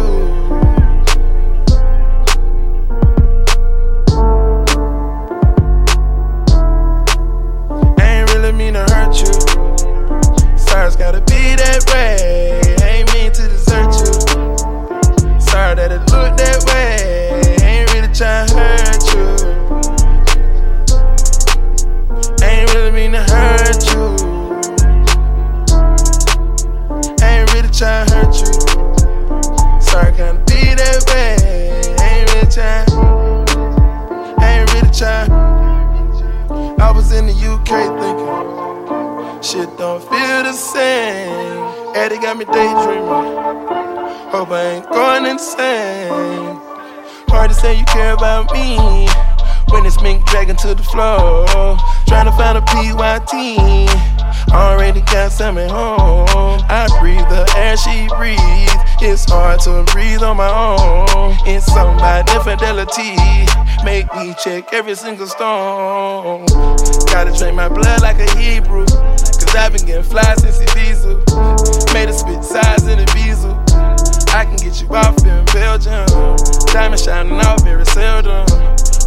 insane. 45.36 46.56
Hard 47.28 47.50
to 47.50 47.56
say 47.56 47.78
you 47.78 47.84
care 47.86 48.14
about 48.14 48.54
me 48.54 48.78
when 49.70 49.86
it's 49.86 50.02
mink 50.02 50.26
dragging 50.28 50.56
to 50.56 50.74
the 50.74 50.84
floor. 50.84 51.46
Trying 52.08 52.28
to 52.28 52.32
find 52.40 52.58
a 52.58 52.62
PYT. 52.62 53.34
Already 54.54 55.02
got 55.02 55.34
some 55.34 55.58
at 55.58 55.70
home. 55.70 56.62
I 56.70 56.88
breathe 57.02 57.28
the 57.28 57.44
air 57.58 57.76
she 57.76 58.08
breathes. 58.16 58.72
It's 59.02 59.30
hard 59.30 59.60
to 59.62 59.84
breathe 59.92 60.24
on 60.24 60.38
my 60.38 60.48
own. 60.48 61.36
It's 61.46 61.70
about 61.70 62.34
infidelity. 62.34 63.20
Make 63.84 64.08
me 64.16 64.34
check 64.42 64.72
every 64.72 64.96
single 64.96 65.28
stone. 65.28 66.46
Gotta 67.12 67.38
drink 67.38 67.56
my 67.56 67.68
blood 67.68 68.02
like 68.02 68.20
a 68.20 68.30
Hebrew. 68.40 68.86
Cause 68.86 69.54
I've 69.54 69.74
been 69.74 69.86
getting 69.86 70.04
fly 70.04 70.34
since 70.36 70.60
he 70.60 70.66
diesel. 70.80 71.18
Made 71.94 72.08
a 72.08 72.14
spit 72.14 72.42
size 72.42 72.88
in 72.88 73.00
a 73.00 73.06
bezel. 73.08 73.75
I 74.36 74.44
can 74.44 74.58
get 74.58 74.82
you 74.82 74.90
off 74.90 75.18
in 75.24 75.46
Belgium. 75.46 76.06
Diamond 76.74 77.00
shining 77.00 77.40
out 77.40 77.62
very 77.62 77.86
seldom. 77.86 78.46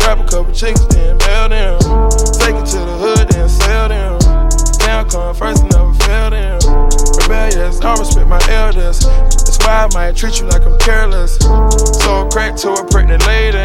Grab 0.01 0.21
a 0.21 0.25
couple 0.25 0.55
chicks, 0.55 0.81
then 0.87 1.19
bail 1.19 1.51
them. 1.51 1.79
Take 2.41 2.57
it 2.57 2.65
to 2.73 2.79
the 2.81 2.97
hood, 2.97 3.29
then 3.29 3.47
sell 3.47 3.89
them. 3.89 4.19
Down 4.79 5.11
come 5.11 5.35
first, 5.35 5.65
never 5.65 5.93
fail 5.93 6.31
them. 6.31 6.59
Rebellious, 7.21 7.79
I 7.83 7.95
respect 7.99 8.27
my 8.27 8.41
elders. 8.49 9.05
I 9.69 9.87
might 9.93 10.17
treat 10.17 10.41
you 10.41 10.47
like 10.47 10.65
I'm 10.65 10.79
careless. 10.79 11.37
So 12.01 12.27
crack 12.33 12.57
to 12.65 12.73
a 12.73 12.87
pregnant 12.89 13.27
lady. 13.27 13.61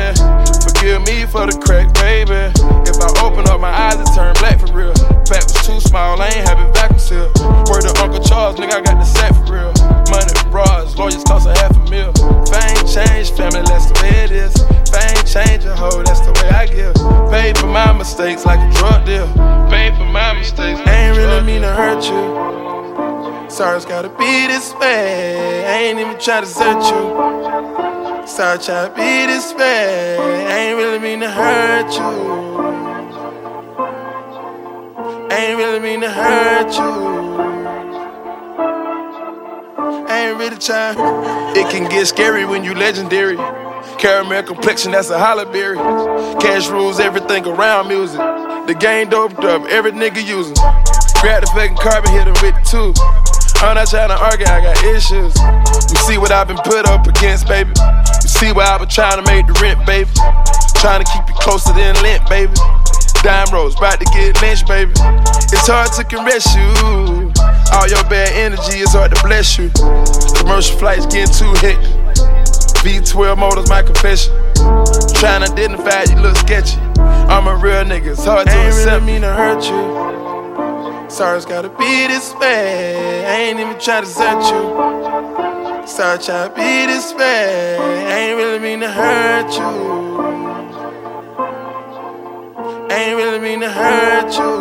Forgive 0.67 0.99
me 1.07 1.23
for 1.25 1.47
the 1.47 1.55
crack, 1.63 1.93
baby. 1.95 2.51
If 2.83 2.99
I 2.99 3.07
open 3.23 3.47
up 3.47 3.61
my 3.61 3.71
eyes, 3.71 3.95
it 3.95 4.11
turn 4.11 4.35
black 4.43 4.59
for 4.59 4.67
real. 4.75 4.93
Fat 5.23 5.47
was 5.47 5.63
too 5.63 5.79
small, 5.79 6.21
I 6.21 6.27
ain't 6.27 6.47
have 6.47 6.59
it 6.59 6.75
vacuum 6.75 6.99
seal. 6.99 7.31
Word 7.71 7.87
to 7.87 7.95
Uncle 8.03 8.19
Charles, 8.19 8.59
nigga, 8.59 8.73
I 8.73 8.81
got 8.81 8.99
the 8.99 9.07
set 9.07 9.31
for 9.31 9.47
real. 9.47 9.71
Money, 10.11 10.35
bras, 10.51 10.91
lawyers 10.97 11.23
cost 11.23 11.47
a 11.47 11.55
half 11.55 11.71
a 11.71 11.83
mil. 11.87 12.11
Fame 12.51 12.83
change, 12.83 13.31
family, 13.31 13.63
that's 13.63 13.87
the 13.87 13.95
way 14.03 14.27
it 14.27 14.31
is. 14.35 14.51
Fame 14.91 15.23
change 15.23 15.63
a 15.63 15.73
hoe, 15.73 16.03
that's 16.03 16.19
the 16.19 16.35
way 16.43 16.51
I 16.51 16.67
give. 16.67 16.93
Paid 17.31 17.57
for 17.57 17.67
my 17.67 17.95
mistakes 17.95 18.45
like 18.45 18.59
a 18.59 18.69
drug 18.75 19.05
deal. 19.05 19.27
Paid 19.71 19.95
for 19.95 20.05
my 20.05 20.33
mistakes. 20.35 20.83
I 20.83 21.07
ain't 21.07 21.17
really 21.17 21.41
mean 21.47 21.61
to 21.61 21.71
hurt 21.71 22.03
you. 22.03 23.02
Sorry, 23.53 23.77
it's 23.77 23.85
gotta 23.85 24.09
be 24.09 24.47
this 24.47 24.73
way. 24.73 25.63
I 25.63 25.77
ain't 25.83 25.99
even 25.99 26.19
try 26.19 26.41
to 26.41 26.47
desert 26.47 26.81
you. 26.89 28.25
Sorry, 28.25 28.57
try 28.57 28.87
to 28.87 28.93
be 28.95 29.27
this 29.27 29.53
way. 29.53 30.17
I 30.17 30.57
ain't 30.57 30.75
really 30.75 30.97
mean 30.97 31.19
to 31.19 31.29
hurt 31.29 31.93
you. 31.93 32.01
I 35.29 35.35
ain't 35.35 35.57
really 35.59 35.79
mean 35.79 36.01
to 36.01 36.09
hurt 36.09 36.73
you. 36.73 36.93
I 40.07 40.29
ain't 40.29 40.39
really 40.39 40.57
trying. 40.57 40.97
It 41.55 41.69
can 41.69 41.87
get 41.91 42.07
scary 42.07 42.45
when 42.45 42.63
you 42.63 42.73
legendary. 42.73 43.37
Caramel 43.99 44.41
complexion, 44.41 44.93
that's 44.93 45.11
a 45.11 45.19
Halle 45.19 45.45
Berry. 45.45 45.77
Cash 46.41 46.69
rules 46.69 46.99
everything 46.99 47.45
around 47.45 47.87
music. 47.87 48.17
The 48.17 48.75
game 48.79 49.09
doped 49.09 49.43
up, 49.43 49.67
every 49.67 49.91
nigga 49.91 50.25
using. 50.25 50.55
Grab 51.21 51.41
the 51.41 51.47
fucking 51.53 51.77
carbon, 51.77 52.11
hit 52.11 52.25
him 52.27 52.33
with 52.41 52.55
two. 52.67 52.95
I'm 53.63 53.75
not 53.75 53.87
trying 53.87 54.09
to 54.09 54.19
argue, 54.19 54.45
I 54.45 54.59
got 54.59 54.77
issues. 54.83 55.33
You 55.89 55.97
see 56.03 56.17
what 56.17 56.31
I've 56.31 56.47
been 56.47 56.59
put 56.67 56.85
up 56.85 57.07
against, 57.07 57.47
baby. 57.47 57.71
You 58.21 58.27
see 58.29 58.51
what 58.51 58.67
I've 58.67 58.79
been 58.81 58.89
trying 58.89 59.23
to 59.23 59.25
make 59.25 59.47
the 59.47 59.53
rent, 59.63 59.79
baby. 59.87 60.09
Trying 60.83 60.99
to 61.03 61.07
keep 61.07 61.23
you 61.27 61.35
closer 61.39 61.71
than 61.71 61.95
lint, 62.03 62.27
baby. 62.29 62.51
Dime 63.23 63.47
rolls, 63.53 63.77
about 63.77 63.99
to 64.03 64.05
get 64.11 64.35
lynched, 64.43 64.67
baby. 64.67 64.91
It's 65.55 65.65
hard 65.65 65.95
to 65.95 66.03
caress 66.03 66.43
you. 66.53 67.31
All 67.71 67.87
your 67.87 68.03
bad 68.11 68.35
energy 68.35 68.83
is 68.83 68.91
hard 68.91 69.15
to 69.15 69.23
bless 69.23 69.57
you. 69.57 69.71
Commercial 70.35 70.77
flights 70.77 71.05
getting 71.07 71.33
too 71.33 71.49
hectic. 71.63 71.87
V12 72.83 73.37
motors, 73.37 73.69
my 73.69 73.81
confession. 73.81 74.35
Trying 75.15 75.47
to 75.47 75.51
identify 75.55 76.03
you 76.11 76.19
look 76.21 76.35
sketchy. 76.35 76.77
I'm 77.31 77.47
a 77.47 77.55
real 77.55 77.85
nigga, 77.85 78.11
it's 78.11 78.25
hard 78.25 78.47
to 78.47 78.53
Ain't 78.53 78.67
accept. 78.75 79.05
mean 79.05 79.21
to 79.21 79.33
hurt 79.33 79.63
you. 79.69 80.12
Sorry, 81.13 81.37
it's 81.37 81.45
gotta 81.45 81.69
be 81.69 82.07
this 82.07 82.33
way. 82.33 83.23
I 83.23 83.35
ain't 83.35 83.59
even 83.59 83.79
try 83.79 84.01
to 84.01 84.07
desert 84.07 84.41
you. 84.49 85.85
Sorry, 85.85 86.17
try 86.17 86.47
to 86.47 86.53
be 86.55 86.87
this 86.87 87.13
way. 87.13 87.77
I 87.77 88.17
ain't 88.17 88.37
really 88.37 88.57
mean 88.57 88.79
to 88.79 88.89
hurt 88.89 89.53
you. 89.53 89.63
I 92.89 92.95
ain't 92.95 93.15
really 93.15 93.37
mean 93.37 93.59
to 93.59 93.69
hurt 93.69 94.33
you. 94.33 94.53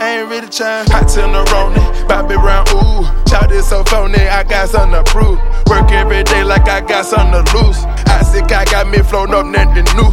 I 0.00 0.20
ain't 0.20 0.30
really 0.30 0.48
trying. 0.48 0.88
Hot 0.88 1.06
till 1.06 1.30
the 1.30 1.44
Roni, 1.44 2.08
Bobby 2.08 2.36
round, 2.36 2.70
ooh. 2.70 3.04
Shout 3.28 3.50
this 3.50 3.68
so 3.68 3.84
phony, 3.84 4.26
I 4.26 4.42
got 4.44 4.70
something 4.70 5.04
to 5.04 5.04
prove. 5.04 5.38
Work 5.68 5.92
every 5.92 6.22
day 6.22 6.44
like 6.44 6.66
I 6.66 6.80
got 6.80 7.04
something 7.04 7.44
to 7.44 7.58
lose. 7.58 7.84
I 8.06 8.22
sick, 8.22 8.50
I 8.52 8.64
got 8.64 8.88
me 8.88 9.00
flown 9.00 9.34
up, 9.34 9.44
nothing 9.44 9.84
new. 9.96 10.10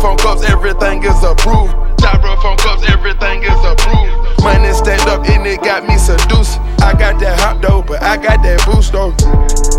Phone 0.00 0.16
cups, 0.18 0.42
everything 0.44 1.02
is 1.04 1.22
approved. 1.22 1.85
Styrofoam 1.96 2.58
cups, 2.58 2.88
everything 2.88 3.42
is 3.42 3.64
approved. 3.64 4.42
Money 4.42 4.72
stacked 4.72 5.06
up 5.08 5.26
and 5.28 5.46
it 5.46 5.60
got 5.62 5.86
me 5.86 5.96
seduced. 5.98 6.60
I 6.80 6.92
got 6.92 7.18
that 7.20 7.38
hot 7.40 7.60
dough, 7.60 7.82
but 7.86 8.02
I 8.02 8.16
got 8.16 8.42
that 8.42 8.64
boost 8.66 8.92
though. 8.92 9.12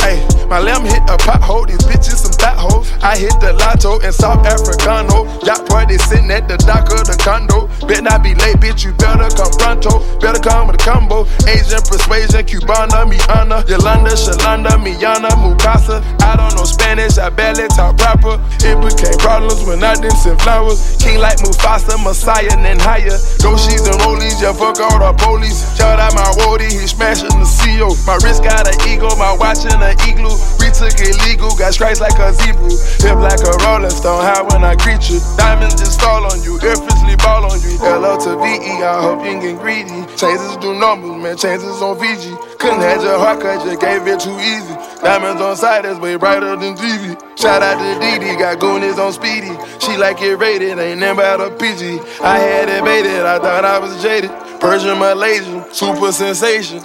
Hey, 0.04 0.20
my 0.48 0.60
lamb 0.60 0.84
hit 0.84 1.04
a 1.10 1.18
pothole, 1.18 1.68
these 1.68 1.84
bitches 1.84 2.18
some 2.24 2.37
fat 2.40 2.58
hoes. 2.58 2.92
I 3.02 3.18
hit 3.18 3.36
the 3.40 3.54
lotto 3.54 4.00
in 4.00 4.12
South 4.14 4.46
Africano. 4.46 5.28
Yacht 5.46 5.68
party 5.68 5.98
sitting 5.98 6.32
at 6.32 6.48
the 6.48 6.58
dock 6.58 6.90
of 6.92 7.06
the 7.06 7.18
condo. 7.20 7.68
Bet 7.88 8.04
not 8.04 8.24
be 8.24 8.34
late, 8.36 8.58
bitch, 8.58 8.86
you 8.86 8.94
better 8.94 9.30
come 9.36 9.52
pronto. 9.58 10.02
Better 10.20 10.40
come 10.40 10.68
with 10.68 10.80
a 10.80 10.84
combo. 10.84 11.26
Asian 11.48 11.82
persuasion, 11.84 12.44
Cubana, 12.46 13.08
Miana, 13.08 13.64
Yolanda, 13.68 14.14
Shalanda, 14.16 14.78
Miana, 14.82 15.30
Mukasa. 15.40 16.04
I 16.22 16.36
don't 16.36 16.56
know 16.56 16.66
Spanish, 16.66 17.18
I 17.18 17.30
barely 17.30 17.68
talk 17.70 17.98
proper. 17.98 18.40
It 18.64 18.78
became 18.80 19.18
problems 19.18 19.64
when 19.64 19.84
I 19.84 19.96
didn't 19.96 20.18
send 20.18 20.42
flowers. 20.42 20.98
King 21.00 21.20
like 21.20 21.38
Mufasa, 21.40 21.98
Messiah, 22.04 22.56
and 22.58 22.82
higher. 22.82 23.18
Doshis 23.42 23.86
and 23.88 24.00
rollies, 24.04 24.42
yeah, 24.42 24.54
fuck 24.54 24.80
all 24.80 25.00
the 25.00 25.14
police. 25.18 25.64
Shout 25.78 26.00
out 26.00 26.14
my 26.14 26.28
roadie, 26.44 26.72
he 26.72 26.88
smashing 26.88 27.34
the 27.40 27.48
CO. 27.48 27.96
My 28.06 28.20
wrist 28.24 28.44
got 28.44 28.68
an 28.68 28.76
ego, 28.88 29.10
my 29.16 29.36
watch 29.36 29.64
an 29.66 29.82
igloo. 30.08 30.36
Retook 30.60 31.00
illegal, 31.00 31.56
got 31.56 31.74
stripes 31.74 32.00
like 32.00 32.18
a 32.20 32.27
zebra. 32.32 32.70
Hip 33.04 33.18
like 33.20 33.42
a 33.42 33.54
rolling 33.66 33.90
stone, 33.90 34.22
high 34.22 34.42
when 34.42 34.64
I 34.64 34.76
greet 34.76 35.10
you. 35.10 35.20
Diamonds 35.38 35.76
just 35.76 36.00
fall 36.02 36.26
on 36.26 36.42
you, 36.44 36.58
effortlessly 36.60 37.16
ball 37.18 37.46
on 37.46 37.60
you. 37.62 37.78
Hello 37.80 38.18
to 38.18 38.36
VE, 38.38 38.84
I 38.84 39.02
hope 39.02 39.24
you 39.24 39.32
ain't 39.32 39.42
get 39.42 39.60
greedy. 39.60 40.06
Changes 40.16 40.58
do 40.58 40.74
numbers, 40.76 41.16
man, 41.22 41.38
changes 41.38 41.82
on 41.82 41.98
VG. 41.98 42.36
Couldn't 42.60 42.82
have 42.82 43.04
your 43.04 43.20
heart 43.20 43.42
cut, 43.42 43.66
you 43.66 43.78
gave 43.78 44.08
it 44.08 44.20
too 44.20 44.36
easy. 44.40 44.76
Diamonds 45.02 45.42
on 45.42 45.56
side, 45.56 45.86
that's 45.86 46.00
way 46.00 46.16
brighter 46.16 46.56
than 46.56 46.76
TV. 46.76 47.16
Shout 47.38 47.62
out 47.62 47.78
to 47.78 48.00
Didi, 48.00 48.36
got 48.38 48.60
goonies 48.60 48.98
on 48.98 49.14
speedy. 49.14 49.54
She 49.80 49.96
like 49.98 50.22
it 50.22 50.36
rated, 50.36 50.80
ain't 50.80 51.00
never 51.00 51.22
out 51.22 51.40
a 51.40 51.50
PG. 51.52 52.00
I 52.22 52.40
had 52.40 52.70
it 52.70 52.84
baited, 52.84 53.26
I 53.26 53.40
thought 53.40 53.64
I 53.64 53.78
was 53.80 54.02
jaded. 54.02 54.32
Persian 54.60 54.98
Malaysian, 54.98 55.64
super 55.72 56.12
sensation. 56.12 56.84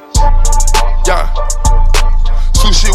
Yeah. 1.07 1.62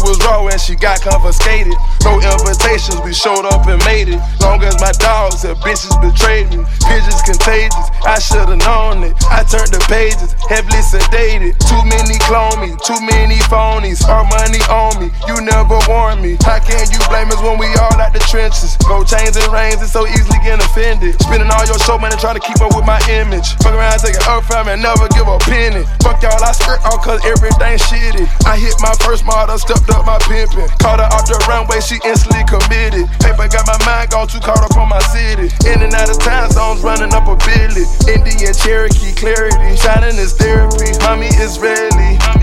Was 0.08 0.24
raw 0.24 0.40
and 0.48 0.56
she 0.56 0.72
got 0.72 1.04
confiscated. 1.04 1.76
No 2.00 2.16
invitations, 2.16 2.96
we 3.04 3.12
showed 3.12 3.44
up 3.44 3.68
and 3.68 3.76
made 3.84 4.08
it. 4.08 4.16
Long 4.40 4.64
as 4.64 4.80
my 4.80 4.88
dogs 4.96 5.44
and 5.44 5.52
bitches 5.60 5.92
betrayed 6.00 6.48
me. 6.48 6.64
Pigeons 6.88 7.20
contagious, 7.28 7.86
I 8.08 8.16
should've 8.16 8.56
known 8.56 9.04
it. 9.04 9.12
I 9.28 9.44
turned 9.44 9.68
the 9.68 9.84
pages, 9.84 10.32
heavily 10.48 10.80
sedated. 10.80 11.60
Too 11.60 11.82
many 11.84 12.16
clone 12.24 12.56
me, 12.56 12.72
too 12.80 12.96
many 13.04 13.36
phonies. 13.52 14.00
Our 14.08 14.24
money 14.24 14.64
on 14.72 14.96
me, 14.96 15.12
you 15.28 15.44
never 15.44 15.76
warned 15.84 16.24
me. 16.24 16.40
How 16.40 16.56
can 16.56 16.88
you 16.88 17.04
blame 17.12 17.28
us 17.28 17.44
when 17.44 17.60
we 17.60 17.68
all 17.76 17.92
at 18.00 18.16
the 18.16 18.24
trenches? 18.32 18.80
Go 18.88 19.04
chains 19.04 19.36
and 19.36 19.52
rings, 19.52 19.84
it's 19.84 19.92
so 19.92 20.08
easily 20.08 20.40
getting 20.40 20.64
offended. 20.64 21.20
Spending 21.20 21.52
all 21.52 21.68
your 21.68 21.76
show 21.84 22.00
money 22.00 22.16
trying 22.16 22.40
to 22.40 22.44
keep 22.48 22.56
up 22.64 22.72
with 22.72 22.88
my 22.88 22.96
image. 23.12 23.60
Fuck 23.60 23.76
around, 23.76 24.00
taking 24.00 24.24
up 24.24 24.40
from 24.48 24.72
and 24.72 24.80
never 24.80 25.04
give 25.12 25.28
a 25.28 25.36
penny. 25.44 25.84
Fuck 26.00 26.24
y'all, 26.24 26.40
I 26.40 26.56
skirt 26.56 26.80
all 26.88 26.96
cause 26.96 27.20
everything 27.28 27.76
shitty. 27.76 28.24
I 28.48 28.56
hit 28.56 28.72
my 28.80 28.96
first 29.04 29.28
model, 29.28 29.60
stepped 29.60 29.92
up 29.92 29.97
my 30.06 30.18
pimpin'. 30.26 30.68
Caught 30.78 31.00
her 31.00 31.10
off 31.10 31.26
the 31.26 31.38
runway, 31.48 31.80
she 31.80 31.98
instantly 32.04 32.44
committed. 32.46 33.08
Paper 33.20 33.48
got 33.48 33.66
my 33.66 33.78
mind 33.86 34.10
gone 34.10 34.28
too 34.28 34.40
caught 34.40 34.62
up 34.62 34.76
on 34.76 34.88
my 34.88 35.00
city. 35.10 35.48
In 35.66 35.82
and 35.82 35.94
out 35.94 36.10
of 36.10 36.18
time 36.18 36.50
zones, 36.50 36.80
running 36.82 37.14
up 37.14 37.26
a 37.26 37.36
billy. 37.46 37.84
Indian 38.06 38.54
Cherokee, 38.54 39.14
clarity. 39.14 39.76
Shining 39.76 40.16
is 40.16 40.34
therapy. 40.34 40.92
Mommy 41.02 41.30
is 41.40 41.58
ready. 41.58 42.18
I 42.20 42.38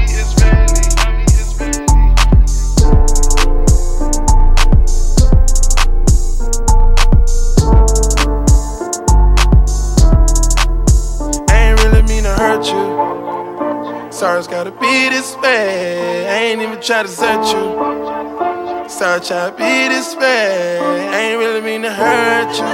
you. 14.25 14.31
Sorry, 14.31 14.39
it's 14.39 14.47
gotta 14.47 14.71
be 14.71 15.09
this 15.09 15.35
way. 15.37 16.27
I 16.27 16.37
ain't 16.45 16.61
even 16.61 16.81
try 16.81 17.03
to 17.03 17.07
set 17.07 17.45
you. 17.53 18.89
Sorry, 18.89 19.21
try 19.21 19.49
to 19.49 19.55
be 19.55 19.87
this 19.87 20.15
way. 20.15 20.79
I 20.79 21.19
ain't 21.19 21.39
really 21.39 21.61
mean 21.61 21.83
to 21.83 21.93
hurt 21.93 22.57
you. 22.57 22.65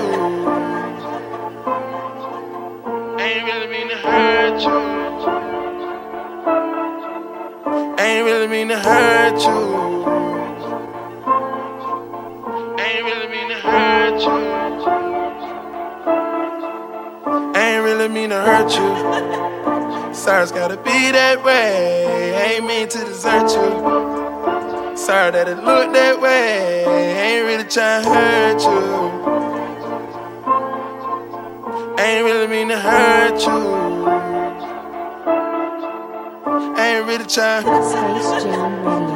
I 3.18 3.24
ain't 3.24 3.46
really 3.46 3.68
mean 3.68 3.90
to 3.90 3.98
hurt 3.98 4.62
you. 4.62 4.80
I 7.98 8.06
ain't 8.06 8.26
really 8.26 8.48
mean 8.48 8.70
to 8.70 8.80
hurt 8.80 9.42
you. 9.42 9.60
I 12.78 12.84
ain't 12.96 13.06
really 13.06 13.28
mean 13.28 13.50
to 13.50 13.56
hurt 13.56 14.22
you. 14.22 15.21
I 17.32 17.76
ain't 17.76 17.84
really 17.84 18.10
mean 18.10 18.30
to 18.32 18.42
hurt 18.42 18.72
you. 18.72 20.14
Sorry, 20.14 20.44
it's 20.44 20.52
gotta 20.52 20.76
be 20.76 21.12
that 21.12 21.44
way. 21.44 22.34
Ain't 22.34 22.66
mean 22.66 22.90
to 22.90 22.98
desert 22.98 23.50
you. 23.56 24.98
Sorry 24.98 25.32
that 25.32 25.48
it 25.48 25.64
looked 25.64 25.94
that 25.94 26.20
way. 26.20 26.84
Ain't 26.86 27.46
really 27.48 27.64
trying 27.64 28.04
to 28.04 28.10
hurt 28.10 28.62
you. 28.62 28.82
Ain't 32.04 32.26
really 32.26 32.48
mean 32.48 32.68
to 32.68 32.80
hurt 32.80 33.42
you. 33.46 33.60
Ain't 36.78 37.06
really 37.08 37.26
trying. 37.26 39.11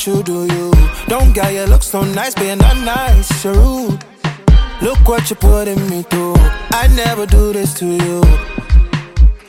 Watch 0.00 0.06
you 0.06 0.22
do 0.22 0.46
you. 0.54 0.70
Don't 1.08 1.34
get 1.34 1.52
you 1.52 1.64
look 1.64 1.82
so 1.82 2.02
nice, 2.02 2.34
you're 2.40 2.56
not 2.56 2.76
nice, 2.78 3.44
you're 3.44 3.54
rude. 3.54 4.04
Look 4.82 4.98
what 5.06 5.28
you're 5.28 5.36
putting 5.36 5.88
me 5.90 6.02
through. 6.02 6.34
I 6.72 6.88
never 6.94 7.26
do 7.26 7.52
this 7.52 7.74
to 7.74 7.86
you. 7.86 8.22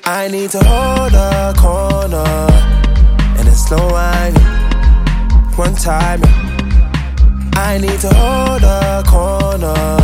I 0.03 0.27
need 0.27 0.49
to 0.51 0.63
hold 0.63 1.13
a 1.13 1.53
corner 1.57 2.47
and 3.37 3.47
it's 3.47 3.65
slow 3.67 3.91
whining. 3.91 4.41
One 5.55 5.75
time, 5.75 6.21
I 7.53 7.77
need 7.79 7.99
to 8.01 8.13
hold 8.13 8.63
a 8.63 9.03
corner 9.07 9.97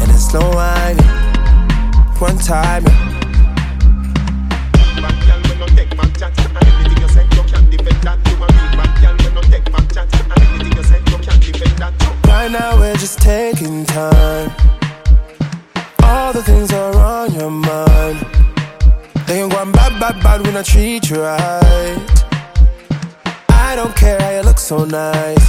and 0.00 0.10
it's 0.10 0.30
slow 0.30 0.50
whining. 0.50 1.06
One 2.18 2.38
time. 2.38 3.03
Now 12.54 12.78
we're 12.78 12.94
just 12.94 13.18
taking 13.20 13.84
time. 13.84 14.48
All 16.04 16.32
the 16.32 16.42
things 16.42 16.72
are 16.72 16.94
on 16.96 17.34
your 17.34 17.50
mind. 17.50 18.18
They 19.26 19.42
ain't 19.42 19.50
going 19.52 19.72
bad, 19.72 19.98
bad, 19.98 20.22
bad 20.22 20.46
when 20.46 20.56
I 20.56 20.62
treat 20.62 21.10
you 21.10 21.20
right. 21.20 21.98
I 23.48 23.74
don't 23.74 23.94
care 23.96 24.20
how 24.20 24.30
you 24.30 24.42
look 24.42 24.60
so 24.60 24.84
nice. 24.84 25.44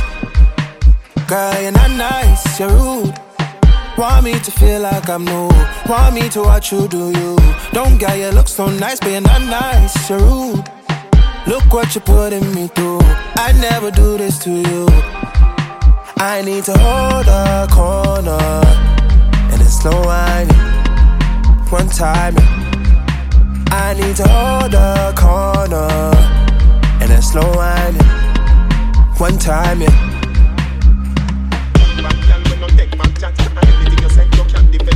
Girl, 1.27 1.61
you're 1.61 1.71
not 1.71 1.91
nice, 1.91 2.59
you're 2.59 2.69
rude. 2.69 3.13
Want 3.99 4.25
me 4.25 4.39
to 4.39 4.51
feel 4.51 4.81
like 4.81 5.07
I'm 5.07 5.25
new. 5.25 5.49
Want 5.87 6.15
me 6.15 6.27
to 6.29 6.41
watch 6.41 6.71
you 6.71 6.87
do 6.87 7.11
you. 7.19 7.37
Don't 7.71 7.99
get 7.99 8.17
you 8.17 8.29
look 8.29 8.47
so 8.47 8.65
nice, 8.67 8.99
but 8.99 9.11
you're 9.11 9.21
not 9.21 9.43
nice, 9.43 10.09
you're 10.09 10.19
rude. 10.19 10.65
Look 11.45 11.71
what 11.71 11.93
you're 11.93 12.01
putting 12.15 12.47
me 12.55 12.67
through. 12.69 12.99
I 13.45 13.53
never 13.61 13.91
do 13.91 14.17
this 14.17 14.39
to 14.45 14.49
you. 14.49 15.44
I 16.17 16.41
need 16.41 16.63
to 16.65 16.77
hold 16.77 17.27
a 17.27 17.67
corner 17.69 18.39
and 19.51 19.61
it's 19.61 19.81
slow 19.81 20.01
whining. 20.03 20.55
One 21.69 21.89
time. 21.89 22.35
I 23.71 23.93
need 23.93 24.15
to 24.15 24.27
hold 24.27 24.71
the 24.71 25.13
corner 25.17 25.89
and 27.01 27.11
a 27.11 27.21
slow 27.21 27.51
whining. 27.53 28.01
One 29.17 29.37
time, 29.37 29.81
yeah. 29.81 30.11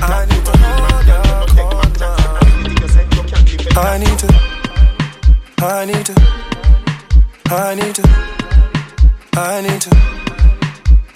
I 0.01 0.25
need 0.25 0.45
to. 0.45 0.59
I 3.81 3.97
need 3.97 4.19
to, 4.19 4.27
I 5.59 5.85
need 5.85 6.05
to, 6.05 6.13
I 7.45 7.75
need 7.75 7.95
to, 7.95 8.03
I 9.35 9.61
need 9.61 9.81
to, 9.81 10.28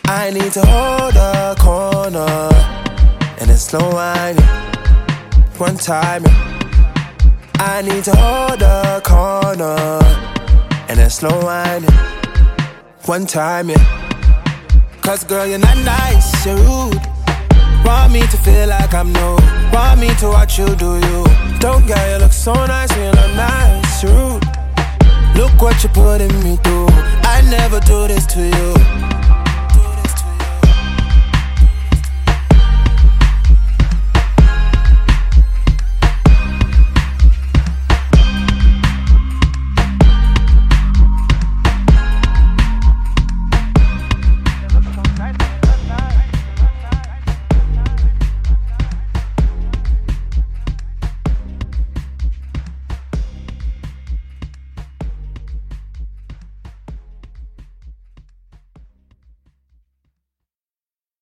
I 0.07 0.31
need 0.31 0.51
to 0.53 0.65
hold 0.65 1.13
the 1.13 1.55
corner 1.59 2.49
and 3.39 3.49
a 3.49 3.57
slow 3.57 3.89
whining. 3.91 4.43
One 5.57 5.77
time. 5.77 6.23
I 7.59 7.81
need 7.81 8.03
to 8.03 8.15
hold 8.15 8.59
the 8.59 9.01
corner 9.05 9.99
and 10.89 10.99
a 10.99 11.09
slow 11.09 11.39
whining. 11.41 11.89
One 13.05 13.25
time, 13.25 13.69
yeah. 13.69 14.01
Cause 15.01 15.23
girl, 15.23 15.45
you're 15.45 15.59
not 15.59 15.77
nice, 15.77 16.45
you're 16.45 16.55
rude. 16.57 16.99
Want 17.85 18.11
me 18.11 18.21
to 18.21 18.37
feel 18.37 18.67
like 18.67 18.93
I'm 18.93 19.11
new. 19.11 19.37
Want 19.71 20.01
me 20.01 20.13
to 20.15 20.27
watch 20.27 20.59
you 20.59 20.75
do 20.75 20.95
you. 20.95 21.25
Don't 21.59 21.87
get 21.87 22.11
you 22.11 22.17
look 22.23 22.33
so 22.33 22.53
nice 22.53 22.93
when 22.97 23.15
not 23.15 23.35
nice, 23.35 24.03
you're 24.03 24.11
rude. 24.11 24.43
Look 25.35 25.61
what 25.61 25.81
you're 25.81 25.93
putting 25.93 26.33
me 26.43 26.57
through. 26.57 26.87
I 27.23 27.41
never 27.49 27.79
do 27.79 28.07
this 28.07 28.25
to 28.27 28.41
you. 28.41 29.12